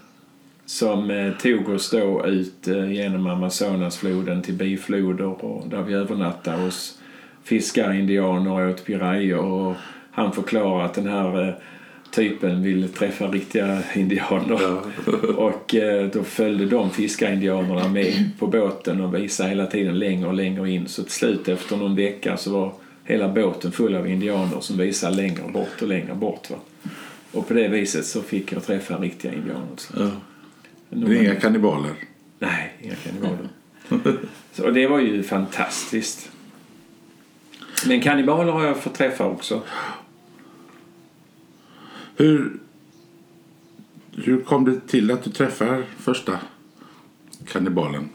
Som 0.65 1.11
eh, 1.11 1.33
tog 1.33 1.69
oss 1.69 1.89
då 1.89 2.25
ut 2.25 2.67
genom 2.89 3.27
Amazonasfloden 3.27 4.41
till 4.41 4.53
bifloder 4.53 5.45
och 5.45 5.67
där 5.69 5.81
vi 5.81 5.93
övernattade 5.93 6.57
hos 6.57 6.99
fiskarindianer 7.43 8.51
och 8.51 8.69
åt 8.69 8.85
pirayor 8.85 9.45
och 9.45 9.75
han 10.17 10.31
förklarade 10.31 10.85
att 10.85 10.93
den 10.93 11.07
här 11.07 11.47
eh, 11.47 11.53
typen 12.11 12.63
ville 12.63 12.87
träffa 12.87 13.27
riktiga 13.27 13.83
indianer. 13.95 14.81
och 15.37 15.75
eh, 15.75 16.07
då 16.07 16.23
följde 16.23 16.65
de 16.65 16.91
fiskarindianerna 16.91 17.87
med 17.87 18.29
på 18.39 18.47
båten 18.47 19.01
och 19.01 19.15
visade 19.15 19.49
hela 19.49 19.65
tiden 19.65 19.99
längre 19.99 20.27
och 20.27 20.33
längre 20.33 20.71
in. 20.71 20.87
Så 20.87 21.03
till 21.03 21.11
slut 21.11 21.47
efter 21.47 21.77
någon 21.77 21.95
vecka 21.95 22.37
så 22.37 22.51
var 22.51 22.73
hela 23.03 23.29
båten 23.29 23.71
full 23.71 23.95
av 23.95 24.07
indianer 24.07 24.59
som 24.59 24.77
visade 24.77 25.15
längre 25.15 25.43
bort 25.53 25.81
och 25.81 25.87
längre 25.87 26.15
bort. 26.15 26.49
Va? 26.49 26.57
Och 27.31 27.47
på 27.47 27.53
det 27.53 27.67
viset 27.67 28.05
så 28.05 28.21
fick 28.21 28.51
jag 28.51 28.65
träffa 28.65 28.97
riktiga 28.97 29.33
indianer. 29.33 29.67
Ja. 29.97 30.11
Är 30.89 31.13
inga 31.13 31.35
kannibaler. 31.35 31.91
Nej, 32.39 32.73
inga 32.81 32.95
kannibaler. 32.95 33.49
Så, 34.53 34.69
det 34.69 34.87
var 34.87 34.99
ju 34.99 35.23
fantastiskt. 35.23 36.29
Men 37.87 38.01
kannibaler 38.01 38.51
har 38.51 38.65
jag 38.65 38.77
fått 38.77 38.93
träffa 38.93 39.25
också. 39.25 39.61
Hur, 42.17 42.59
hur 44.15 44.41
kom 44.41 44.65
det 44.65 44.87
till 44.87 45.11
att 45.11 45.23
du 45.23 45.29
träffar 45.29 45.83
första 45.97 46.39
kannibalen? 47.47 48.09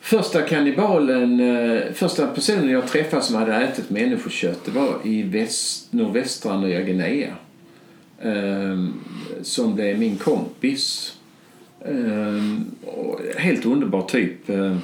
Första 0.00 0.42
kannibalen, 0.42 1.40
eh, 1.40 1.92
första 1.92 2.26
personen 2.26 2.68
jag 2.68 2.88
träffade 2.88 3.22
som 3.22 3.36
hade 3.36 3.54
ätit 3.54 3.90
människokött 3.90 4.64
det 4.64 4.70
var 4.70 4.98
i 5.04 5.22
väst, 5.22 5.92
nordvästra 5.92 6.60
Nya 6.60 6.80
Guinea. 6.80 7.34
Ehm, 8.22 8.94
som 9.42 9.74
blev 9.74 9.98
min 9.98 10.16
kompis. 10.16 11.16
Ehm, 11.84 12.64
helt 13.36 13.66
underbar 13.66 14.02
typ. 14.02 14.48
Ehm, 14.48 14.78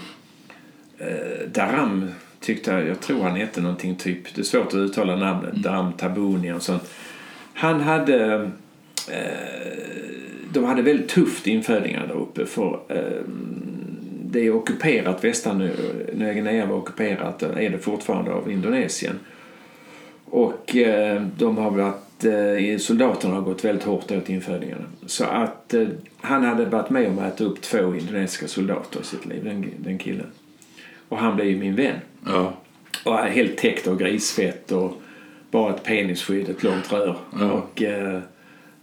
eh, 0.98 1.48
Daram 1.54 2.10
tyckte 2.40 2.70
jag, 2.70 2.86
jag 2.86 3.00
tror 3.00 3.22
han 3.22 3.36
hette 3.36 3.60
någonting 3.60 3.96
typ, 3.96 4.34
det 4.34 4.40
är 4.40 4.44
svårt 4.44 4.66
att 4.66 4.74
uttala 4.74 5.16
namnet, 5.16 5.54
Daram 5.54 5.92
Tabuni 5.92 6.52
och 6.52 6.62
sånt. 6.62 6.90
Han 7.54 7.80
hade 7.80 8.50
eh, 9.10 9.72
de 10.52 10.64
hade 10.64 10.82
väldigt 10.82 11.08
tufft 11.08 11.46
infödingar 11.46 12.06
där 12.06 12.14
uppe 12.14 12.46
för 12.46 12.80
eh, 12.88 13.22
det 14.32 14.46
är 14.46 14.54
ockuperat, 14.54 15.24
västra 15.24 15.52
Nya 15.52 16.32
Guinea 16.32 16.66
var 16.66 16.76
ockuperat, 16.76 17.42
är 17.42 17.70
det 17.70 17.78
fortfarande 17.78 18.32
av 18.32 18.50
Indonesien. 18.50 19.18
Och 20.24 20.76
eh, 20.76 21.22
de 21.38 21.58
har 21.58 21.70
varit, 21.70 22.24
eh, 22.24 22.78
soldaterna 22.78 23.34
har 23.34 23.42
gått 23.42 23.64
väldigt 23.64 23.84
hårt 23.84 24.10
åt 24.10 24.28
infödingarna. 24.28 24.84
Så 25.06 25.24
att 25.24 25.74
eh, 25.74 25.86
han 26.20 26.44
hade 26.44 26.64
varit 26.64 26.90
med 26.90 27.08
om 27.08 27.18
att 27.18 27.34
äta 27.34 27.44
upp 27.44 27.60
två 27.60 27.94
indonesiska 27.94 28.48
soldater 28.48 29.00
i 29.00 29.04
sitt 29.04 29.26
liv, 29.26 29.44
den, 29.44 29.66
den 29.78 29.98
killen. 29.98 30.26
Och 31.08 31.18
han 31.18 31.36
blev 31.36 31.48
ju 31.48 31.58
min 31.58 31.74
vän. 31.74 31.96
Ja. 32.26 32.54
Och 33.04 33.18
helt 33.18 33.56
täckt 33.56 33.86
av 33.88 33.98
grisfett 33.98 34.72
och 34.72 35.01
bara 35.52 35.74
ett 35.74 35.82
penisskydd, 35.82 36.48
ett 36.48 36.62
långt 36.62 36.92
rör. 36.92 37.16
Ja. 37.40 37.52
Och, 37.52 37.82
eh, 37.82 38.20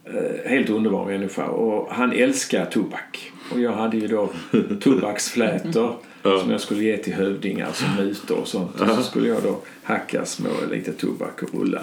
eh, 0.06 0.50
helt 0.50 0.70
underbar 0.70 1.06
människa. 1.06 1.46
Och 1.46 1.94
han 1.94 2.12
älskar 2.12 2.66
tobak. 2.66 3.32
Och 3.52 3.62
jag 3.62 3.72
hade 3.72 3.98
ju 3.98 4.08
då 4.08 4.30
tobaksflätor 4.82 5.96
som 6.22 6.52
jag 6.52 6.62
skulle 6.62 6.84
ge 6.84 6.98
till 6.98 7.14
hövdingar 7.14 7.72
som 7.74 7.96
mutor 7.96 8.38
och 8.38 8.48
sånt. 8.48 8.82
Och 8.82 8.88
så 8.88 9.04
skulle 9.04 9.28
jag 9.28 9.44
då 9.44 9.62
hacka 9.84 10.26
små 10.26 10.50
lite 10.72 10.94
tobak 10.94 11.44
och 11.44 11.60
rulla. 11.60 11.82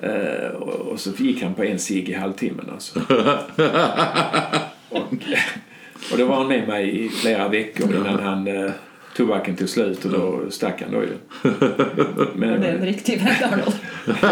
Eh, 0.00 0.50
och, 0.50 0.92
och 0.92 1.00
så 1.00 1.10
gick 1.10 1.42
han 1.42 1.54
på 1.54 1.64
en 1.64 1.78
cigg 1.78 2.08
i 2.08 2.12
halvtimmen 2.12 2.70
alltså. 2.72 3.00
och, 4.88 5.12
och 6.12 6.18
då 6.18 6.26
var 6.26 6.36
han 6.36 6.48
med 6.48 6.68
mig 6.68 7.04
i 7.04 7.08
flera 7.08 7.48
veckor 7.48 7.94
innan 7.96 8.20
han 8.20 8.46
eh, 8.46 8.70
tobaken 9.18 9.56
tog 9.56 9.68
slut 9.68 10.04
och 10.04 10.10
då 10.10 10.50
stack 10.50 10.82
han 10.82 10.92
då 10.92 11.02
ju. 11.02 11.16
Men, 12.34 12.60
det 12.60 12.66
är 12.66 12.74
en 12.74 12.84
riktig 12.84 13.26
Arnold. 13.42 13.76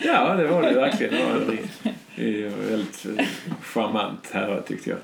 Ja, 0.00 0.34
det 0.34 0.46
var 0.46 0.62
det 0.62 0.74
verkligen. 0.74 1.14
Det 1.14 2.44
var 2.44 2.70
väldigt 2.70 3.06
charmant 3.62 4.28
här 4.32 4.62
tyckte 4.68 4.90
jag. 4.90 4.98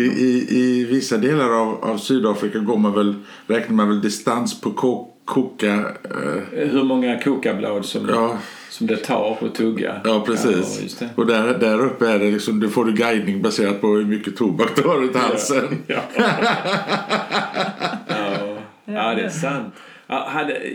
I, 0.00 0.04
i, 0.04 0.46
I 0.50 0.84
vissa 0.84 1.18
delar 1.18 1.50
av, 1.50 1.84
av 1.84 1.98
Sydafrika 1.98 2.58
går 2.58 2.76
man 2.76 2.92
väl, 2.92 3.14
räknar 3.46 3.76
man 3.76 3.88
väl 3.88 4.00
distans 4.00 4.60
på 4.60 4.70
ko, 4.70 5.09
koka... 5.30 5.74
Eh, 6.04 6.68
Hur 6.70 6.82
många 6.82 7.18
kokablad 7.20 7.84
som, 7.84 8.08
ja, 8.08 8.38
som 8.70 8.86
det 8.86 8.96
tar 8.96 9.38
att 9.40 9.54
tugga. 9.54 10.00
ja, 10.04 10.22
precis. 10.26 10.96
Ja. 11.00 11.06
Och 11.14 11.26
där, 11.26 11.58
där 11.58 11.80
uppe 11.80 12.08
är 12.08 12.18
det 12.18 12.30
liksom, 12.30 12.60
du 12.60 12.68
får 12.68 12.84
du 12.84 12.92
guidning 12.92 13.42
baserat 13.42 13.80
på 13.80 13.86
hur 13.86 14.04
mycket 14.04 14.36
tobak 14.36 14.76
du 14.76 14.82
har 14.82 14.96
runt 14.96 15.16
halsen. 15.16 15.82
Ja. 15.86 16.00
ja. 18.84 19.14
det 19.14 19.22
är 19.22 19.28
sant. 19.28 19.74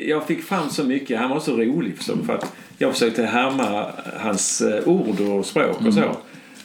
Jag 0.07 0.27
fick 0.27 0.43
fram 0.43 0.69
så 0.69 0.83
mycket. 0.83 1.19
Han 1.19 1.29
var 1.29 1.39
så 1.39 1.57
rolig 1.57 1.97
för 1.97 2.33
att 2.33 2.55
jag 2.77 2.93
försökte 2.93 3.23
härma 3.23 3.85
hans 4.19 4.61
eh, 4.61 4.87
ord 4.87 5.19
och 5.19 5.45
språk 5.45 5.77
och 5.87 5.93
så. 5.93 6.17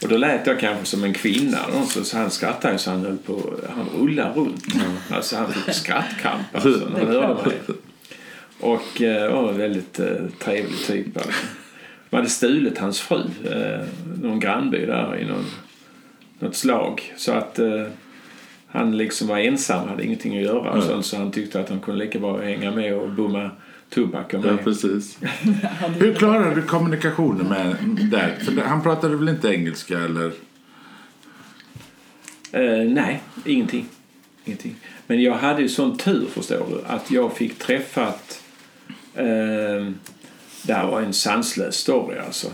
Och 0.03 0.09
då 0.09 0.16
lät 0.16 0.46
jag 0.46 0.61
kanske 0.61 0.84
som 0.84 1.05
en 1.05 1.14
kvinna. 1.14 1.59
Så, 1.88 2.05
så 2.05 2.16
han 2.18 2.30
skrattade 2.30 2.78
så 2.78 2.90
han 2.90 3.01
höll 3.01 3.18
på, 3.18 3.55
han 3.76 3.86
rullade 4.01 4.34
runt. 4.34 4.64
Alltså 5.11 5.36
han 5.36 5.53
fick 5.53 5.74
skrattkramp 5.74 6.42
alltså, 6.53 6.68
när 6.68 6.98
han 6.98 7.09
hörde 7.09 7.34
mig. 7.34 7.59
Och 8.61 9.03
eh, 9.03 9.32
var 9.32 9.48
en 9.48 9.59
väldigt 9.59 10.01
eh, 10.01 10.16
trevlig 10.38 10.78
typ. 10.86 11.16
Alltså. 11.16 11.32
De 12.11 12.16
hade 12.16 12.28
stulit 12.28 12.78
hans 12.78 13.01
fru, 13.01 13.20
eh, 13.44 13.86
någon 14.22 14.40
grannby 14.40 14.86
där 14.86 15.18
i 15.18 15.24
någon, 15.24 15.46
något 16.38 16.57
slag. 16.57 17.12
Så 17.16 17.32
att 17.32 17.59
eh, 17.59 17.86
han 18.66 18.96
liksom 18.96 19.28
var 19.28 19.38
ensam, 19.38 19.88
hade 19.88 20.05
ingenting 20.05 20.38
att 20.38 20.44
göra. 20.44 20.70
Och 20.70 20.82
sånt, 20.82 21.07
så 21.07 21.16
han 21.16 21.30
tyckte 21.30 21.61
att 21.61 21.68
han 21.68 21.80
kunde 21.80 22.05
lika 22.05 22.18
bra 22.18 22.40
hänga 22.40 22.70
med 22.70 22.94
och 22.94 23.11
bumma 23.11 23.51
tobak 23.91 24.34
och 24.34 24.47
Ja, 24.47 24.57
precis. 24.57 25.18
Hur 25.99 26.14
klarar 26.14 26.55
du 26.55 26.62
kommunikationen 26.62 27.47
med 27.49 27.76
där? 28.11 28.36
För 28.45 28.62
han 28.62 28.82
pratade 28.82 29.16
väl 29.16 29.28
inte 29.28 29.49
engelska 29.49 29.99
eller? 29.99 30.32
Eh, 32.53 32.91
nej, 32.91 33.22
ingenting. 33.45 33.86
ingenting. 34.45 34.76
Men 35.07 35.22
jag 35.22 35.34
hade 35.34 35.62
ju 35.62 35.68
sån 35.68 35.97
tur, 35.97 36.26
förstår 36.32 36.66
du, 36.70 36.95
att 36.95 37.11
jag 37.11 37.36
fick 37.36 37.59
träffat... 37.59 38.43
Eh, 39.14 39.91
det 40.62 40.74
här 40.74 40.86
var 40.86 41.01
en 41.01 41.12
sanslös 41.12 41.76
story, 41.76 42.18
alltså. 42.18 42.49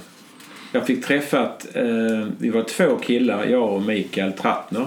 Jag 0.72 0.86
fick 0.86 1.04
träffat, 1.04 1.66
eh, 1.74 2.28
vi 2.38 2.50
var 2.50 2.62
två 2.62 2.96
killar, 2.96 3.46
jag 3.46 3.72
och 3.72 3.82
Mikael 3.82 4.32
Trattner. 4.32 4.86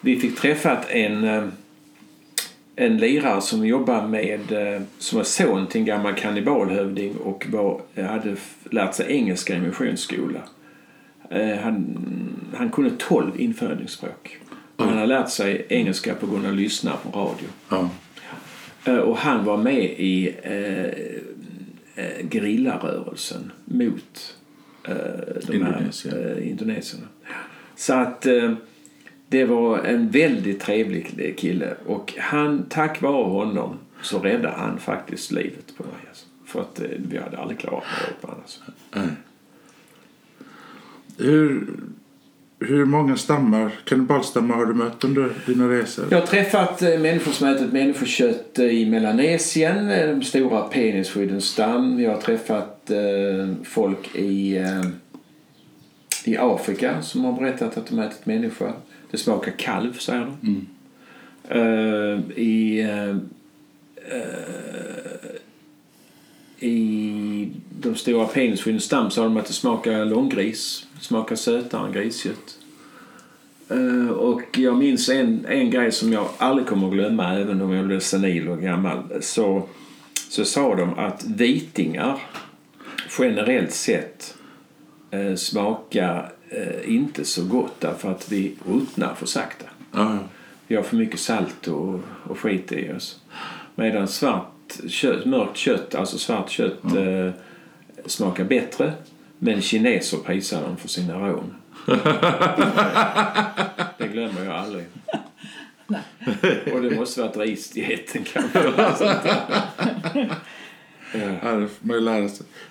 Vi 0.00 0.20
fick 0.20 0.40
träffat 0.40 0.90
en, 0.90 1.24
eh, 1.24 1.44
en 2.80 2.96
lirare 2.98 3.40
som 3.40 3.66
jobbar 3.66 4.06
med, 4.06 4.52
eh, 4.52 4.82
som 4.98 5.16
var 5.16 5.24
son 5.24 5.66
till 5.66 5.80
en 5.80 5.84
gammal 5.86 6.14
kannibalhövding 6.14 7.16
och 7.16 7.46
var, 7.48 7.80
hade 8.02 8.30
f- 8.32 8.56
lärt 8.70 8.94
sig 8.94 9.06
engelska 9.16 9.56
i 9.56 9.60
missionsskola. 9.60 10.40
Eh, 11.30 11.56
han, 11.58 11.96
han 12.54 12.70
kunde 12.70 12.90
12 12.98 13.40
infödingsspråk. 13.40 14.38
Och 14.76 14.84
Han 14.84 14.94
hade 14.94 15.06
lärt 15.06 15.30
sig 15.30 15.66
engelska 15.68 16.14
på 16.14 16.26
grund 16.26 16.44
av 16.46 16.50
att 16.50 16.56
lyssna 16.58 16.92
på 16.96 17.18
radio. 17.18 17.48
Eh, 18.84 18.96
Och 18.96 19.16
han 19.18 19.44
var 19.44 19.56
med 19.56 19.84
i 19.84 20.34
eh, 20.42 20.84
eh, 22.04 22.28
gerillarörelsen 22.30 23.52
mot 23.64 24.36
eh, 24.88 24.94
de 25.46 25.52
Indonesien. 25.56 26.14
här 26.14 26.36
eh, 26.38 26.48
indonesierna. 26.50 27.06
Så 27.76 27.94
att 27.94 28.26
eh, 28.26 28.52
det 29.28 29.44
var 29.44 29.78
en 29.78 30.10
väldigt 30.10 30.60
trevlig 30.60 31.34
kille 31.38 31.74
och 31.86 32.14
han, 32.18 32.66
tack 32.68 33.02
vare 33.02 33.24
honom 33.24 33.78
så 34.02 34.18
räddade 34.18 34.54
han 34.54 34.78
faktiskt 34.78 35.32
livet 35.32 35.76
på 35.76 35.82
mig. 35.82 35.92
Alltså. 36.08 36.26
För 36.46 36.60
att 36.60 36.80
eh, 36.80 36.86
vi 37.08 37.18
hade 37.18 37.38
aldrig 37.38 37.58
klarat 37.58 37.84
det 38.00 38.10
upp 38.10 38.32
annars. 38.34 38.60
Nej. 38.92 39.14
Hur, 41.18 41.66
hur 42.60 42.84
många 42.84 43.16
stammar, 43.16 43.70
kannibalstammar 43.84 44.54
har 44.54 44.66
du 44.66 44.74
mött 44.74 45.04
under 45.04 45.30
dina 45.46 45.68
resor? 45.68 46.04
Jag 46.10 46.20
har 46.20 46.26
träffat 46.26 46.82
eh, 46.82 46.98
människor 46.98 47.32
som 47.32 47.48
ätit 47.48 47.72
människokött 47.72 48.58
eh, 48.58 48.64
i 48.64 48.90
Melanesien, 48.90 49.88
de 50.18 50.24
stora 50.24 50.60
penisskyddens 50.60 51.44
stam. 51.44 52.00
Jag 52.00 52.10
har 52.10 52.20
träffat 52.20 52.74
folk 53.64 54.14
i, 54.14 54.64
i 56.24 56.36
Afrika 56.36 57.02
som 57.02 57.24
har 57.24 57.32
berättat 57.32 57.76
att 57.76 57.86
de 57.86 57.98
ätit 57.98 58.26
människa. 58.26 58.72
Det 59.10 59.18
smakar 59.18 59.52
kalv, 59.52 59.98
säger 59.98 60.20
de. 60.42 60.66
Eh, 61.48 62.38
I, 62.38 62.80
eh, 62.80 63.16
eh, 64.12 65.38
I 66.68 67.50
de 67.80 67.94
stora 67.94 68.26
penisskyddens 68.26 68.84
stam 68.84 69.10
sa 69.10 69.22
de 69.22 69.36
att 69.36 69.46
det 69.46 69.52
smakar 69.52 70.04
långgris. 70.04 70.86
Det 70.98 71.04
smakar 71.04 71.36
sötare 71.36 71.86
än 71.86 71.92
griskött. 71.92 72.58
Eh, 73.68 74.08
och 74.08 74.58
jag 74.58 74.76
minns 74.76 75.08
en, 75.08 75.46
en 75.48 75.70
grej 75.70 75.92
som 75.92 76.12
jag 76.12 76.28
aldrig 76.38 76.66
kommer 76.66 76.86
att 76.86 76.92
glömma 76.92 77.34
även 77.34 77.62
om 77.62 77.72
jag 77.72 77.86
blev 77.86 78.00
senil 78.00 78.48
och 78.48 78.60
gammal. 78.60 79.02
Så, 79.20 79.68
så 80.30 80.44
sa 80.44 80.74
de 80.74 80.98
att 80.98 81.24
vitingar 81.24 82.20
generellt 83.18 83.72
sett 83.72 84.34
eh, 85.10 85.34
smakar 85.34 86.32
eh, 86.50 86.94
inte 86.94 87.24
så 87.24 87.44
gott 87.44 87.80
därför 87.80 88.10
att 88.10 88.32
vi 88.32 88.54
ruttnar 88.66 89.14
för 89.14 89.26
sakta. 89.26 89.66
Ja, 89.92 90.18
Vi 90.66 90.76
har 90.76 90.82
för 90.82 90.96
mycket 90.96 91.20
salt 91.20 91.68
och, 91.68 92.00
och 92.24 92.38
skit 92.38 92.72
i 92.72 92.92
oss. 92.92 93.20
Medan 93.74 94.08
svart 94.08 94.80
kött, 94.88 95.24
mörkt 95.24 95.56
kött, 95.56 95.94
alltså 95.94 96.18
svart 96.18 96.50
kött, 96.50 96.84
eh, 96.84 97.30
smakar 98.06 98.44
bättre. 98.44 98.92
Men 99.38 99.62
kineser 99.62 100.18
prisar 100.18 100.62
dem 100.62 100.76
för 100.76 100.88
sina 100.88 101.14
rån. 101.18 101.54
det 103.98 104.08
glömmer 104.12 104.44
jag 104.44 104.54
aldrig. 104.54 104.84
Och 106.74 106.82
det 106.82 106.96
måste 106.96 107.20
varit 107.20 107.36
risdieten 107.36 108.24
kanske. 108.32 108.72
ja, 111.12 111.66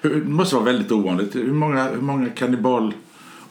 det 0.02 0.10
måste 0.10 0.56
vara 0.56 0.66
väldigt 0.66 0.92
ovanligt. 0.92 1.36
Hur 1.36 1.54
många, 1.54 1.90
hur 1.90 2.02
många 2.02 2.30
kannibal, 2.30 2.94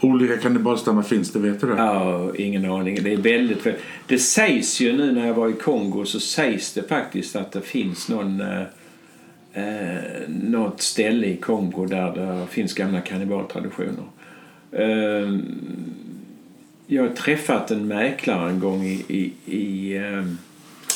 olika 0.01 0.36
kannibalstammar 0.36 1.03
finns 1.03 1.32
det? 1.32 1.38
Vet 1.38 1.61
du 1.61 1.66
det? 1.66 1.76
Ja, 1.76 2.32
ingen 2.36 2.70
aning. 2.70 2.99
Det 3.03 3.12
är 3.12 3.16
väldigt... 3.16 3.66
Det 4.07 4.18
sägs 4.18 4.80
ju 4.80 4.97
nu 4.97 5.12
när 5.12 5.26
jag 5.26 5.34
var 5.34 5.49
i 5.49 5.53
Kongo 5.53 6.05
så 6.05 6.20
sägs 6.20 6.72
det 6.72 6.82
faktiskt 6.82 7.36
att 7.36 7.53
det 7.53 7.61
finns 7.61 8.09
någon... 8.09 8.40
Eh, 8.40 8.62
eh 9.53 10.01
något 10.28 10.80
ställe 10.80 11.26
i 11.26 11.36
Kongo 11.36 11.86
där 11.86 12.12
det 12.12 12.47
finns 12.47 12.74
gamla 12.74 13.01
kannibaltraditioner. 13.01 14.05
Eh, 14.72 15.38
jag 16.86 17.03
har 17.03 17.14
träffat 17.14 17.70
en 17.70 17.88
mäklare 17.88 18.51
en 18.51 18.61
gång 18.61 18.84
i, 18.84 19.05
i, 19.09 19.32
i 19.57 19.97
eh, 19.97 20.24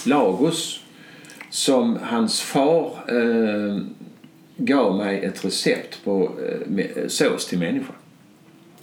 Lagos 0.07 0.81
som 1.51 1.99
hans 2.03 2.41
far 2.41 2.93
eh, 3.09 3.83
gav 4.57 4.97
mig 4.97 5.25
ett 5.25 5.45
recept 5.45 6.05
på 6.05 6.23
eh, 6.23 6.71
med- 6.71 7.05
sås 7.09 7.47
till 7.47 7.59
människa 7.59 7.93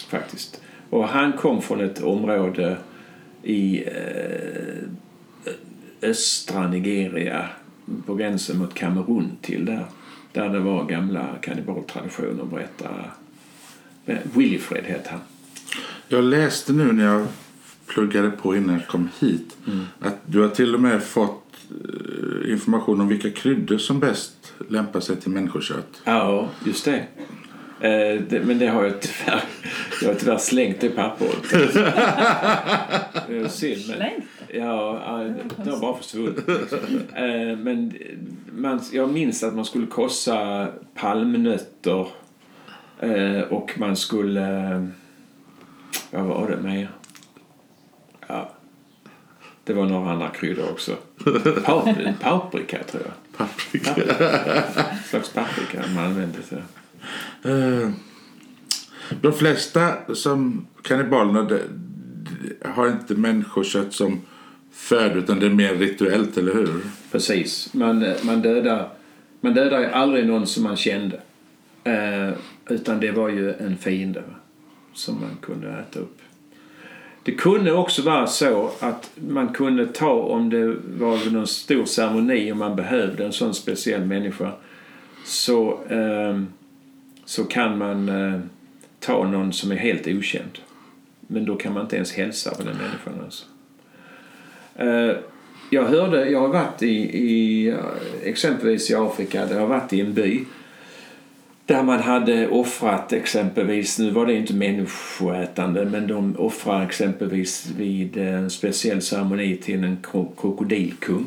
faktiskt. 0.07 0.61
Och 0.89 1.07
han 1.07 1.33
kom 1.33 1.61
från 1.61 1.81
ett 1.81 2.03
område 2.03 2.77
i 3.43 3.83
eh, 3.83 4.83
östra 6.01 6.67
Nigeria 6.67 7.49
på 8.05 8.15
gränsen 8.15 8.57
mot 8.57 8.73
Kamerun 8.73 9.31
till 9.41 9.65
där. 9.65 9.85
Där 10.33 10.49
det 10.49 10.59
var 10.59 10.85
gamla 10.85 11.27
kannibaltraditioner 11.41 12.43
berättar 12.43 13.13
Willifred 14.23 14.83
hette 14.83 15.09
han. 15.09 15.19
Jag 16.07 16.23
läste 16.23 16.73
nu 16.73 16.91
när 16.91 17.05
jag 17.05 17.27
pluggade 17.85 18.29
på 18.29 18.55
innan 18.55 18.75
jag 18.75 18.87
kom 18.87 19.09
hit 19.19 19.57
att 19.99 20.15
du 20.25 20.41
har 20.41 20.49
till 20.49 20.75
och 20.75 20.81
med 20.81 21.03
fått 21.03 21.55
eh, 21.69 22.51
information 22.51 23.01
om 23.01 23.07
vilka 23.07 23.31
kryddor 23.31 23.77
som 23.77 23.99
bäst 23.99 24.53
lämpar 24.69 24.99
sig 24.99 25.15
till 25.15 25.31
människokött. 25.31 26.01
Ja, 26.03 26.49
just 26.65 26.85
det. 26.85 27.07
Eh, 27.81 28.21
det, 28.29 28.45
men 28.45 28.59
det 28.59 28.67
har 28.67 28.83
jag 28.83 29.01
tyvärr, 29.01 29.43
jag 30.01 30.07
har 30.07 30.15
tyvärr 30.15 30.37
slängt 30.37 30.81
det 30.81 30.89
pappret. 30.89 31.49
det 33.27 33.37
är 33.37 33.47
synd. 33.47 33.83
Men, 33.87 33.97
Slängt 33.97 34.25
ja, 34.53 35.01
ja, 35.05 35.33
det 35.63 35.71
har 35.71 35.79
bara 35.79 35.97
försvunnit. 35.97 36.49
Eh, 37.15 37.57
men 37.57 37.93
man, 38.51 38.81
jag 38.91 39.09
minns 39.09 39.43
att 39.43 39.55
man 39.55 39.65
skulle 39.65 39.87
kossa 39.87 40.67
palmnötter 40.95 42.07
eh, 42.99 43.41
och 43.41 43.73
man 43.79 43.95
skulle... 43.95 44.71
Eh, 44.71 44.83
vad 46.11 46.25
var 46.25 46.49
det 46.49 46.57
mer? 46.57 46.89
Ja. 48.27 48.51
Det 49.63 49.73
var 49.73 49.85
några 49.85 50.11
andra 50.11 50.29
kryddor 50.29 50.71
också. 50.71 50.95
Pa, 51.65 51.93
paprika, 52.21 52.83
tror 52.83 53.03
jag. 53.05 53.37
Paprika. 53.37 53.95
En 54.91 55.03
slags 55.03 55.33
paprika 55.33 55.83
man 55.95 56.05
använde 56.05 56.41
till 56.41 56.57
Eh, 57.43 57.89
De 59.21 59.33
flesta 59.33 60.15
som 60.15 60.67
kannibalerna 60.81 61.43
de, 61.43 61.59
de, 62.23 62.67
har 62.69 62.87
inte 62.87 63.13
människokött 63.13 63.93
som 63.93 64.21
föda 64.71 65.15
utan 65.15 65.39
det 65.39 65.45
är 65.45 65.49
mer 65.49 65.75
rituellt, 65.75 66.37
eller 66.37 66.53
hur? 66.53 66.81
Precis. 67.11 67.73
Man, 67.73 68.03
eh, 68.03 68.15
man, 68.21 68.41
dödar, 68.41 68.89
man 69.41 69.53
dödar 69.53 69.79
ju 69.79 69.85
aldrig 69.85 70.27
någon 70.27 70.47
som 70.47 70.63
man 70.63 70.77
kände. 70.77 71.21
Eh, 71.83 72.33
utan 72.69 72.99
det 72.99 73.11
var 73.11 73.29
ju 73.29 73.53
en 73.53 73.77
fiende 73.77 74.19
va, 74.19 74.35
som 74.93 75.15
man 75.21 75.37
kunde 75.41 75.67
äta 75.67 75.99
upp. 75.99 76.17
Det 77.23 77.31
kunde 77.31 77.71
också 77.71 78.01
vara 78.01 78.27
så 78.27 78.71
att 78.79 79.11
man 79.15 79.53
kunde 79.53 79.85
ta 79.85 80.11
om 80.11 80.49
det 80.49 80.75
var 80.99 81.31
någon 81.31 81.47
stor 81.47 81.85
ceremoni 81.85 82.51
och 82.51 82.57
man 82.57 82.75
behövde 82.75 83.25
en 83.25 83.33
sån 83.33 83.53
speciell 83.53 84.05
människa 84.05 84.51
så, 85.25 85.79
eh, 85.89 86.41
så 87.27 87.43
kan 87.43 87.77
man 87.77 88.09
eh, 88.09 88.39
ta 88.99 89.27
någon 89.27 89.53
som 89.53 89.71
är 89.71 89.75
helt 89.75 90.07
okänd. 90.07 90.59
Men 91.27 91.45
då 91.45 91.55
kan 91.55 91.73
man 91.73 91.83
inte 91.83 91.95
ens 91.95 92.13
hälsa 92.13 92.55
på 92.55 92.63
den 92.63 92.77
människan. 92.77 93.13
Alltså. 93.23 93.45
Eh, 94.75 95.17
jag 95.69 95.83
hörde, 95.83 96.29
jag 96.29 96.39
har 96.39 96.47
varit 96.47 96.83
i, 96.83 96.95
i 97.17 97.67
eh, 97.67 97.75
exempelvis 98.23 98.91
i 98.91 98.95
Afrika, 98.95 99.45
där 99.45 99.53
jag 99.53 99.61
har 99.61 99.67
varit 99.67 99.93
i 99.93 100.01
en 100.01 100.13
by 100.13 100.39
där 101.65 101.83
man 101.83 101.99
hade 101.99 102.47
offrat 102.47 103.13
exempelvis, 103.13 103.99
nu 103.99 104.11
var 104.11 104.25
det 104.25 104.33
inte 104.33 104.53
människoätande, 104.53 105.85
men 105.85 106.07
de 106.07 106.35
offrar 106.37 106.85
exempelvis 106.85 107.69
vid 107.77 108.17
en 108.17 108.49
speciell 108.49 109.01
ceremoni 109.01 109.57
till 109.57 109.83
en 109.83 109.97
kro- 110.03 110.33
krokodilkung. 110.41 111.25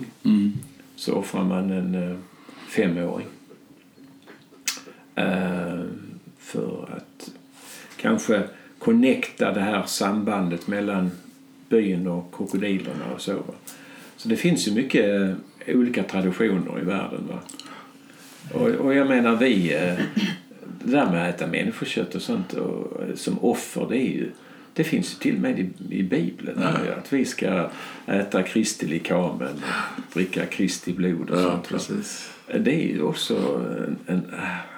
Så 0.97 1.15
offrar 1.15 1.45
man 1.45 1.71
en 1.71 1.95
eh, 2.11 2.17
femåring. 2.69 3.27
Eh, 5.15 5.81
för 6.39 6.89
att 6.97 7.31
kanske 7.97 8.43
connecta 8.79 9.53
det 9.53 9.61
här 9.61 9.83
sambandet 9.87 10.67
mellan 10.67 11.11
byn 11.69 12.07
och 12.07 12.35
krokodilerna 12.37 13.05
och 13.15 13.21
så. 13.21 13.43
Så 14.17 14.29
det 14.29 14.37
finns 14.37 14.69
ju 14.69 14.73
mycket 14.73 15.05
eh, 15.67 15.77
olika 15.77 16.03
traditioner 16.03 16.81
i 16.83 16.85
världen. 16.85 17.29
Va? 17.29 17.39
Och, 18.55 18.69
och 18.69 18.95
jag 18.95 19.09
menar 19.09 19.37
vi, 19.37 19.75
eh, 19.75 19.95
det 20.85 20.93
där 20.93 21.11
med 21.11 21.29
att 21.29 21.35
äta 21.35 21.47
människokött 21.47 22.15
och 22.15 22.23
sånt 22.23 22.53
och, 22.53 23.03
som 23.15 23.39
offer 23.45 23.87
det 23.89 23.97
är 23.97 24.11
ju 24.11 24.31
det 24.75 24.85
finns 24.85 25.15
ju 25.15 25.19
till 25.19 25.35
och 25.35 25.41
med 25.41 25.59
i, 25.59 25.71
i 25.91 26.03
Bibeln 26.03 26.63
ju, 26.87 26.93
att 26.93 27.13
vi 27.13 27.25
ska 27.25 27.71
äta 28.07 28.43
Kristi 28.43 28.87
likamen 28.87 29.63
och 29.97 30.03
dricka 30.15 30.47
Kristi 30.47 30.93
blod 30.93 31.31
och 31.31 31.41
Ja, 31.41 31.43
sånt. 31.43 31.69
precis. 31.69 32.31
Det 32.61 32.75
är 32.75 32.95
ju 32.95 33.03
också 33.03 33.37
en, 33.89 33.97
en 34.07 34.23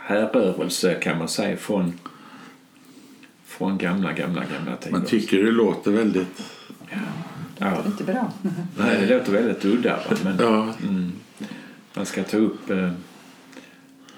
härrörelse 0.05 0.95
kan 0.95 1.19
man 1.19 1.29
säga 1.29 1.57
från 1.57 1.93
från 3.45 3.79
gamla, 3.79 4.13
gamla, 4.13 4.45
gamla 4.45 4.77
tider. 4.77 4.99
Man 4.99 5.05
tycker 5.05 5.43
det 5.43 5.51
låter 5.51 5.91
väldigt... 5.91 6.43
Ja. 6.91 6.97
Det 7.59 7.65
är 7.65 7.87
inte 7.87 8.05
bra. 8.05 8.33
Nej, 8.79 9.01
det 9.01 9.19
låter 9.19 9.33
väldigt 9.33 9.65
udda. 9.65 10.01
Men 10.25 10.37
Ja, 10.41 10.75
mm, 10.83 11.13
man 11.95 12.07
ska 12.07 12.23
ta 12.23 12.37
upp 12.37 12.71
eh, 12.71 12.91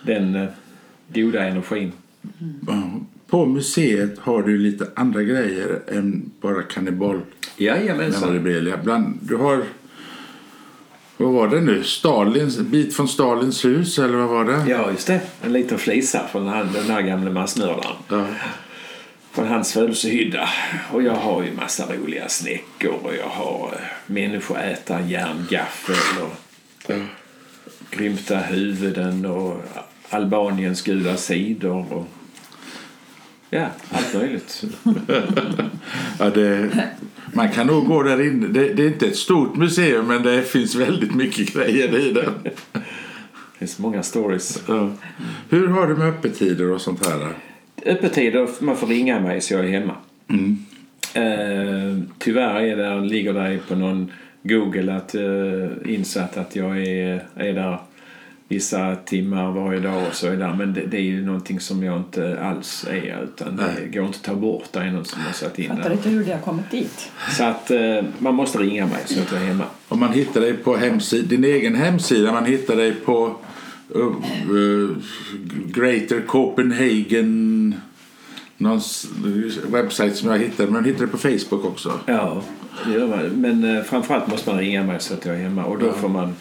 den 0.03 0.35
eh, 0.35 0.49
goda 1.09 1.45
energin. 1.45 1.93
På 3.26 3.47
museet 3.47 4.18
har 4.18 4.43
du 4.43 4.59
lite 4.59 4.87
andra 4.97 5.22
grejer 5.22 5.82
än 5.89 6.30
bara 6.41 6.62
kannibal 6.62 7.20
Jajamensan. 7.57 8.43
Bland, 8.85 9.18
du 9.22 9.37
har... 9.37 9.64
Vad 11.17 11.33
var 11.33 11.49
det 11.49 11.61
nu? 11.61 11.85
Stalins, 11.85 12.59
bit 12.59 12.97
från 12.97 13.09
Stalins 13.09 13.65
hus, 13.65 13.99
eller 13.99 14.17
vad 14.19 14.29
var 14.29 14.45
det? 14.45 14.71
Ja, 14.71 14.91
just 14.91 15.07
det. 15.07 15.21
En 15.43 15.53
liten 15.53 15.79
flisa 15.79 16.29
från 16.33 16.47
han, 16.47 16.73
den 16.73 16.91
här 16.91 17.03
gamle 17.03 17.31
massmördaren. 17.31 17.97
Ja. 18.09 18.27
Från 19.33 19.49
hans 19.49 19.73
födelsehydda. 19.73 20.49
Och 20.93 21.03
jag 21.03 21.15
har 21.15 21.43
ju 21.43 21.53
massa 21.53 21.85
roliga 21.97 22.29
snäckor 22.29 22.95
och 23.03 23.15
jag 23.15 23.29
har 23.29 23.67
eh, 23.73 24.12
människoätar 24.12 25.01
järngaffel 25.01 26.23
och 26.23 26.31
Ja. 26.87 26.95
grymta 27.91 28.37
huvuden 28.39 29.27
och 29.27 29.62
Albaniens 30.11 30.83
gula 30.83 31.17
sidor 31.17 31.93
och 31.93 32.07
ja, 33.55 33.69
allt 33.91 34.15
möjligt. 34.15 34.65
Ja, 36.19 36.31
det, 36.31 36.71
man 37.33 37.49
kan 37.49 37.67
nog 37.67 37.87
gå 37.87 38.03
där 38.03 38.27
inne. 38.27 38.47
Det, 38.47 38.75
det 38.75 38.83
är 38.83 38.87
inte 38.87 39.07
ett 39.07 39.17
stort 39.17 39.57
museum, 39.57 40.07
men 40.07 40.23
det 40.23 40.43
finns 40.43 40.75
väldigt 40.75 41.15
mycket 41.15 41.55
grejer 41.55 41.99
i 41.99 42.13
det. 42.13 42.29
Det 42.43 43.59
finns 43.59 43.79
många 43.79 44.03
stories. 44.03 44.63
Ja. 44.69 44.91
Hur 45.49 45.69
har 45.69 45.87
du 45.87 45.97
med 45.97 46.09
öppettider 46.09 46.71
och 46.71 46.81
sånt 46.81 47.07
här? 47.07 47.29
Öppettider, 47.87 48.49
man 48.61 48.77
får 48.77 48.87
ringa 48.87 49.21
mig 49.21 49.41
så 49.41 49.55
jag 49.55 49.65
är 49.65 49.69
hemma. 49.69 49.95
Mm. 50.29 50.59
Eh, 51.15 52.09
tyvärr 52.19 52.61
är 52.61 52.77
där, 52.77 53.01
ligger 53.01 53.33
det 53.33 53.59
på 53.69 53.75
någon 53.75 54.13
Google 54.43 54.95
att, 54.95 55.15
eh, 55.15 55.93
insatt 55.95 56.37
att 56.37 56.57
jag 56.57 56.79
är, 56.79 57.27
är 57.35 57.53
där 57.53 57.79
vissa 58.55 58.97
timmar 58.97 59.53
varje 59.53 59.81
dag 59.81 60.07
och 60.09 60.15
så 60.15 60.27
är 60.27 60.37
där. 60.37 60.55
Men 60.55 60.75
det, 60.75 60.81
det 60.87 60.97
är 60.97 61.03
ju 61.03 61.27
någonting 61.27 61.61
som 61.61 61.83
jag 61.83 61.97
inte 61.97 62.41
alls 62.41 62.87
är 62.91 63.23
utan 63.25 63.57
det 63.57 63.89
går 63.93 64.07
inte 64.07 64.19
att 64.19 64.23
ta 64.23 64.35
bort. 64.35 64.65
Det 64.73 64.79
är 64.79 64.91
någon 64.91 65.05
som 65.05 65.21
har 65.21 65.33
satt 65.33 65.59
in 65.59 65.69
Fattar 65.69 65.93
inte 65.93 66.09
hur 66.09 66.25
det 66.25 66.33
har 66.33 66.41
kommit 66.41 66.71
dit. 66.71 67.11
Så 67.37 67.45
att 67.45 67.71
eh, 67.71 68.05
man 68.19 68.35
måste 68.35 68.59
ringa 68.59 68.87
mig 68.87 69.03
så 69.07 69.21
att 69.21 69.33
jag 69.33 69.43
är 69.43 69.47
hemma. 69.47 69.65
Om 69.89 70.01
man 70.01 70.13
hittar 70.13 70.41
dig 70.41 70.55
på 70.55 70.77
hemsida, 70.77 71.29
din 71.29 71.45
egen 71.45 71.75
hemsida, 71.75 72.33
man 72.33 72.45
hittar 72.45 72.77
dig 72.77 72.93
på 72.93 73.37
uh, 73.97 74.51
uh, 74.51 74.97
Greater 75.67 76.21
Copenhagen 76.27 77.75
någon 78.57 78.81
webbsajt 79.67 80.17
som 80.17 80.31
jag 80.31 80.39
hittade, 80.39 80.65
men 80.65 80.73
man 80.73 80.85
hittar 80.85 81.01
det 81.01 81.07
på 81.07 81.19
Facebook 81.19 81.65
också. 81.65 82.01
Ja, 82.07 82.43
det 82.87 82.93
gör 82.93 83.09
man. 83.09 83.21
Men 83.21 83.77
eh, 83.77 83.83
framförallt 83.83 84.27
måste 84.27 84.51
man 84.51 84.59
ringa 84.59 84.83
mig 84.83 85.01
så 85.01 85.15
att 85.15 85.27
jag 85.27 85.35
är 85.35 85.43
hemma. 85.43 85.65
Och 85.65 85.79
då 85.79 85.93
får 85.93 86.09
man 86.09 86.35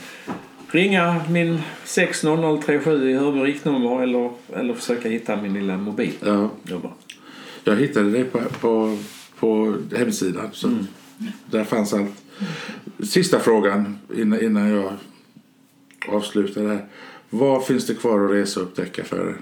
ringa 0.73 1.25
min 1.29 1.61
60037 1.85 3.09
i 3.09 3.13
Hörby 3.13 3.39
riktnummer 3.39 4.03
eller, 4.03 4.31
eller 4.55 4.73
försöka 4.73 5.09
hitta 5.09 5.41
min 5.41 5.53
lilla 5.53 5.77
mobilnummer. 5.77 6.49
Ja, 6.63 6.79
jag 7.63 7.75
hittade 7.75 8.11
dig 8.11 8.23
på, 8.23 8.39
på, 8.39 8.97
på 9.39 9.75
hemsidan. 9.97 10.49
Så 10.53 10.77
Där 11.45 11.63
fanns 11.63 11.93
allt. 11.93 12.23
Sista 13.03 13.39
frågan 13.39 13.99
innan, 14.15 14.41
innan 14.41 14.69
jag 14.69 14.93
avslutar 16.07 16.61
det 16.61 16.67
här. 16.67 16.85
Vad 17.29 17.65
finns 17.65 17.87
det 17.87 17.95
kvar 17.95 18.25
att 18.25 18.31
resa 18.31 18.59
och 18.59 18.65
upptäcka 18.65 19.03
för 19.03 19.29
er? 19.29 19.37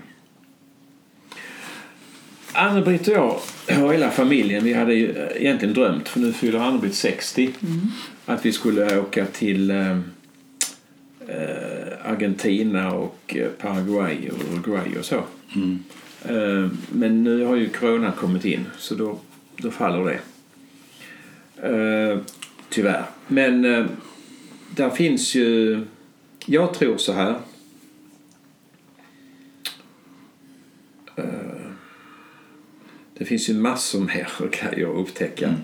Anne-Britt 2.54 3.08
och 3.08 3.14
jag 3.14 3.40
och 3.84 3.94
hela 3.94 4.12
familjen 4.12 4.64
vi 4.64 4.74
hade 4.74 4.94
ju 4.94 5.30
egentligen 5.36 5.74
drömt, 5.74 6.10
för 6.10 6.20
nu 6.20 6.34
fyller 6.34 6.60
Anne-Britt 6.60 6.96
60, 6.96 7.50
att 8.26 8.46
vi 8.46 8.52
skulle 8.52 9.00
åka 9.00 9.26
till 9.26 9.72
eh, 9.72 9.92
eh, 9.92 10.00
Argentina 12.04 12.94
och 12.94 13.36
eh, 13.36 13.48
Paraguay 13.48 14.30
och 14.30 14.54
Uruguay 14.54 14.98
och 15.00 15.06
så. 15.06 15.24
Eh, 16.26 16.70
men 16.92 17.24
nu 17.24 17.44
har 17.46 17.56
ju 17.56 17.70
corona 17.70 18.12
kommit 18.12 18.46
in 18.46 18.66
så 18.78 18.96
då, 18.96 19.20
då 19.58 19.72
faller 19.72 20.06
det. 20.06 20.20
Eh, 21.62 22.20
tyvärr. 22.70 23.06
Men 23.28 23.66
eh, 23.66 23.86
där 24.76 24.90
finns 24.90 25.36
ju... 25.36 25.82
Jag 26.46 26.74
tror 26.74 26.98
så 26.98 27.14
här. 27.14 27.36
Eh, 31.16 31.72
det 33.18 33.26
finns 33.26 33.50
ju 33.50 33.54
massor 33.54 34.00
mer 34.00 34.30
grejer 34.52 34.92
att 34.92 34.98
upptäcka 34.98 35.56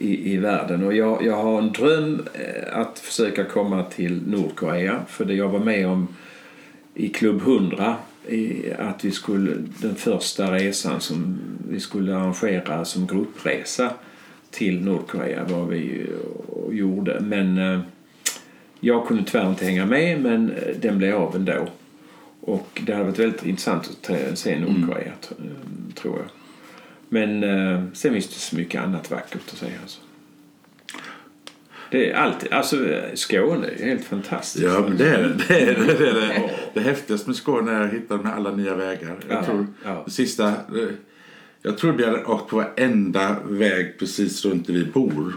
i, 0.00 0.32
i 0.32 0.36
världen. 0.36 0.84
Och 0.84 0.94
jag, 0.94 1.24
jag 1.24 1.36
har 1.36 1.58
en 1.58 1.72
dröm 1.72 2.26
eh, 2.34 2.78
att 2.78 2.98
försöka 2.98 3.44
komma 3.44 3.82
till 3.82 4.20
Nordkorea. 4.26 5.00
För 5.08 5.24
det 5.24 5.34
jag 5.34 5.48
var 5.48 5.58
med 5.58 5.86
om 5.88 6.08
i 6.94 7.08
Klubb 7.08 7.40
100 7.40 7.96
i, 8.28 8.72
att 8.78 9.04
vi 9.04 9.10
skulle, 9.10 9.52
den 9.80 9.94
första 9.94 10.52
resan 10.52 11.00
som 11.00 11.38
vi 11.68 11.80
skulle 11.80 12.16
arrangera 12.16 12.84
som 12.84 13.06
gruppresa 13.06 13.90
till 14.50 14.84
Nordkorea 14.84 15.44
var 15.44 15.66
vi 15.66 16.06
och 16.48 16.74
gjorde. 16.74 17.20
Men 17.20 17.58
eh, 17.58 17.80
jag 18.80 19.06
kunde 19.06 19.24
tyvärr 19.24 19.50
inte 19.50 19.64
hänga 19.64 19.86
med 19.86 20.20
men 20.20 20.50
eh, 20.50 20.76
den 20.80 20.98
blev 20.98 21.16
av 21.16 21.36
ändå. 21.36 21.68
Och 22.40 22.82
det 22.86 22.92
hade 22.92 23.04
varit 23.04 23.18
väldigt 23.18 23.46
intressant 23.46 23.90
att 24.08 24.38
se 24.38 24.58
Nordkorea 24.58 25.12
eh, 25.30 25.94
tror 25.94 26.16
jag. 26.16 26.39
Men 27.12 27.44
eh, 27.44 27.82
sen 27.92 28.12
finns 28.12 28.28
det 28.28 28.34
så 28.34 28.56
mycket 28.56 28.82
annat 28.82 29.10
vackert 29.10 29.40
att 29.52 29.58
säga. 29.58 29.72
Alltså. 29.82 30.00
Det 31.90 32.10
är 32.10 32.14
alltid, 32.16 32.52
alltså 32.52 32.76
Skåne 33.14 33.66
är 33.66 33.84
helt 33.84 34.04
fantastiskt. 34.04 34.64
Ja, 34.64 34.84
men 34.88 34.96
det 34.96 35.08
är 35.08 35.22
det. 35.22 35.34
Det, 35.48 35.60
är, 35.60 35.74
det, 35.98 36.08
är 36.08 36.14
det. 36.14 36.50
det 36.74 36.80
häftigaste 36.80 37.28
med 37.28 37.36
Skåne 37.36 37.72
är 37.72 37.80
att 37.80 37.92
hitta 37.92 38.16
de 38.16 38.26
här 38.26 38.36
alla 38.36 38.50
nya 38.56 38.74
vägar. 38.74 39.16
Jag 39.28 39.38
Ja, 39.38 39.44
tror 39.44 39.66
ja. 39.84 40.02
det 40.06 40.10
sista... 40.10 40.48
eh, 40.48 40.54
Jag 41.62 41.78
trodde 41.78 42.02
jag 42.02 42.10
hade 42.10 42.24
åkt 42.24 42.50
på 42.50 42.56
varenda 42.56 43.36
väg 43.44 43.98
precis 43.98 44.44
runt 44.44 44.66
där 44.66 44.74
vi 44.74 44.84
bor. 44.84 45.34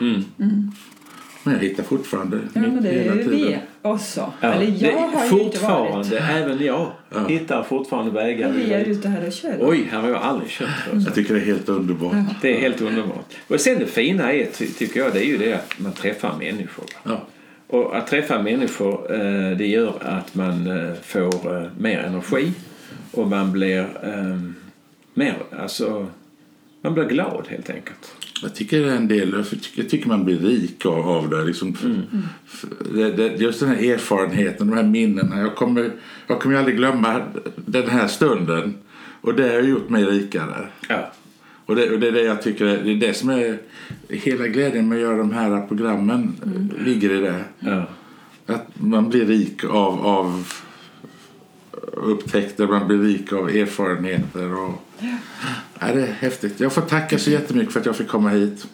Men 1.44 1.54
jag 1.54 1.62
hittar 1.62 1.84
fortfarande 1.84 2.40
Ja, 2.54 2.62
men 2.62 2.84
det 2.84 2.90
hela 2.90 3.12
är 3.14 3.16
ju 3.18 3.30
vi 3.30 3.38
tiden. 3.46 3.60
också. 3.82 4.34
Ja, 4.42 4.54
Eller 4.54 4.66
det 4.66 4.72
jag 4.86 4.94
är 4.94 4.98
har 4.98 5.02
ju 5.02 5.14
inte 5.14 5.18
varit. 5.18 5.54
fortfarande, 5.54 6.20
även 6.20 6.66
jag, 6.66 6.92
hittar 7.28 7.64
fortfarande 7.64 8.12
vägar. 8.12 8.50
Men 8.50 8.58
vi 8.60 8.74
är 8.74 8.86
ute 8.86 9.08
här 9.10 9.28
och 9.28 9.34
kör. 9.34 9.58
Oj, 9.62 9.88
här 9.92 10.00
har 10.02 10.10
jag 10.10 10.22
aldrig 10.22 10.50
kört 10.50 10.70
förut. 10.70 11.04
Jag 11.06 11.16
tycker 11.16 11.34
det 11.34 11.40
är 11.40 11.46
helt 11.46 11.70
underbart. 11.70 12.16
Det 12.42 12.56
är 12.58 12.62
helt 12.62 12.82
underbart. 12.82 13.34
Och 13.48 13.62
sen 13.62 13.80
det 13.80 13.86
fina 13.86 14.34
är, 14.34 14.46
ty- 14.46 14.68
tycker 14.68 15.00
jag, 15.00 15.14
det 15.14 15.20
är 15.20 15.28
ju 15.28 15.38
det 15.38 15.54
att 15.54 15.80
man 15.80 15.92
träffar 15.92 16.36
människor. 16.40 16.86
Ja. 17.04 17.22
Och 17.68 17.98
att 17.98 18.08
träffa 18.08 18.42
människor, 18.42 19.14
eh, 19.16 19.58
det 19.58 19.68
gör 19.68 19.94
att 20.02 20.36
man 20.36 20.68
eh, 20.68 20.94
får 21.04 21.58
eh, 21.62 21.68
mer 21.78 22.00
energi 22.00 22.52
och 23.12 23.28
man 23.28 23.52
blir 23.52 23.80
eh, 24.04 24.40
mer, 25.14 25.36
alltså, 25.62 26.08
man 26.82 26.94
blir 26.94 27.04
glad 27.06 27.46
helt 27.50 27.70
enkelt. 27.70 28.16
Jag 28.44 28.56
tycker 28.56 28.88
en 28.88 29.08
del, 29.08 29.34
jag 29.34 29.50
tycker, 29.50 29.82
jag 29.82 29.90
tycker 29.90 30.08
man 30.08 30.26
blir 30.26 30.40
rik 30.40 30.86
av, 30.86 31.10
av 31.10 31.30
det. 31.30 31.44
Liksom, 31.44 31.76
F- 32.48 32.66
det, 32.94 33.12
det. 33.12 33.36
Just 33.36 33.60
den 33.60 33.70
här 33.70 33.94
erfarenheten, 33.94 34.68
de 34.68 34.76
här 34.76 34.84
minnena. 34.84 35.42
Jag 35.42 35.56
kommer, 35.56 35.92
jag 36.28 36.40
kommer 36.40 36.56
aldrig 36.56 36.78
glömma 36.78 37.22
den 37.56 37.90
här 37.90 38.08
stunden. 38.08 38.74
Och 39.22 39.34
det 39.34 39.54
har 39.54 39.62
gjort 39.62 39.90
mig 39.90 40.06
rikare. 40.06 40.68
Ja. 40.90 41.12
Och 41.66 41.76
det, 41.76 41.90
och 41.90 42.00
det 42.00 42.08
är 42.08 42.12
det 42.12 42.24
jag 42.24 42.42
tycker, 42.42 42.66
det 42.66 42.92
är 42.92 42.96
det 42.96 43.14
som 43.14 43.30
är 43.30 43.58
hela 44.10 44.48
glädjen 44.48 44.90
med 44.90 44.96
att 44.96 45.02
göra 45.02 45.18
de 45.18 45.32
här 45.34 45.68
programmen. 45.68 46.36
Ligger 46.86 47.12
i 47.12 47.20
det. 47.22 47.44
Ja. 47.60 47.86
Att 48.46 48.68
man 48.74 49.10
blir 49.10 49.26
rik 49.26 49.64
av, 49.64 50.06
av 50.06 50.48
upptäckter, 52.04 52.68
man 52.68 52.88
blir 52.88 52.98
rik 52.98 53.34
av 53.34 53.50
erfarenheter. 53.50 54.54
Och, 54.54 54.74
ja, 55.80 55.88
det 55.94 56.02
är 56.02 56.14
häftigt. 56.20 56.60
Jag 56.60 56.74
får 56.74 56.82
tacka 56.82 57.20
så 57.20 57.30
jättemycket 57.30 57.74
för 57.74 57.80
att 57.80 57.86
jag 57.86 57.96
fick 57.96 58.08
komma 58.08 58.30
hit. 58.30 58.68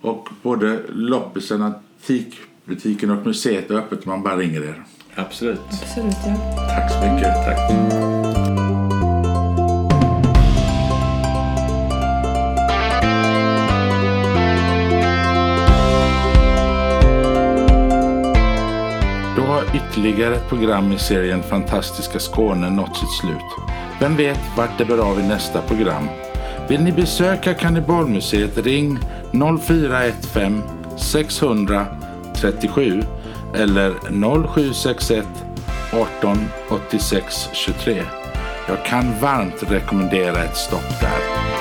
Och 0.00 0.28
både 0.42 0.80
loppisen, 0.88 1.62
antikbutiken 1.62 3.10
och 3.10 3.26
museet 3.26 3.70
är 3.70 3.74
öppet 3.74 4.06
om 4.06 4.10
man 4.10 4.22
bara 4.22 4.36
ringer 4.36 4.62
er. 4.62 4.84
Absolut. 5.14 5.60
Absolut, 5.70 6.14
ja. 6.26 6.66
Tack 6.68 6.92
så 6.92 7.12
mycket. 7.12 7.34
Tack. 7.34 8.25
Ytterligare 19.76 20.34
ett 20.34 20.48
program 20.48 20.92
i 20.92 20.98
serien 20.98 21.42
Fantastiska 21.42 22.18
Skåne 22.18 22.70
nått 22.70 22.96
sitt 22.96 23.12
slut. 23.20 23.76
Vem 24.00 24.16
vet 24.16 24.40
vart 24.56 24.78
det 24.78 24.84
bär 24.84 24.98
av 24.98 25.20
i 25.20 25.22
nästa 25.22 25.62
program? 25.62 26.08
Vill 26.68 26.82
ni 26.82 26.92
besöka 26.92 27.54
Kannibalmuseet 27.54 28.58
ring 28.58 28.98
0415 29.60 30.62
600 30.98 31.86
37 32.34 33.02
eller 33.54 33.94
0761 34.54 35.26
18 36.20 36.38
86 36.70 37.48
23. 37.52 38.02
Jag 38.68 38.84
kan 38.84 39.20
varmt 39.20 39.70
rekommendera 39.70 40.44
ett 40.44 40.56
stopp 40.56 41.00
där. 41.00 41.55